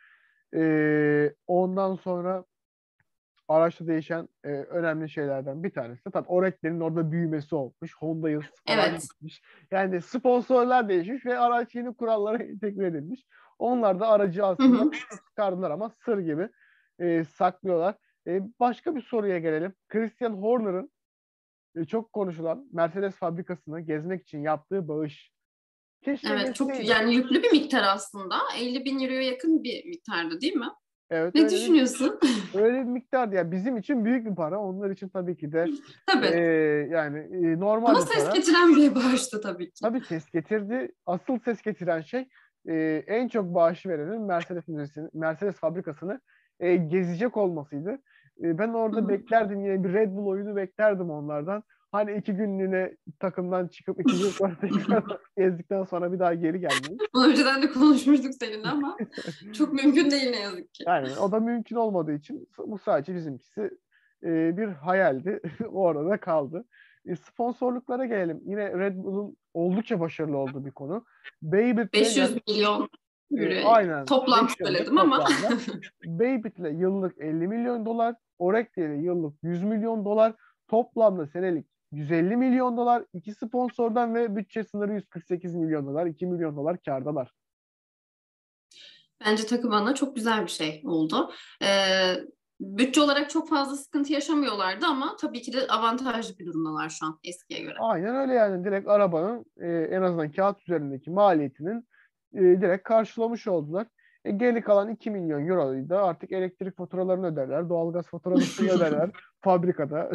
E, 0.57 1.33
ondan 1.47 1.95
sonra 1.95 2.45
araçta 3.47 3.87
değişen 3.87 4.29
e, 4.43 4.49
önemli 4.49 5.09
şeylerden 5.09 5.63
bir 5.63 5.71
tanesi 5.71 6.05
de 6.05 6.11
tabii 6.11 6.27
Oreklerin 6.27 6.79
orada 6.79 7.11
büyümesi 7.11 7.55
olmuş. 7.55 7.95
Honda'yı 7.99 8.39
evet. 8.67 9.01
gitmiş. 9.01 9.41
Yani 9.71 10.01
sponsorlar 10.01 10.89
değişmiş 10.89 11.25
ve 11.25 11.39
araç 11.39 11.75
yeni 11.75 11.95
kurallara 11.95 12.37
entegre 12.43 12.87
edilmiş. 12.87 13.25
Onlar 13.59 13.99
da 13.99 14.07
aracı 14.07 14.45
aslında 14.45 14.91
çıkardılar 15.29 15.71
ama 15.71 15.91
sır 16.05 16.17
gibi 16.17 16.49
e, 16.99 17.23
saklıyorlar. 17.23 17.95
E, 18.27 18.41
başka 18.59 18.95
bir 18.95 19.01
soruya 19.01 19.39
gelelim. 19.39 19.73
Christian 19.87 20.33
Horner'ın 20.33 20.91
e, 21.75 21.85
çok 21.85 22.13
konuşulan 22.13 22.69
Mercedes 22.73 23.15
fabrikasını 23.15 23.79
gezmek 23.79 24.21
için 24.21 24.39
yaptığı 24.39 24.87
bağış 24.87 25.31
Keşke 26.07 26.27
Evet 26.33 26.55
çok 26.55 26.87
yani 26.89 27.15
yüklü 27.15 27.43
bir 27.43 27.51
miktar 27.51 27.83
aslında. 27.95 28.35
50 28.59 28.85
bin 28.85 28.99
euroya 28.99 29.21
yakın 29.21 29.63
bir 29.63 29.85
miktardı 29.85 30.41
değil 30.41 30.55
mi? 30.55 30.67
Evet, 31.09 31.35
Ne 31.35 31.41
öyle 31.41 31.51
bir- 31.51 31.55
düşünüyorsun? 31.57 32.19
Öyle 32.53 32.77
bir 32.77 32.83
miktardı. 32.83 33.35
Yani 33.35 33.51
bizim 33.51 33.77
için 33.77 34.05
büyük 34.05 34.25
bir 34.29 34.35
para. 34.35 34.59
Onlar 34.59 34.89
için 34.89 35.09
tabii 35.09 35.37
ki 35.37 35.51
de 35.51 35.65
Tabii. 36.07 36.25
e, 36.25 36.39
yani 36.91 37.19
e, 37.19 37.59
normal 37.59 37.89
Ama 37.89 37.99
bir 37.99 38.05
ses 38.05 38.23
para. 38.23 38.33
getiren 38.35 38.75
bir 38.75 38.95
bağıştı 38.95 39.41
tabii 39.41 39.65
ki. 39.71 39.81
Tabii 39.81 40.01
ses 40.01 40.29
getirdi. 40.31 40.91
Asıl 41.05 41.39
ses 41.39 41.61
getiren 41.61 42.01
şey 42.01 42.27
e, 42.67 43.03
en 43.07 43.27
çok 43.27 43.45
bağışı 43.55 43.89
verenin 43.89 44.21
Mercedes 44.21 44.67
müzesini, 44.67 45.09
Mercedes 45.13 45.55
fabrikasını 45.55 46.21
e, 46.59 46.75
gezecek 46.75 47.37
olmasıydı. 47.37 47.91
E, 48.43 48.57
ben 48.57 48.69
orada 48.69 48.97
Hı 48.97 49.01
hı. 49.03 49.09
beklerdim 49.09 49.65
yine 49.65 49.83
bir 49.83 49.93
Red 49.93 50.11
Bull 50.11 50.27
oyunu 50.27 50.55
beklerdim 50.55 51.09
onlardan. 51.09 51.63
Hani 51.91 52.17
iki 52.17 52.33
günlüğüne 52.33 52.95
takımdan 53.19 53.67
çıkıp 53.67 53.99
iki 53.99 54.17
gün 54.17 54.29
sonra 54.29 54.55
tekrar 54.61 55.03
gezdikten 55.37 55.83
sonra 55.83 56.13
bir 56.13 56.19
daha 56.19 56.33
geri 56.33 56.59
gelmeyi. 56.59 56.97
Bunu 57.13 57.27
önceden 57.27 57.61
de 57.61 57.71
konuşmuştuk 57.71 58.33
seninle 58.39 58.67
ama 58.67 58.97
çok 59.53 59.73
mümkün 59.73 60.11
değil 60.11 60.29
ne 60.29 60.39
yazık 60.39 60.73
ki. 60.73 60.83
Yani 60.87 61.09
o 61.21 61.31
da 61.31 61.39
mümkün 61.39 61.75
olmadığı 61.75 62.13
için 62.13 62.49
bu 62.57 62.77
sadece 62.77 63.15
bizimkisi 63.15 63.71
e, 64.23 64.57
bir 64.57 64.67
hayaldi. 64.67 65.41
o 65.65 65.81
orada 65.81 66.17
kaldı. 66.17 66.65
E, 67.05 67.15
sponsorluklara 67.15 68.05
gelelim. 68.05 68.41
Yine 68.45 68.79
Red 68.79 68.95
Bull'un 68.95 69.37
oldukça 69.53 69.99
başarılı 69.99 70.37
olduğu 70.37 70.65
bir 70.65 70.71
konu. 70.71 71.05
Beyblade 71.41 71.93
500 71.93 72.37
milyon 72.47 72.89
e, 73.37 73.43
euro. 73.43 73.69
aynen. 73.69 74.05
Toplam 74.05 74.47
5 74.47 74.59
yıllık 74.59 74.67
söyledim 74.67 74.97
ama. 74.97 75.25
ile 76.59 76.69
yıllık 76.69 77.17
50 77.17 77.47
milyon 77.47 77.85
dolar, 77.85 78.15
Orecle 78.39 78.85
ile 78.85 78.97
yıllık 78.97 79.33
100 79.43 79.63
milyon 79.63 80.05
dolar, 80.05 80.33
toplamda 80.67 81.27
senelik 81.27 81.76
150 81.91 82.37
milyon 82.37 82.77
dolar, 82.77 83.03
iki 83.13 83.33
sponsordan 83.33 84.15
ve 84.15 84.35
bütçe 84.35 84.63
sınırı 84.63 84.93
148 84.93 85.55
milyon 85.55 85.87
dolar, 85.87 86.05
2 86.05 86.25
milyon 86.25 86.57
dolar 86.57 86.77
kardalar. 86.83 87.31
Bence 89.25 89.45
takım 89.45 89.73
adına 89.73 89.95
çok 89.95 90.15
güzel 90.15 90.43
bir 90.43 90.51
şey 90.51 90.81
oldu. 90.85 91.31
Ee, 91.63 92.13
bütçe 92.59 93.01
olarak 93.01 93.29
çok 93.29 93.49
fazla 93.49 93.75
sıkıntı 93.75 94.13
yaşamıyorlardı 94.13 94.85
ama 94.85 95.15
tabii 95.15 95.41
ki 95.41 95.53
de 95.53 95.67
avantajlı 95.67 96.39
bir 96.39 96.45
durumdalar 96.45 96.89
şu 96.89 97.05
an 97.05 97.19
eskiye 97.23 97.61
göre. 97.61 97.75
Aynen 97.79 98.15
öyle 98.15 98.33
yani 98.33 98.65
direkt 98.65 98.87
arabanın 98.87 99.45
e, 99.57 99.67
en 99.67 100.01
azından 100.01 100.31
kağıt 100.31 100.61
üzerindeki 100.61 101.11
maliyetinin 101.11 101.87
e, 102.33 102.41
direkt 102.41 102.83
karşılamış 102.83 103.47
oldular. 103.47 103.87
E, 104.25 104.31
geri 104.31 104.61
kalan 104.61 104.89
2 104.89 105.11
milyon 105.11 105.47
euroyu 105.47 105.89
da 105.89 106.03
artık 106.03 106.31
elektrik 106.31 106.77
faturalarını 106.77 107.27
öderler, 107.27 107.69
doğalgaz 107.69 108.07
faturalarını 108.07 108.71
öderler, 108.75 109.09
fabrikada 109.41 110.11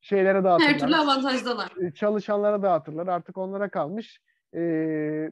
şeylere 0.00 0.38
Her 0.38 0.44
dağıtırlar. 0.44 0.78
türlü 0.78 0.96
avantajdalar. 0.96 1.72
e, 1.82 1.94
çalışanlara 1.94 2.62
dağıtırlar. 2.62 3.06
Artık 3.06 3.38
onlara 3.38 3.68
kalmış 3.70 4.20
e, 4.54 5.30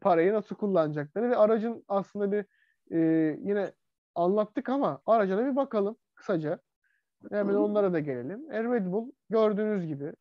parayı 0.00 0.32
nasıl 0.32 0.56
kullanacakları 0.56 1.30
ve 1.30 1.36
aracın 1.36 1.84
aslında 1.88 2.32
bir 2.32 2.44
e, 2.90 2.98
yine 3.42 3.72
anlattık 4.14 4.68
ama 4.68 5.02
araca 5.06 5.38
da 5.38 5.46
bir 5.46 5.56
bakalım 5.56 5.96
kısaca. 6.14 6.60
Hemen 7.30 7.54
Hı. 7.54 7.60
onlara 7.60 7.92
da 7.92 8.00
gelelim. 8.00 8.52
E, 8.52 8.62
Red 8.64 8.86
Bull 8.86 9.10
gördüğünüz 9.30 9.86
gibi 9.86 10.12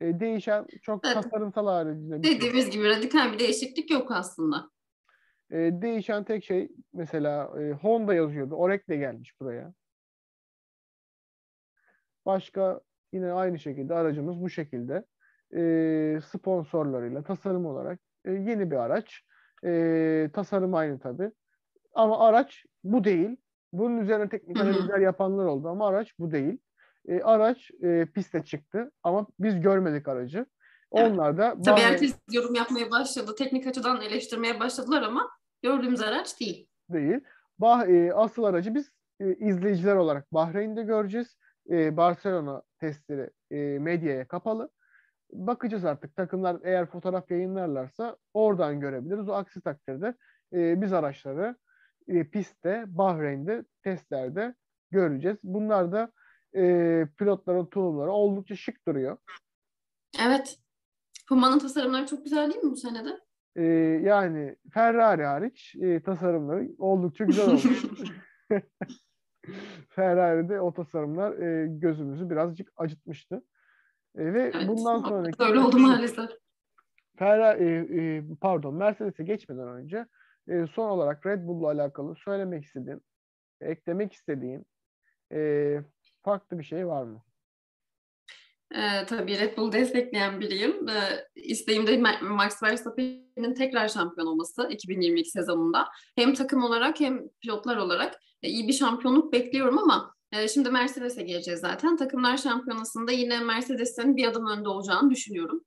e, 0.00 0.20
değişen 0.20 0.66
çok 0.82 1.02
tasarımsal 1.02 1.66
haricinde 1.66 2.22
şey. 2.22 2.36
Dediğimiz 2.36 2.70
gibi 2.70 2.88
radikal 2.88 3.32
bir 3.32 3.38
değişiklik 3.38 3.90
yok 3.90 4.10
aslında. 4.10 4.70
E, 5.50 5.56
değişen 5.56 6.24
tek 6.24 6.44
şey 6.44 6.68
mesela 6.92 7.60
e, 7.60 7.72
Honda 7.72 8.14
yazıyordu. 8.14 8.54
Orecle 8.54 8.96
gelmiş 8.96 9.40
buraya. 9.40 9.72
Başka 12.26 12.80
yine 13.16 13.32
aynı 13.32 13.58
şekilde 13.58 13.94
aracımız 13.94 14.40
bu 14.40 14.50
şekilde 14.50 15.04
e, 15.56 16.20
sponsorlarıyla 16.20 17.22
tasarım 17.22 17.66
olarak 17.66 18.00
e, 18.24 18.32
yeni 18.32 18.70
bir 18.70 18.76
araç. 18.76 19.22
E, 19.64 20.30
tasarım 20.32 20.74
aynı 20.74 20.98
tabii. 20.98 21.30
Ama 21.94 22.28
araç 22.28 22.64
bu 22.84 23.04
değil. 23.04 23.36
Bunun 23.72 23.98
üzerine 23.98 24.28
teknik 24.28 24.60
analizler 24.60 24.98
yapanlar 24.98 25.44
oldu 25.44 25.68
ama 25.68 25.88
araç 25.88 26.18
bu 26.18 26.30
değil. 26.30 26.58
E, 27.08 27.20
araç 27.22 27.70
e, 27.82 28.06
piste 28.14 28.44
çıktı 28.44 28.90
ama 29.02 29.26
biz 29.40 29.60
görmedik 29.60 30.08
aracı. 30.08 30.46
Evet. 30.92 31.10
Onlar 31.10 31.38
da 31.38 31.50
Tabii 31.50 31.80
Bahreyn- 31.80 31.82
herkes 31.82 32.14
yorum 32.32 32.54
yapmaya 32.54 32.90
başladı. 32.90 33.34
Teknik 33.38 33.66
açıdan 33.66 34.00
eleştirmeye 34.00 34.60
başladılar 34.60 35.02
ama 35.02 35.30
gördüğümüz 35.62 36.02
araç 36.02 36.40
değil. 36.40 36.68
değil. 36.92 37.20
Bah, 37.58 37.88
e, 37.88 38.12
asıl 38.12 38.44
aracı 38.44 38.74
biz 38.74 38.90
e, 39.20 39.34
izleyiciler 39.34 39.96
olarak 39.96 40.32
Bahreyn'de 40.32 40.82
göreceğiz. 40.82 41.36
E, 41.70 41.96
Barcelona 41.96 42.62
testleri 42.78 43.30
e, 43.50 43.78
medyaya 43.78 44.28
kapalı. 44.28 44.70
Bakacağız 45.32 45.84
artık 45.84 46.16
takımlar 46.16 46.56
eğer 46.62 46.86
fotoğraf 46.86 47.30
yayınlarlarsa 47.30 48.16
oradan 48.34 48.80
görebiliriz. 48.80 49.28
O 49.28 49.32
aksi 49.32 49.60
takdirde 49.60 50.14
e, 50.52 50.82
biz 50.82 50.92
araçları 50.92 51.56
e, 52.08 52.24
pistte, 52.24 52.84
Bahreyn'de, 52.88 53.64
testlerde 53.82 54.54
göreceğiz. 54.90 55.38
Bunlar 55.42 55.92
da 55.92 56.12
e, 56.56 56.62
pilotların 57.18 57.66
tulumları 57.66 58.10
oldukça 58.10 58.56
şık 58.56 58.86
duruyor. 58.88 59.16
Evet. 60.26 60.58
Puma'nın 61.28 61.58
tasarımları 61.58 62.06
çok 62.06 62.24
güzel 62.24 62.50
değil 62.52 62.64
mi 62.64 62.70
bu 62.70 62.76
senede? 62.76 63.20
E, 63.56 63.64
yani 64.04 64.56
Ferrari 64.72 65.24
hariç 65.24 65.74
e, 65.80 66.02
tasarımları 66.02 66.68
oldukça 66.78 67.24
güzel 67.24 67.46
olmuş. 67.46 67.84
Ferrari'de 69.88 70.60
o 70.60 70.74
tasarımlar 70.74 71.38
e, 71.38 71.66
gözümüzü 71.68 72.30
birazcık 72.30 72.72
acıtmıştı. 72.76 73.42
E, 74.18 74.34
ve 74.34 74.42
Evet. 74.54 74.68
bundan 74.68 75.00
sonraki 75.00 75.42
Öyle 75.42 75.58
oldu 75.60 75.78
maalesef. 75.88 76.30
Ferrari, 77.18 77.64
e, 77.64 78.16
e, 78.16 78.24
pardon 78.40 78.74
Mercedes'e 78.74 79.24
geçmeden 79.24 79.68
önce 79.68 80.06
e, 80.48 80.66
son 80.66 80.88
olarak 80.88 81.26
Red 81.26 81.46
Bull'la 81.46 81.66
alakalı 81.70 82.14
söylemek 82.14 82.64
istediğin, 82.64 83.02
eklemek 83.60 84.12
istediğin 84.12 84.66
e, 85.32 85.80
farklı 86.22 86.58
bir 86.58 86.64
şey 86.64 86.86
var 86.86 87.02
mı? 87.02 87.22
Ee, 88.74 89.06
tabii 89.06 89.38
Red 89.38 89.56
Bull'u 89.56 89.72
destekleyen 89.72 90.40
biriyim. 90.40 90.88
Ee, 90.88 91.24
isteğim 91.34 91.86
de 91.86 91.94
Ma- 91.98 92.24
Max 92.28 92.62
Verstappen'in 92.62 93.54
tekrar 93.54 93.88
şampiyon 93.88 94.26
olması 94.26 94.68
2022 94.70 95.30
sezonunda. 95.30 95.88
Hem 96.16 96.34
takım 96.34 96.62
olarak 96.64 97.00
hem 97.00 97.20
pilotlar 97.42 97.76
olarak 97.76 98.14
e, 98.42 98.48
iyi 98.48 98.68
bir 98.68 98.72
şampiyonluk 98.72 99.32
bekliyorum 99.32 99.78
ama 99.78 100.14
e, 100.32 100.48
şimdi 100.48 100.70
Mercedes'e 100.70 101.22
geleceğiz 101.22 101.60
zaten. 101.60 101.96
Takımlar 101.96 102.36
şampiyonasında 102.36 103.12
yine 103.12 103.40
Mercedes'in 103.40 104.16
bir 104.16 104.26
adım 104.28 104.46
önde 104.46 104.68
olacağını 104.68 105.10
düşünüyorum. 105.10 105.64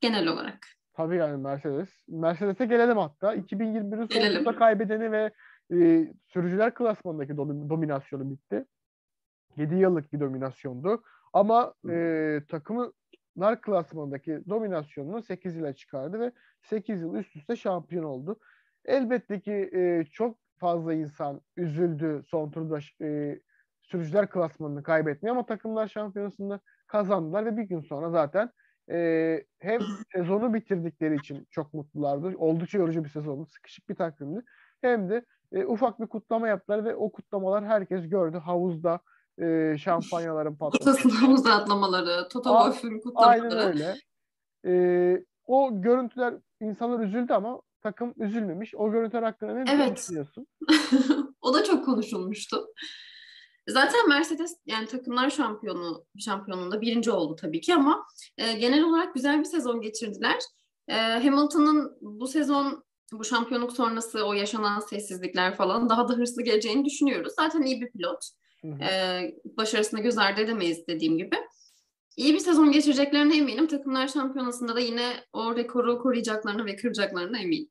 Genel 0.00 0.28
olarak. 0.28 0.66
Tabii 0.96 1.16
yani 1.16 1.42
Mercedes. 1.42 1.88
Mercedes'e 2.08 2.66
gelelim 2.66 2.96
hatta. 2.98 3.34
2021'in 3.34 4.08
Gelelim. 4.08 4.32
sonunda 4.34 4.56
kaybedeni 4.56 5.12
ve 5.12 5.30
e, 5.72 6.08
sürücüler 6.32 6.74
klasmanındaki 6.74 7.32
dom- 7.32 7.68
dominasyonu 7.68 8.30
bitti. 8.30 8.64
7 9.56 9.74
yıllık 9.74 10.12
bir 10.12 10.20
dominasyondu. 10.20 11.02
Ama 11.34 11.74
e, 11.90 12.40
takımlar 12.48 13.60
klasmanındaki 13.62 14.40
dominasyonunu 14.48 15.22
8 15.22 15.56
yıla 15.56 15.74
çıkardı 15.74 16.20
ve 16.20 16.32
8 16.62 17.02
yıl 17.02 17.14
üst 17.14 17.36
üste 17.36 17.56
şampiyon 17.56 18.04
oldu. 18.04 18.40
Elbette 18.84 19.40
ki 19.40 19.70
e, 19.74 20.04
çok 20.12 20.38
fazla 20.58 20.94
insan 20.94 21.40
üzüldü 21.56 22.22
son 22.26 22.50
turda 22.50 22.78
e, 23.02 23.40
sürücüler 23.82 24.30
klasmanını 24.30 24.82
kaybetmeye 24.82 25.32
ama 25.32 25.46
takımlar 25.46 25.88
şampiyonasında 25.88 26.60
kazandılar 26.86 27.46
ve 27.46 27.56
bir 27.56 27.62
gün 27.62 27.80
sonra 27.80 28.10
zaten 28.10 28.50
e, 28.90 29.44
hem 29.58 29.80
sezonu 30.12 30.54
bitirdikleri 30.54 31.16
için 31.16 31.46
çok 31.50 31.74
mutlulardı. 31.74 32.36
Oldukça 32.36 32.78
yorucu 32.78 33.04
bir 33.04 33.08
sezondu, 33.08 33.46
sıkışık 33.46 33.88
bir 33.88 33.94
takvimdi. 33.94 34.44
Hem 34.80 35.10
de 35.10 35.24
e, 35.52 35.64
ufak 35.66 36.00
bir 36.00 36.06
kutlama 36.06 36.48
yaptılar 36.48 36.84
ve 36.84 36.94
o 36.94 37.12
kutlamalar 37.12 37.64
herkes 37.66 38.08
gördü. 38.08 38.36
Havuzda 38.38 39.00
e, 39.42 39.76
şampanyaların 39.78 40.56
patladı. 40.58 40.86
Bottas'ın 40.86 41.10
havuza 41.10 41.52
atlamaları, 41.52 42.28
Toto 42.28 42.50
Wolff'ün 42.50 43.02
Aynen 43.14 43.42
kutlamaları. 43.48 43.68
öyle. 43.68 43.94
E, 44.66 45.24
o 45.46 45.80
görüntüler 45.82 46.34
insanlar 46.60 47.00
üzüldü 47.04 47.32
ama 47.32 47.60
takım 47.82 48.14
üzülmemiş. 48.16 48.74
O 48.74 48.90
görüntüler 48.92 49.22
hakkında 49.22 49.54
ne 49.54 49.64
Evet. 49.72 49.96
düşünüyorsun? 49.96 50.46
o 51.40 51.54
da 51.54 51.64
çok 51.64 51.84
konuşulmuştu. 51.84 52.66
Zaten 53.68 54.08
Mercedes 54.08 54.56
yani 54.66 54.86
takımlar 54.86 55.30
şampiyonu 55.30 56.04
şampiyonunda 56.18 56.80
birinci 56.80 57.10
oldu 57.10 57.36
tabii 57.36 57.60
ki 57.60 57.74
ama 57.74 58.06
e, 58.38 58.52
genel 58.52 58.84
olarak 58.84 59.14
güzel 59.14 59.38
bir 59.38 59.44
sezon 59.44 59.80
geçirdiler. 59.80 60.38
E, 60.88 60.94
Hamilton'ın 60.94 61.98
bu 62.00 62.26
sezon 62.26 62.84
bu 63.12 63.24
şampiyonluk 63.24 63.72
sonrası 63.72 64.24
o 64.26 64.32
yaşanan 64.32 64.80
sessizlikler 64.80 65.54
falan 65.54 65.88
daha 65.88 66.08
da 66.08 66.12
hırslı 66.12 66.42
geleceğini 66.42 66.84
düşünüyoruz. 66.84 67.32
Zaten 67.36 67.62
iyi 67.62 67.80
bir 67.80 67.90
pilot. 67.90 68.18
Hı 68.64 68.68
hı. 68.68 68.84
E, 68.84 69.34
başarısını 69.44 70.00
göz 70.00 70.18
ardı 70.18 70.40
edemeyiz 70.40 70.86
dediğim 70.86 71.18
gibi. 71.18 71.36
İyi 72.16 72.34
bir 72.34 72.38
sezon 72.38 72.72
geçireceklerine 72.72 73.36
eminim. 73.36 73.66
Takımlar 73.66 74.08
şampiyonasında 74.08 74.76
da 74.76 74.80
yine 74.80 75.12
o 75.32 75.56
rekoru 75.56 75.98
koruyacaklarına 75.98 76.64
ve 76.64 76.76
kıracaklarına 76.76 77.38
eminim. 77.38 77.68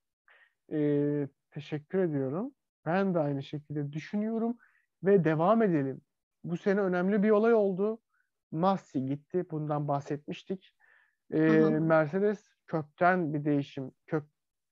Ee, 0.71 1.27
teşekkür 1.51 1.99
ediyorum. 1.99 2.51
Ben 2.85 3.13
de 3.13 3.19
aynı 3.19 3.43
şekilde 3.43 3.93
düşünüyorum 3.93 4.57
ve 5.03 5.23
devam 5.23 5.61
edelim. 5.61 6.01
Bu 6.43 6.57
sene 6.57 6.79
önemli 6.79 7.23
bir 7.23 7.29
olay 7.29 7.53
oldu. 7.53 7.99
Masi 8.51 9.05
gitti. 9.05 9.45
Bundan 9.51 9.87
bahsetmiştik. 9.87 10.75
Ee, 11.33 11.37
Hı 11.37 11.65
hı. 11.65 11.81
Mercedes 11.81 12.49
kökten 12.67 13.33
bir 13.33 13.45
değişim, 13.45 13.91
kök 14.05 14.23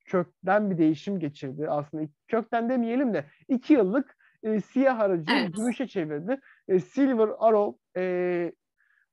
kökten 0.04 0.70
bir 0.70 0.78
değişim 0.78 1.18
geçirdi. 1.18 1.68
Aslında 1.68 2.08
kökten 2.28 2.68
demeyelim 2.68 3.14
de 3.14 3.26
iki 3.48 3.72
yıllık 3.72 4.16
e, 4.42 4.60
siyah 4.60 5.00
aracı 5.00 5.32
evet. 5.32 5.54
gümüşe 5.56 5.86
çevirdi. 5.86 6.40
E, 6.68 6.80
Silver 6.80 7.28
Arrow 7.38 7.78
e, 7.96 8.52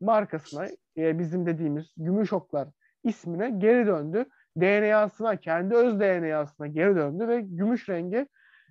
markasına 0.02 0.68
e, 0.98 1.20
bizim 1.20 1.46
dediğimiz 1.46 1.94
gümüş 1.98 2.34
oklar 2.34 2.68
ismine 3.04 3.50
geri 3.50 3.88
döndü. 3.88 4.26
DNA'sına, 4.58 5.36
kendi 5.36 5.76
öz 5.76 6.00
DNA'sına 6.00 6.68
geri 6.68 6.96
döndü 6.96 7.28
ve 7.28 7.42
gümüş 7.42 7.90
rengi 7.90 8.28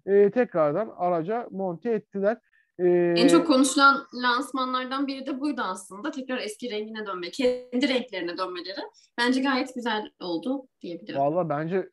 e, 0.07 0.31
tekrardan 0.31 0.93
araca 0.97 1.49
monte 1.51 1.91
ettiler. 1.91 2.39
Ee, 2.81 3.15
en 3.17 3.29
çok 3.29 3.47
konuşulan 3.47 4.07
lansmanlardan 4.23 5.07
biri 5.07 5.27
de 5.27 5.41
buydu 5.41 5.63
aslında. 5.65 6.11
Tekrar 6.11 6.39
eski 6.39 6.71
rengine 6.71 7.07
dönme, 7.07 7.31
kendi 7.31 7.89
renklerine 7.89 8.39
dönmeleri. 8.39 8.81
Bence 9.19 9.41
gayet 9.41 9.75
güzel 9.75 10.11
oldu 10.21 10.69
diyebilirim. 10.83 11.21
Valla 11.21 11.49
bence 11.49 11.89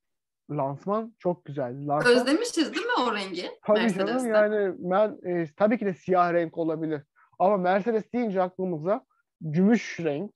lansman 0.49 1.15
çok 1.19 1.45
güzel. 1.45 1.87
Lansman... 1.87 2.15
Özlemişiz 2.15 2.73
değil 2.73 2.85
mi 2.85 2.91
o 3.07 3.15
rengi? 3.15 3.51
Tabii 3.63 3.93
canım 3.93 4.27
yani 4.27 4.75
ben 4.77 5.17
e, 5.23 5.47
tabii 5.55 5.77
ki 5.77 5.85
de 5.85 5.93
siyah 5.93 6.33
renk 6.33 6.57
olabilir. 6.57 7.01
Ama 7.39 7.57
Mercedes 7.57 8.13
deyince 8.13 8.41
aklımıza 8.41 9.05
gümüş 9.41 9.99
renk, 9.99 10.31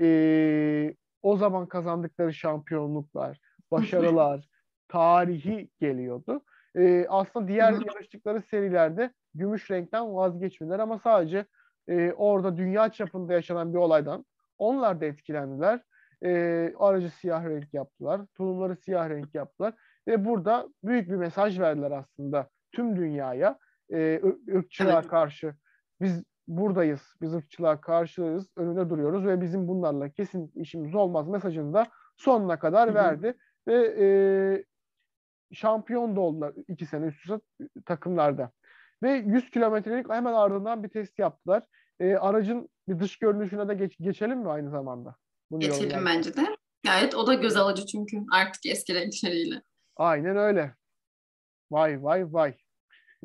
e, 0.00 0.94
o 1.22 1.36
zaman 1.36 1.66
kazandıkları 1.66 2.34
şampiyonluklar, 2.34 3.40
başarılar, 3.70 4.48
tarihi 4.88 5.70
geliyordu. 5.80 6.44
E, 6.76 7.06
aslında 7.08 7.48
diğer 7.48 7.72
yarıştıkları 7.72 8.42
serilerde 8.42 9.10
gümüş 9.34 9.70
renkten 9.70 10.14
vazgeçmediler 10.14 10.78
ama 10.78 10.98
sadece 10.98 11.46
e, 11.88 12.12
orada 12.12 12.56
dünya 12.56 12.92
çapında 12.92 13.32
yaşanan 13.32 13.72
bir 13.74 13.78
olaydan 13.78 14.24
onlar 14.58 15.00
da 15.00 15.04
etkilendiler. 15.04 15.80
E, 16.24 16.72
aracı 16.78 17.10
siyah 17.10 17.44
renk 17.44 17.74
yaptılar. 17.74 18.20
Tulumları 18.34 18.76
siyah 18.76 19.10
renk 19.10 19.34
yaptılar. 19.34 19.74
Ve 20.08 20.24
burada 20.24 20.68
büyük 20.84 21.10
bir 21.10 21.16
mesaj 21.16 21.60
verdiler 21.60 21.90
aslında 21.90 22.48
tüm 22.72 22.96
dünyaya. 22.96 23.58
E, 23.92 24.20
ırkçılığa 24.54 25.00
evet. 25.00 25.08
karşı. 25.08 25.54
Biz 26.00 26.24
buradayız. 26.48 27.14
Biz 27.20 27.34
ırkçılığa 27.34 27.80
karşıyız. 27.80 28.48
Önünde 28.56 28.90
duruyoruz 28.90 29.26
ve 29.26 29.40
bizim 29.40 29.68
bunlarla 29.68 30.08
kesin 30.08 30.52
işimiz 30.54 30.94
olmaz 30.94 31.28
mesajını 31.28 31.74
da 31.74 31.86
sonuna 32.16 32.58
kadar 32.58 32.88
Hı-hı. 32.88 32.94
verdi. 32.94 33.34
Ve 33.68 33.96
e, 33.98 34.06
şampiyon 35.52 36.16
da 36.16 36.20
oldular 36.20 36.52
iki 36.68 36.86
sene 36.86 37.06
üst 37.06 37.20
üste 37.20 37.40
takımlarda. 37.86 38.50
Ve 39.02 39.10
100 39.10 39.50
kilometrelik 39.50 40.10
hemen 40.10 40.32
ardından 40.32 40.82
bir 40.82 40.88
test 40.88 41.18
yaptılar. 41.18 41.62
E, 42.00 42.16
aracın 42.16 42.68
bir 42.88 43.00
dış 43.00 43.18
görünüşüne 43.18 43.68
de 43.68 43.74
geç, 43.74 43.96
geçelim 43.98 44.38
mi 44.38 44.50
aynı 44.50 44.70
zamanda? 44.70 45.16
Bunu 45.50 45.60
geçelim 45.60 46.06
bence 46.06 46.36
de. 46.36 46.56
Gayet 46.84 47.14
o 47.14 47.26
da 47.26 47.34
göz 47.34 47.56
alıcı 47.56 47.86
çünkü 47.86 48.16
artık 48.32 48.66
eski 48.66 48.94
renkleriyle. 48.94 49.62
Aynen 49.96 50.36
öyle. 50.36 50.74
Vay 51.70 52.02
vay 52.02 52.32
vay. 52.32 52.54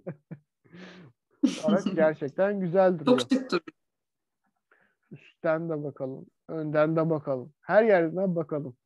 Araç 1.64 1.84
gerçekten 1.96 2.60
güzel 2.60 3.00
duruyor. 3.00 3.20
Çok 3.20 3.32
şık 3.32 3.52
duruyor. 3.52 3.66
Üstten 5.12 5.70
de 5.70 5.84
bakalım. 5.84 6.26
Önden 6.48 6.96
de 6.96 7.10
bakalım. 7.10 7.54
Her 7.62 7.84
yerden 7.84 8.36
bakalım. 8.36 8.78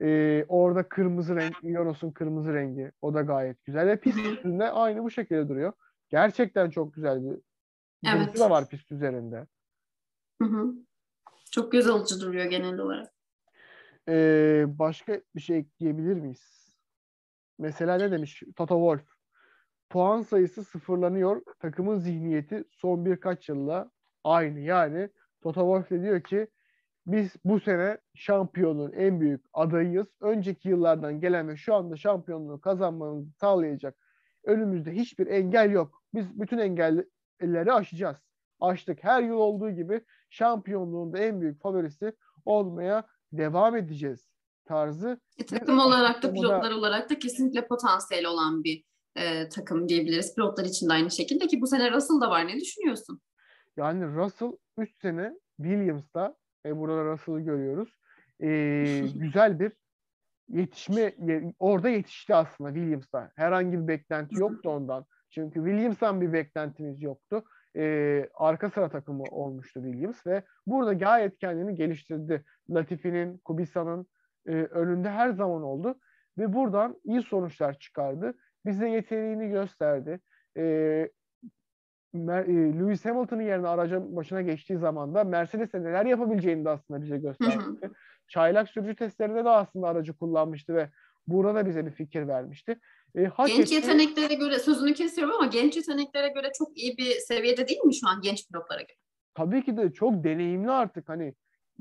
Ee, 0.00 0.44
orada 0.48 0.88
kırmızı 0.88 1.36
renk, 1.36 1.56
Yonos'un 1.62 2.10
kırmızı 2.10 2.54
rengi. 2.54 2.92
O 3.02 3.14
da 3.14 3.22
gayet 3.22 3.64
güzel. 3.64 3.86
Ve 3.86 4.00
pist 4.00 4.18
üstünde 4.18 4.70
aynı 4.70 5.02
bu 5.02 5.10
şekilde 5.10 5.48
duruyor. 5.48 5.72
Gerçekten 6.08 6.70
çok 6.70 6.94
güzel 6.94 7.24
bir 7.24 7.38
evet. 8.06 8.38
da 8.38 8.50
var 8.50 8.68
pist 8.68 8.92
üzerinde. 8.92 9.46
Hı 10.42 10.48
hı. 10.48 10.74
Çok 11.52 11.72
göz 11.72 11.86
alıcı 11.86 12.20
duruyor 12.20 12.44
genel 12.44 12.78
olarak. 12.78 13.12
Ee, 14.08 14.64
başka 14.66 15.20
bir 15.36 15.40
şey 15.40 15.58
ekleyebilir 15.58 16.14
miyiz? 16.14 16.74
Mesela 17.58 17.96
ne 17.96 18.10
demiş 18.10 18.42
Toto 18.56 18.74
Wolff? 18.74 19.12
Puan 19.90 20.22
sayısı 20.22 20.64
sıfırlanıyor. 20.64 21.42
Takımın 21.58 21.98
zihniyeti 21.98 22.64
son 22.70 23.04
birkaç 23.04 23.48
yılla 23.48 23.90
aynı. 24.24 24.60
Yani 24.60 25.08
Toto 25.42 25.60
Wolff 25.60 25.90
de 25.90 26.02
diyor 26.02 26.22
ki 26.22 26.46
biz 27.06 27.36
bu 27.44 27.60
sene 27.60 27.98
şampiyonun 28.14 28.92
en 28.92 29.20
büyük 29.20 29.44
adayıyız. 29.52 30.06
Önceki 30.20 30.68
yıllardan 30.68 31.20
gelen 31.20 31.48
ve 31.48 31.56
şu 31.56 31.74
anda 31.74 31.96
şampiyonluğu 31.96 32.60
kazanmamızı 32.60 33.30
sağlayacak 33.40 33.96
önümüzde 34.44 34.92
hiçbir 34.92 35.26
engel 35.26 35.70
yok. 35.70 36.02
Biz 36.14 36.40
bütün 36.40 36.58
engelleri 36.58 37.72
aşacağız. 37.72 38.16
Aştık. 38.60 39.04
Her 39.04 39.22
yıl 39.22 39.36
olduğu 39.36 39.70
gibi 39.70 40.04
şampiyonluğun 40.32 41.12
da 41.12 41.18
en 41.18 41.40
büyük 41.40 41.62
favorisi 41.62 42.12
olmaya 42.44 43.06
devam 43.32 43.76
edeceğiz 43.76 44.32
tarzı. 44.64 45.20
E, 45.38 45.46
takım 45.46 45.78
olarak 45.78 46.22
da 46.22 46.32
pilotlar 46.32 46.70
olarak 46.70 47.10
da 47.10 47.18
kesinlikle 47.18 47.66
potansiyel 47.66 48.26
olan 48.26 48.64
bir 48.64 48.84
e, 49.16 49.48
takım 49.48 49.88
diyebiliriz. 49.88 50.34
Pilotlar 50.34 50.64
için 50.64 50.88
de 50.88 50.92
aynı 50.92 51.10
şekilde 51.10 51.46
ki 51.46 51.60
bu 51.60 51.66
sene 51.66 51.90
Russell 51.90 52.20
da 52.20 52.30
var. 52.30 52.46
Ne 52.46 52.56
düşünüyorsun? 52.60 53.20
Yani 53.76 54.14
Russell 54.14 54.52
3 54.78 55.00
sene 55.00 55.32
Williams'ta 55.56 56.36
e, 56.66 56.76
burada 56.76 57.04
Russell'ı 57.04 57.40
görüyoruz. 57.40 57.98
E, 58.40 58.48
güzel 59.14 59.60
bir 59.60 59.72
yetişme 60.48 61.14
orada 61.58 61.88
yetişti 61.88 62.34
aslında 62.34 62.74
Williams'ta. 62.74 63.30
Herhangi 63.36 63.78
bir 63.78 63.88
beklenti 63.88 64.40
yoktu 64.40 64.70
ondan. 64.70 65.06
Çünkü 65.30 65.54
Williams'tan 65.54 66.20
bir 66.20 66.32
beklentimiz 66.32 67.02
yoktu. 67.02 67.44
Ee, 67.76 68.28
arka 68.34 68.70
sıra 68.70 68.88
takımı 68.88 69.22
olmuştu 69.22 69.82
Williams 69.82 70.26
ve 70.26 70.42
burada 70.66 70.92
gayet 70.92 71.38
kendini 71.38 71.74
geliştirdi. 71.74 72.44
Latifi'nin, 72.70 73.38
Kubica'nın 73.38 74.06
e, 74.46 74.52
önünde 74.52 75.10
her 75.10 75.30
zaman 75.30 75.62
oldu 75.62 75.98
ve 76.38 76.52
buradan 76.52 77.00
iyi 77.04 77.22
sonuçlar 77.22 77.78
çıkardı. 77.78 78.34
Bize 78.66 78.88
yeteneğini 78.88 79.48
gösterdi. 79.48 80.20
E, 80.56 80.62
Lewis 82.14 83.04
Hamilton'ın 83.04 83.42
yerine 83.42 83.68
aracın 83.68 84.16
başına 84.16 84.42
geçtiği 84.42 84.78
zaman 84.78 85.14
da 85.14 85.24
Mercedes'e 85.24 85.82
neler 85.82 86.06
yapabileceğini 86.06 86.64
de 86.64 86.70
aslında 86.70 87.02
bize 87.02 87.18
gösterdi 87.18 87.90
çaylak 88.32 88.68
sürücü 88.68 88.94
testlerinde 88.94 89.44
de 89.44 89.48
aslında 89.48 89.88
aracı 89.88 90.16
kullanmıştı 90.16 90.74
ve 90.74 90.90
burada 91.26 91.66
bize 91.66 91.86
bir 91.86 91.90
fikir 91.90 92.28
vermişti. 92.28 92.78
E, 93.14 93.24
hak 93.24 93.48
genç 93.48 93.60
etti. 93.60 93.74
yeteneklere 93.74 94.34
göre 94.34 94.58
sözünü 94.58 94.94
kesiyorum 94.94 95.34
ama 95.34 95.46
genç 95.46 95.76
yeteneklere 95.76 96.28
göre 96.28 96.50
çok 96.58 96.78
iyi 96.78 96.96
bir 96.96 97.10
seviyede 97.10 97.68
değil 97.68 97.80
mi 97.80 97.94
şu 97.94 98.08
an 98.08 98.20
genç 98.20 98.48
pilotlara 98.48 98.80
göre? 98.80 98.96
Tabii 99.34 99.64
ki 99.64 99.76
de 99.76 99.92
çok 99.92 100.24
deneyimli 100.24 100.70
artık 100.70 101.08
hani 101.08 101.34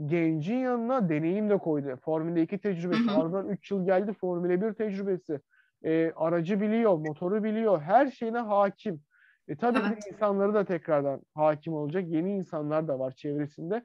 gencin 0.06 0.58
yanına 0.58 1.10
deneyim 1.10 1.50
de 1.50 1.58
koydu. 1.58 2.00
Formula 2.06 2.40
2 2.40 2.58
tecrübesi, 2.58 3.12
ardından 3.12 3.50
3 3.50 3.72
yıl 3.72 3.86
geldi 3.86 4.14
Formula 4.14 4.62
1 4.62 4.74
tecrübesi. 4.74 5.40
E, 5.84 6.12
aracı 6.16 6.62
biliyor, 6.62 6.98
motoru 6.98 7.44
biliyor, 7.44 7.82
her 7.82 8.12
şeyine 8.12 8.38
hakim. 8.38 9.02
E, 9.48 9.58
tabii 9.58 9.80
evet. 9.88 10.04
ki 10.04 10.10
insanları 10.14 10.54
da 10.54 10.66
tekrardan 10.66 11.22
hakim 11.36 11.74
olacak. 11.74 12.04
Yeni 12.08 12.36
insanlar 12.36 12.88
da 12.88 13.00
var 13.00 13.12
çevresinde. 13.12 13.84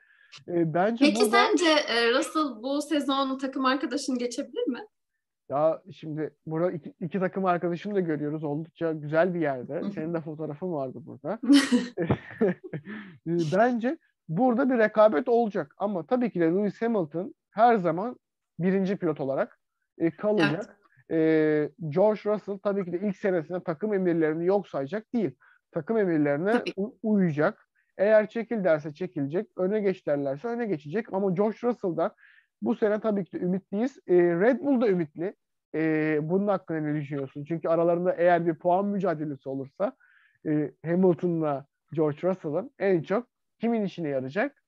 E, 0.48 0.74
bence 0.74 1.04
Peki 1.04 1.20
burada... 1.20 1.30
sence 1.30 1.70
e, 1.88 2.14
Russell 2.14 2.62
bu 2.62 2.82
sezon 2.82 3.38
takım 3.38 3.64
arkadaşını 3.64 4.18
geçebilir 4.18 4.66
mi? 4.66 4.80
Ya 5.48 5.82
şimdi 5.92 6.30
burada 6.46 6.72
iki, 6.72 6.94
iki 7.00 7.20
takım 7.20 7.44
arkadaşını 7.44 7.94
da 7.94 8.00
görüyoruz. 8.00 8.44
Oldukça 8.44 8.92
güzel 8.92 9.34
bir 9.34 9.40
yerde. 9.40 9.82
Senin 9.94 10.14
de 10.14 10.20
fotoğrafın 10.20 10.72
vardı 10.72 10.98
burada. 11.06 11.38
E, 13.26 13.30
bence 13.56 13.98
burada 14.28 14.70
bir 14.70 14.78
rekabet 14.78 15.28
olacak. 15.28 15.74
Ama 15.78 16.06
tabii 16.06 16.30
ki 16.30 16.40
de 16.40 16.44
Lewis 16.44 16.82
Hamilton 16.82 17.34
her 17.50 17.76
zaman 17.76 18.16
birinci 18.58 18.96
pilot 18.96 19.20
olarak 19.20 19.58
e, 19.98 20.10
kalacak. 20.10 20.76
Evet. 21.10 21.70
E, 21.80 21.88
George 21.88 22.20
Russell 22.24 22.58
tabii 22.58 22.84
ki 22.84 22.92
de 22.92 23.08
ilk 23.08 23.16
senesinde 23.16 23.62
takım 23.62 23.94
emirlerini 23.94 24.46
yok 24.46 24.68
sayacak 24.68 25.14
değil. 25.14 25.30
Takım 25.72 25.98
emirlerine 25.98 26.62
uyacak. 27.02 27.68
Eğer 27.98 28.28
çekil 28.28 28.64
derse 28.64 28.94
çekilecek, 28.94 29.46
öne 29.56 29.80
geç 29.80 30.06
derlerse 30.06 30.48
öne 30.48 30.66
geçecek. 30.66 31.12
Ama 31.12 31.30
George 31.30 31.58
Russell'da 31.62 32.14
bu 32.62 32.74
sene 32.74 33.00
tabii 33.00 33.24
ki 33.24 33.32
de 33.32 33.38
ümitliyiz. 33.38 33.98
E, 34.06 34.14
Red 34.14 34.60
Bull 34.60 34.80
da 34.80 34.88
ümitli. 34.88 35.34
E, 35.74 36.18
bunun 36.22 36.48
hakkında 36.48 36.80
ne 36.80 37.00
düşünüyorsun? 37.00 37.44
Çünkü 37.44 37.68
aralarında 37.68 38.12
eğer 38.12 38.46
bir 38.46 38.54
puan 38.54 38.86
mücadelesi 38.86 39.48
olursa 39.48 39.96
e, 40.46 40.72
Hamilton'la 40.84 41.66
George 41.92 42.28
Russell'ın 42.28 42.70
en 42.78 43.02
çok 43.02 43.28
kimin 43.60 43.84
işine 43.84 44.08
yarayacak? 44.08 44.62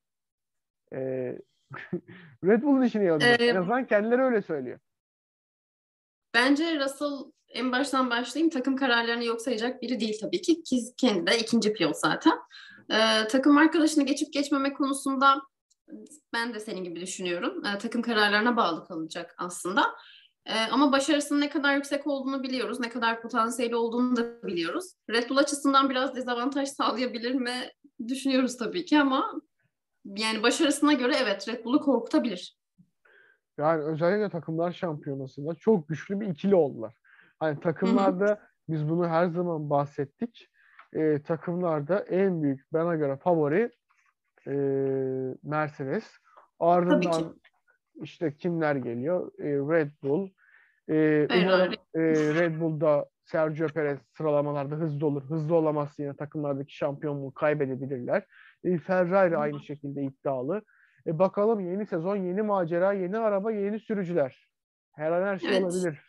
E, 0.93 0.99
Red 2.43 2.63
Bull'un 2.63 2.81
işine 2.81 3.03
yarayacak. 3.03 3.41
Ee, 3.41 3.45
en 3.45 3.55
azından 3.55 3.87
kendileri 3.87 4.21
öyle 4.21 4.41
söylüyor. 4.41 4.79
Bence 6.33 6.79
Russell 6.79 7.31
en 7.49 7.71
baştan 7.71 8.09
başlayayım 8.09 8.49
takım 8.49 8.75
kararlarını 8.75 9.25
yok 9.25 9.41
sayacak 9.41 9.81
biri 9.81 9.99
değil 9.99 10.17
tabii 10.21 10.41
ki. 10.41 10.61
Kendi 10.97 11.27
de 11.27 11.37
ikinci 11.37 11.73
pilot 11.73 11.97
zaten. 11.97 12.33
Ee, 12.91 13.27
takım 13.27 13.57
arkadaşını 13.57 14.05
geçip 14.05 14.33
geçmeme 14.33 14.73
konusunda 14.73 15.41
ben 16.33 16.53
de 16.53 16.59
senin 16.59 16.83
gibi 16.83 17.01
düşünüyorum. 17.01 17.65
Ee, 17.65 17.77
takım 17.77 18.01
kararlarına 18.01 18.57
bağlı 18.57 18.87
kalacak 18.87 19.35
aslında. 19.37 19.83
Ee, 20.45 20.53
ama 20.71 20.91
başarısının 20.91 21.41
ne 21.41 21.49
kadar 21.49 21.75
yüksek 21.75 22.07
olduğunu 22.07 22.43
biliyoruz. 22.43 22.79
Ne 22.79 22.89
kadar 22.89 23.21
potansiyeli 23.21 23.75
olduğunu 23.75 24.15
da 24.15 24.43
biliyoruz. 24.43 24.93
Red 25.09 25.29
Bull 25.29 25.37
açısından 25.37 25.89
biraz 25.89 26.15
dezavantaj 26.15 26.69
sağlayabilir 26.69 27.33
mi 27.33 27.71
düşünüyoruz 28.07 28.57
tabii 28.57 28.85
ki 28.85 28.99
ama 28.99 29.41
yani 30.05 30.43
başarısına 30.43 30.93
göre 30.93 31.13
evet 31.23 31.47
Red 31.47 31.65
Bull'u 31.65 31.81
korkutabilir. 31.81 32.57
Yani 33.57 33.83
özellikle 33.83 34.29
takımlar 34.29 34.71
şampiyonasında 34.71 35.55
çok 35.55 35.89
güçlü 35.89 36.19
bir 36.19 36.27
ikili 36.27 36.55
oldular. 36.55 36.93
Hani 37.39 37.59
takımlarda 37.59 38.39
biz 38.69 38.89
bunu 38.89 39.07
her 39.07 39.27
zaman 39.27 39.69
bahsettik. 39.69 40.49
Ee, 40.93 41.21
takımlarda 41.21 41.99
en 41.99 42.43
büyük 42.43 42.73
bana 42.73 42.95
göre 42.95 43.17
favori 43.17 43.71
e, 44.47 44.53
Mercedes. 45.43 46.03
Ardından 46.59 47.35
işte 48.01 48.35
kimler 48.37 48.75
geliyor? 48.75 49.31
E, 49.39 49.45
Red 49.47 49.91
Bull. 50.03 50.29
E, 50.89 51.27
umarım 51.41 51.73
e, 51.95 52.01
Red 52.11 52.59
Bull'da 52.59 53.05
Sergio 53.25 53.67
Perez 53.67 53.99
sıralamalarda 54.17 54.75
hızlı 54.75 55.07
olur. 55.07 55.23
Hızlı 55.23 55.55
olamazsa 55.55 56.03
yine 56.03 56.15
takımlardaki 56.15 56.75
şampiyonluğu 56.75 57.33
kaybedebilirler. 57.33 58.25
E, 58.63 58.77
Ferrari 58.77 59.37
aynı 59.37 59.59
şekilde 59.59 60.03
iddialı. 60.03 60.61
E, 61.07 61.19
bakalım 61.19 61.59
yeni 61.59 61.85
sezon, 61.85 62.15
yeni 62.15 62.41
macera, 62.41 62.93
yeni 62.93 63.17
araba, 63.17 63.51
yeni 63.51 63.79
sürücüler. 63.79 64.49
Her 64.95 65.11
an 65.11 65.27
her 65.27 65.37
şey 65.39 65.49
evet. 65.49 65.63
olabilir. 65.63 65.99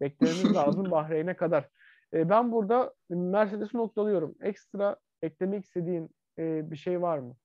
Beklememiz 0.00 0.54
lazım 0.54 0.84
Bahreyn'e 0.90 1.36
kadar. 1.36 1.68
E, 2.14 2.28
ben 2.28 2.52
burada 2.52 2.94
Mercedes'i 3.10 3.76
noktalıyorum. 3.76 4.34
Ekstra 4.40 4.96
eklemek 5.22 5.64
istediğin 5.64 6.10
e, 6.38 6.70
bir 6.70 6.76
şey 6.76 7.02
var 7.02 7.18
mı? 7.18 7.36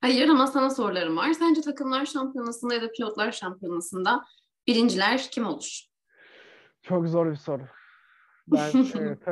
Hayır 0.00 0.28
ama 0.28 0.46
sana 0.46 0.70
sorularım 0.70 1.16
var. 1.16 1.32
Sence 1.32 1.60
takımlar 1.60 2.06
şampiyonasında 2.06 2.74
ya 2.74 2.82
da 2.82 2.92
pilotlar 2.92 3.32
şampiyonasında 3.32 4.24
birinciler 4.66 5.28
kim 5.30 5.46
olur? 5.46 5.80
Çok 6.82 7.08
zor 7.08 7.30
bir 7.30 7.36
soru. 7.36 7.62
Ben, 8.46 8.70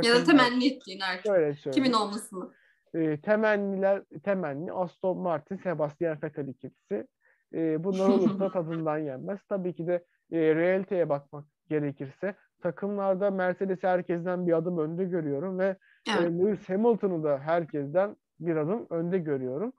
e, 0.03 0.07
ya 0.09 0.15
da 0.15 0.25
temenni 0.25 0.67
ettiğin 0.67 1.01
artık. 1.01 1.27
Şöyle 1.27 1.55
Kimin 1.55 1.93
olmasını? 1.93 2.53
E, 2.95 3.21
temenniler, 3.21 4.03
temenni 4.25 4.73
Aston 4.73 5.19
Martin, 5.19 5.57
Sebastian 5.57 6.19
Vettel 6.23 6.49
ikilisi. 6.49 7.07
E, 7.55 7.85
bunlar 7.85 8.09
olursa 8.09 8.49
tadından 8.53 8.99
yenmez. 8.99 9.41
Tabii 9.49 9.75
ki 9.75 9.87
de 9.87 10.05
e, 10.33 10.55
realiteye 10.55 11.09
bakmak 11.09 11.45
gerekirse 11.69 12.35
takımlarda 12.63 13.31
Mercedes'i 13.31 13.87
herkesten 13.87 14.47
bir 14.47 14.53
adım 14.53 14.79
önde 14.79 15.05
görüyorum 15.05 15.59
ve 15.59 15.77
evet. 16.09 16.21
e, 16.21 16.39
Lewis 16.39 16.69
Hamilton'ı 16.69 17.25
da 17.25 17.39
herkesten 17.39 18.17
bir 18.41 18.57
adım 18.57 18.87
önde 18.91 19.19
görüyorum. 19.19 19.73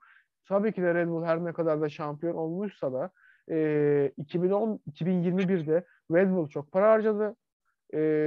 Tabii 0.48 0.72
ki 0.72 0.82
de 0.82 0.94
Red 0.94 1.08
Bull 1.08 1.24
her 1.24 1.44
ne 1.44 1.52
kadar 1.52 1.80
da 1.80 1.88
şampiyon 1.88 2.34
olmuşsa 2.34 2.92
da 2.92 3.10
e, 3.50 4.12
2010 4.16 4.80
2021'de 4.92 5.84
Red 6.12 6.30
Bull 6.30 6.48
çok 6.48 6.72
para 6.72 6.90
harcadı. 6.90 7.36
E, 7.94 8.26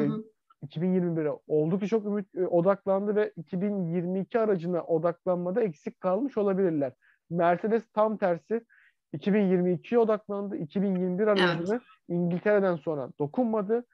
2021'e 0.67 1.39
oldukça 1.47 1.87
çok 1.87 2.05
ümit 2.05 2.35
e, 2.35 2.47
odaklandı 2.47 3.15
ve 3.15 3.33
2022 3.35 4.39
aracına 4.39 4.83
odaklanmada 4.83 5.61
eksik 5.61 6.01
kalmış 6.01 6.37
olabilirler. 6.37 6.93
Mercedes 7.29 7.83
tam 7.93 8.17
tersi 8.17 8.61
2022'ye 9.13 9.99
odaklandı. 9.99 10.57
2021 10.57 11.27
aracını 11.27 11.73
evet. 11.73 11.81
İngiltere'den 12.09 12.75
sonra 12.75 13.09
dokunmadı. 13.19 13.85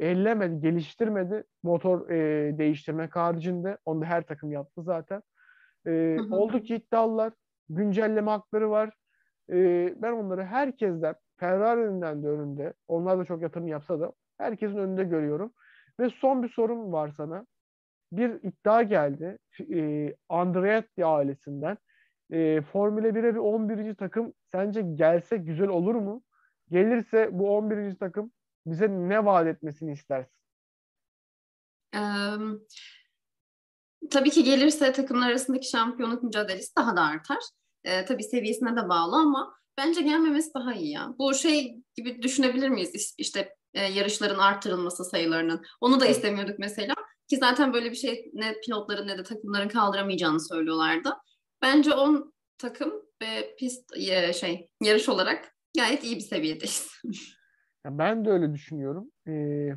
Ellemedi, 0.00 0.60
geliştirmedi. 0.60 1.44
Motor 1.62 2.10
e, 2.10 2.58
değiştirmek 2.58 3.16
haricinde. 3.16 3.78
Onu 3.84 4.00
da 4.00 4.04
her 4.04 4.22
takım 4.22 4.52
yaptı 4.52 4.82
zaten. 4.82 5.22
E, 5.86 5.90
hı 5.90 6.22
hı. 6.22 6.34
Oldukça 6.34 6.74
iddialılar. 6.74 7.32
Güncelleme 7.68 8.30
hakları 8.30 8.70
var. 8.70 8.94
E, 9.50 9.94
ben 10.02 10.12
onları 10.12 10.44
herkesten, 10.44 11.14
Ferrari'nin 11.36 12.02
de 12.02 12.28
önünde, 12.28 12.74
onlar 12.88 13.18
da 13.18 13.24
çok 13.24 13.42
yatırım 13.42 13.68
yapsa 13.68 14.00
da 14.00 14.12
herkesin 14.38 14.76
önünde 14.76 15.04
görüyorum. 15.04 15.52
Ve 16.00 16.10
son 16.10 16.42
bir 16.42 16.48
sorum 16.48 16.92
var 16.92 17.12
sana. 17.16 17.46
Bir 18.12 18.30
iddia 18.42 18.82
geldi. 18.82 19.38
E, 19.74 20.14
Andretti 20.28 21.04
ailesinden. 21.04 21.78
E, 22.30 22.62
Formula 22.62 23.08
1'e 23.08 23.34
bir 23.34 23.40
11. 23.40 23.94
takım 23.94 24.32
sence 24.52 24.82
gelse 24.82 25.36
güzel 25.36 25.68
olur 25.68 25.94
mu? 25.94 26.22
Gelirse 26.68 27.28
bu 27.32 27.56
11. 27.56 27.96
takım 27.98 28.32
bize 28.66 28.88
ne 28.88 29.24
vaat 29.24 29.46
etmesini 29.46 29.92
istersin? 29.92 30.32
Ee, 31.94 31.98
tabii 34.10 34.30
ki 34.30 34.44
gelirse 34.44 34.92
takımlar 34.92 35.30
arasındaki 35.30 35.68
şampiyonluk 35.68 36.22
mücadelesi 36.22 36.76
daha 36.76 36.96
da 36.96 37.02
artar. 37.02 37.42
Ee, 37.84 38.04
tabii 38.04 38.24
seviyesine 38.24 38.76
de 38.76 38.88
bağlı 38.88 39.16
ama 39.16 39.54
bence 39.78 40.02
gelmemesi 40.02 40.54
daha 40.54 40.74
iyi 40.74 40.92
ya. 40.92 41.14
Bu 41.18 41.34
şey 41.34 41.76
gibi 41.96 42.22
düşünebilir 42.22 42.68
miyiz? 42.68 43.14
İşte 43.18 43.54
e, 43.74 43.84
yarışların 43.84 44.38
artırılması 44.38 45.04
sayılarının. 45.04 45.62
Onu 45.80 46.00
da 46.00 46.06
istemiyorduk 46.06 46.58
mesela. 46.58 46.94
Ki 47.28 47.36
zaten 47.36 47.72
böyle 47.72 47.90
bir 47.90 47.96
şey 47.96 48.30
ne 48.34 48.60
pilotların 48.60 49.08
ne 49.08 49.18
de 49.18 49.22
takımların 49.22 49.68
kaldıramayacağını 49.68 50.40
söylüyorlardı. 50.40 51.16
Bence 51.62 51.94
10 51.94 52.32
takım 52.58 52.92
ve 53.22 53.56
pist 53.58 53.96
e, 53.96 54.32
şey 54.32 54.68
yarış 54.82 55.08
olarak 55.08 55.54
gayet 55.76 56.04
iyi 56.04 56.16
bir 56.16 56.20
seviyedeyiz. 56.20 56.88
ben 57.84 58.24
de 58.24 58.30
öyle 58.30 58.54
düşünüyorum. 58.54 59.10
E, 59.28 59.32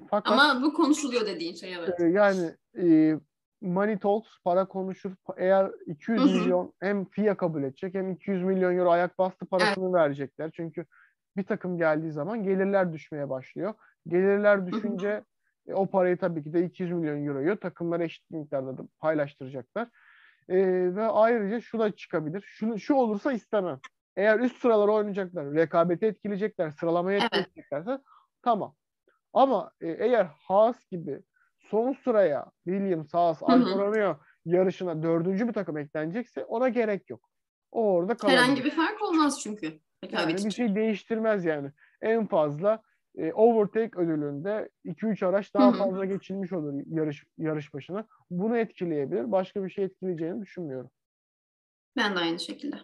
fakat 0.10 0.34
Ama 0.34 0.62
bu 0.64 0.74
konuşuluyor 0.74 1.26
dediğin 1.26 1.56
şey 1.56 1.74
evet. 1.74 2.00
E, 2.00 2.04
yani 2.04 2.56
e, 2.78 3.16
money 3.62 4.00
talks, 4.00 4.30
para 4.44 4.66
konuşur. 4.66 5.12
Eğer 5.38 5.72
200 5.86 6.36
milyon 6.36 6.74
hem 6.80 7.06
FIA 7.06 7.38
kabul 7.38 7.64
edecek 7.64 7.94
hem 7.94 8.12
200 8.12 8.44
milyon 8.44 8.78
euro 8.78 8.90
ayak 8.90 9.18
bastı 9.18 9.46
parasını 9.46 9.86
evet. 9.86 9.94
verecekler. 9.94 10.52
Çünkü 10.54 10.86
bir 11.38 11.44
takım 11.44 11.78
geldiği 11.78 12.12
zaman 12.12 12.44
gelirler 12.44 12.94
düşmeye 12.94 13.30
başlıyor. 13.30 13.74
Gelirler 14.08 14.68
düşünce 14.68 15.24
e, 15.68 15.74
o 15.74 15.86
parayı 15.86 16.18
tabii 16.18 16.44
ki 16.44 16.54
de 16.54 16.66
200 16.66 16.92
milyon 16.92 17.26
euroyu 17.26 17.60
takımlara 17.60 18.04
eşit 18.04 18.32
miktarda 18.32 18.78
da 18.78 18.82
paylaştıracaklar. 19.00 19.88
E, 20.50 20.58
ve 20.96 21.04
ayrıca 21.04 21.62
şu 21.62 21.80
da 21.80 21.92
çıkabilir. 21.92 22.44
Şunu, 22.48 22.80
şu 22.80 22.94
olursa 22.94 23.32
istemem. 23.32 23.80
Eğer 24.18 24.40
üst 24.40 24.62
sıraları 24.62 24.92
oynayacaklar, 24.92 25.54
rekabeti 25.54 26.06
etkileyecekler, 26.06 26.72
sıralamayı 26.72 27.20
evet. 27.20 27.34
etkileyeceklerse 27.34 28.04
tamam. 28.42 28.76
Ama 29.34 29.72
e, 29.82 29.88
eğer 29.88 30.26
Haas 30.26 30.86
gibi 30.92 31.22
son 31.70 31.94
sıraya 31.94 32.46
Williams, 32.64 33.14
Haas, 33.14 33.44
Alfa 33.44 33.78
Romeo 33.78 34.18
yarışına 34.46 35.04
dördüncü 35.04 35.48
bir 35.48 35.54
takım 35.54 35.78
eklenecekse 35.78 36.46
ona 36.46 36.70
gerek 36.70 37.10
yok. 37.10 37.30
O 37.72 37.84
orada 37.84 38.18
kalabilir. 38.18 38.40
Herhangi 38.42 38.64
bir 38.64 38.72
fark 38.72 39.02
olmaz 39.02 39.40
çünkü. 39.44 39.80
Yani 40.12 40.36
bir 40.38 40.52
şey 40.52 40.76
değiştirmez 40.76 41.46
yani. 41.46 41.72
En 42.02 42.28
fazla 42.28 42.82
e, 43.18 43.34
overtake 43.34 44.00
ödülünde 44.00 44.70
2-3 44.86 45.26
araç 45.26 45.54
daha 45.54 45.72
fazla 45.72 46.06
geçilmiş 46.06 46.54
olur 46.54 46.74
yarış 46.88 47.26
yarış 47.38 47.74
başına. 47.74 48.08
Bunu 48.30 48.58
etkileyebilir. 48.58 49.32
Başka 49.32 49.64
bir 49.64 49.70
şey 49.70 49.86
etkileyeceğini 49.86 50.42
düşünmüyorum. 50.42 50.92
Ben 51.98 52.16
de 52.16 52.20
aynı 52.20 52.40
şekilde. 52.40 52.76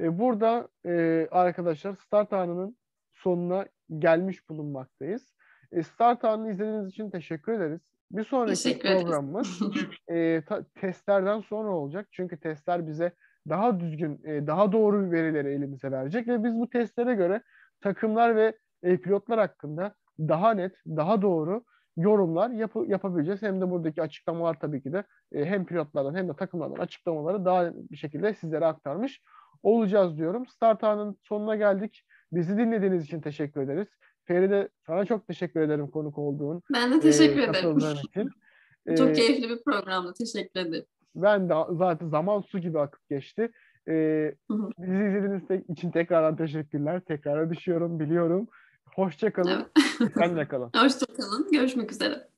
E, 0.00 0.18
burada 0.18 0.68
e, 0.86 1.26
arkadaşlar 1.30 1.94
start 1.94 2.32
anının 2.32 2.76
sonuna 3.12 3.66
gelmiş 3.98 4.48
bulunmaktayız. 4.48 5.34
E, 5.72 5.82
start 5.82 6.24
anını 6.24 6.50
izlediğiniz 6.50 6.88
için 6.88 7.10
teşekkür 7.10 7.52
ederiz. 7.52 7.80
Bir 8.10 8.24
sonraki 8.24 8.78
programımız 8.78 9.60
e, 10.08 10.42
ta, 10.44 10.64
testlerden 10.80 11.40
sonra 11.40 11.70
olacak. 11.70 12.08
Çünkü 12.10 12.40
testler 12.40 12.86
bize 12.86 13.12
daha 13.48 13.80
düzgün, 13.80 14.20
e, 14.24 14.46
daha 14.46 14.72
doğru 14.72 15.10
verileri 15.10 15.48
elimize 15.48 15.90
verecek 15.90 16.28
ve 16.28 16.44
biz 16.44 16.54
bu 16.54 16.70
testlere 16.70 17.14
göre 17.14 17.42
takımlar 17.80 18.36
ve 18.36 18.56
e, 18.82 18.96
pilotlar 18.96 19.38
hakkında 19.38 19.94
daha 20.18 20.54
net, 20.54 20.72
daha 20.86 21.22
doğru 21.22 21.64
yorumlar 21.96 22.50
yap 22.50 22.72
yapabileceğiz. 22.86 23.42
Hem 23.42 23.60
de 23.60 23.70
buradaki 23.70 24.02
açıklamalar 24.02 24.60
tabii 24.60 24.82
ki 24.82 24.92
de 24.92 25.04
e, 25.32 25.44
hem 25.44 25.66
pilotlardan 25.66 26.14
hem 26.14 26.28
de 26.28 26.36
takımlardan 26.36 26.82
açıklamaları 26.82 27.44
daha 27.44 27.72
bir 27.74 27.96
şekilde 27.96 28.34
sizlere 28.34 28.66
aktarmış 28.66 29.20
olacağız 29.62 30.18
diyorum. 30.18 30.46
Start 30.46 30.84
anının 30.84 31.16
sonuna 31.22 31.56
geldik. 31.56 32.04
Bizi 32.32 32.58
dinlediğiniz 32.58 33.04
için 33.04 33.20
teşekkür 33.20 33.60
ederiz. 33.60 33.88
Feride 34.24 34.68
sana 34.86 35.04
çok 35.04 35.26
teşekkür 35.26 35.60
ederim 35.60 35.90
konuk 35.90 36.18
olduğun. 36.18 36.62
Ben 36.72 36.92
de 36.92 37.00
teşekkür 37.00 37.40
e, 37.40 37.44
ederim. 37.44 37.78
Için. 37.78 38.30
çok 38.96 39.10
e, 39.10 39.12
keyifli 39.12 39.48
bir 39.48 39.62
programdı. 39.64 40.12
Teşekkür 40.18 40.60
ederim. 40.60 40.84
Ben 41.14 41.48
de 41.48 41.54
zaten 41.70 42.08
zaman 42.08 42.40
su 42.40 42.58
gibi 42.58 42.80
akıp 42.80 43.08
geçti. 43.08 43.50
Ee, 43.88 44.34
bizi 44.78 44.92
izlediğiniz 44.92 45.42
için 45.68 45.90
tekrardan 45.90 46.36
teşekkürler. 46.36 47.00
Tekrar 47.00 47.50
düşüyorum 47.50 48.00
biliyorum. 48.00 48.48
Hoşçakalın. 48.94 49.66
Evet. 50.00 50.12
Sen 50.18 50.36
de 50.36 50.48
kalın. 50.48 50.70
Hoşçakalın. 50.76 51.48
Görüşmek 51.52 51.92
üzere. 51.92 52.29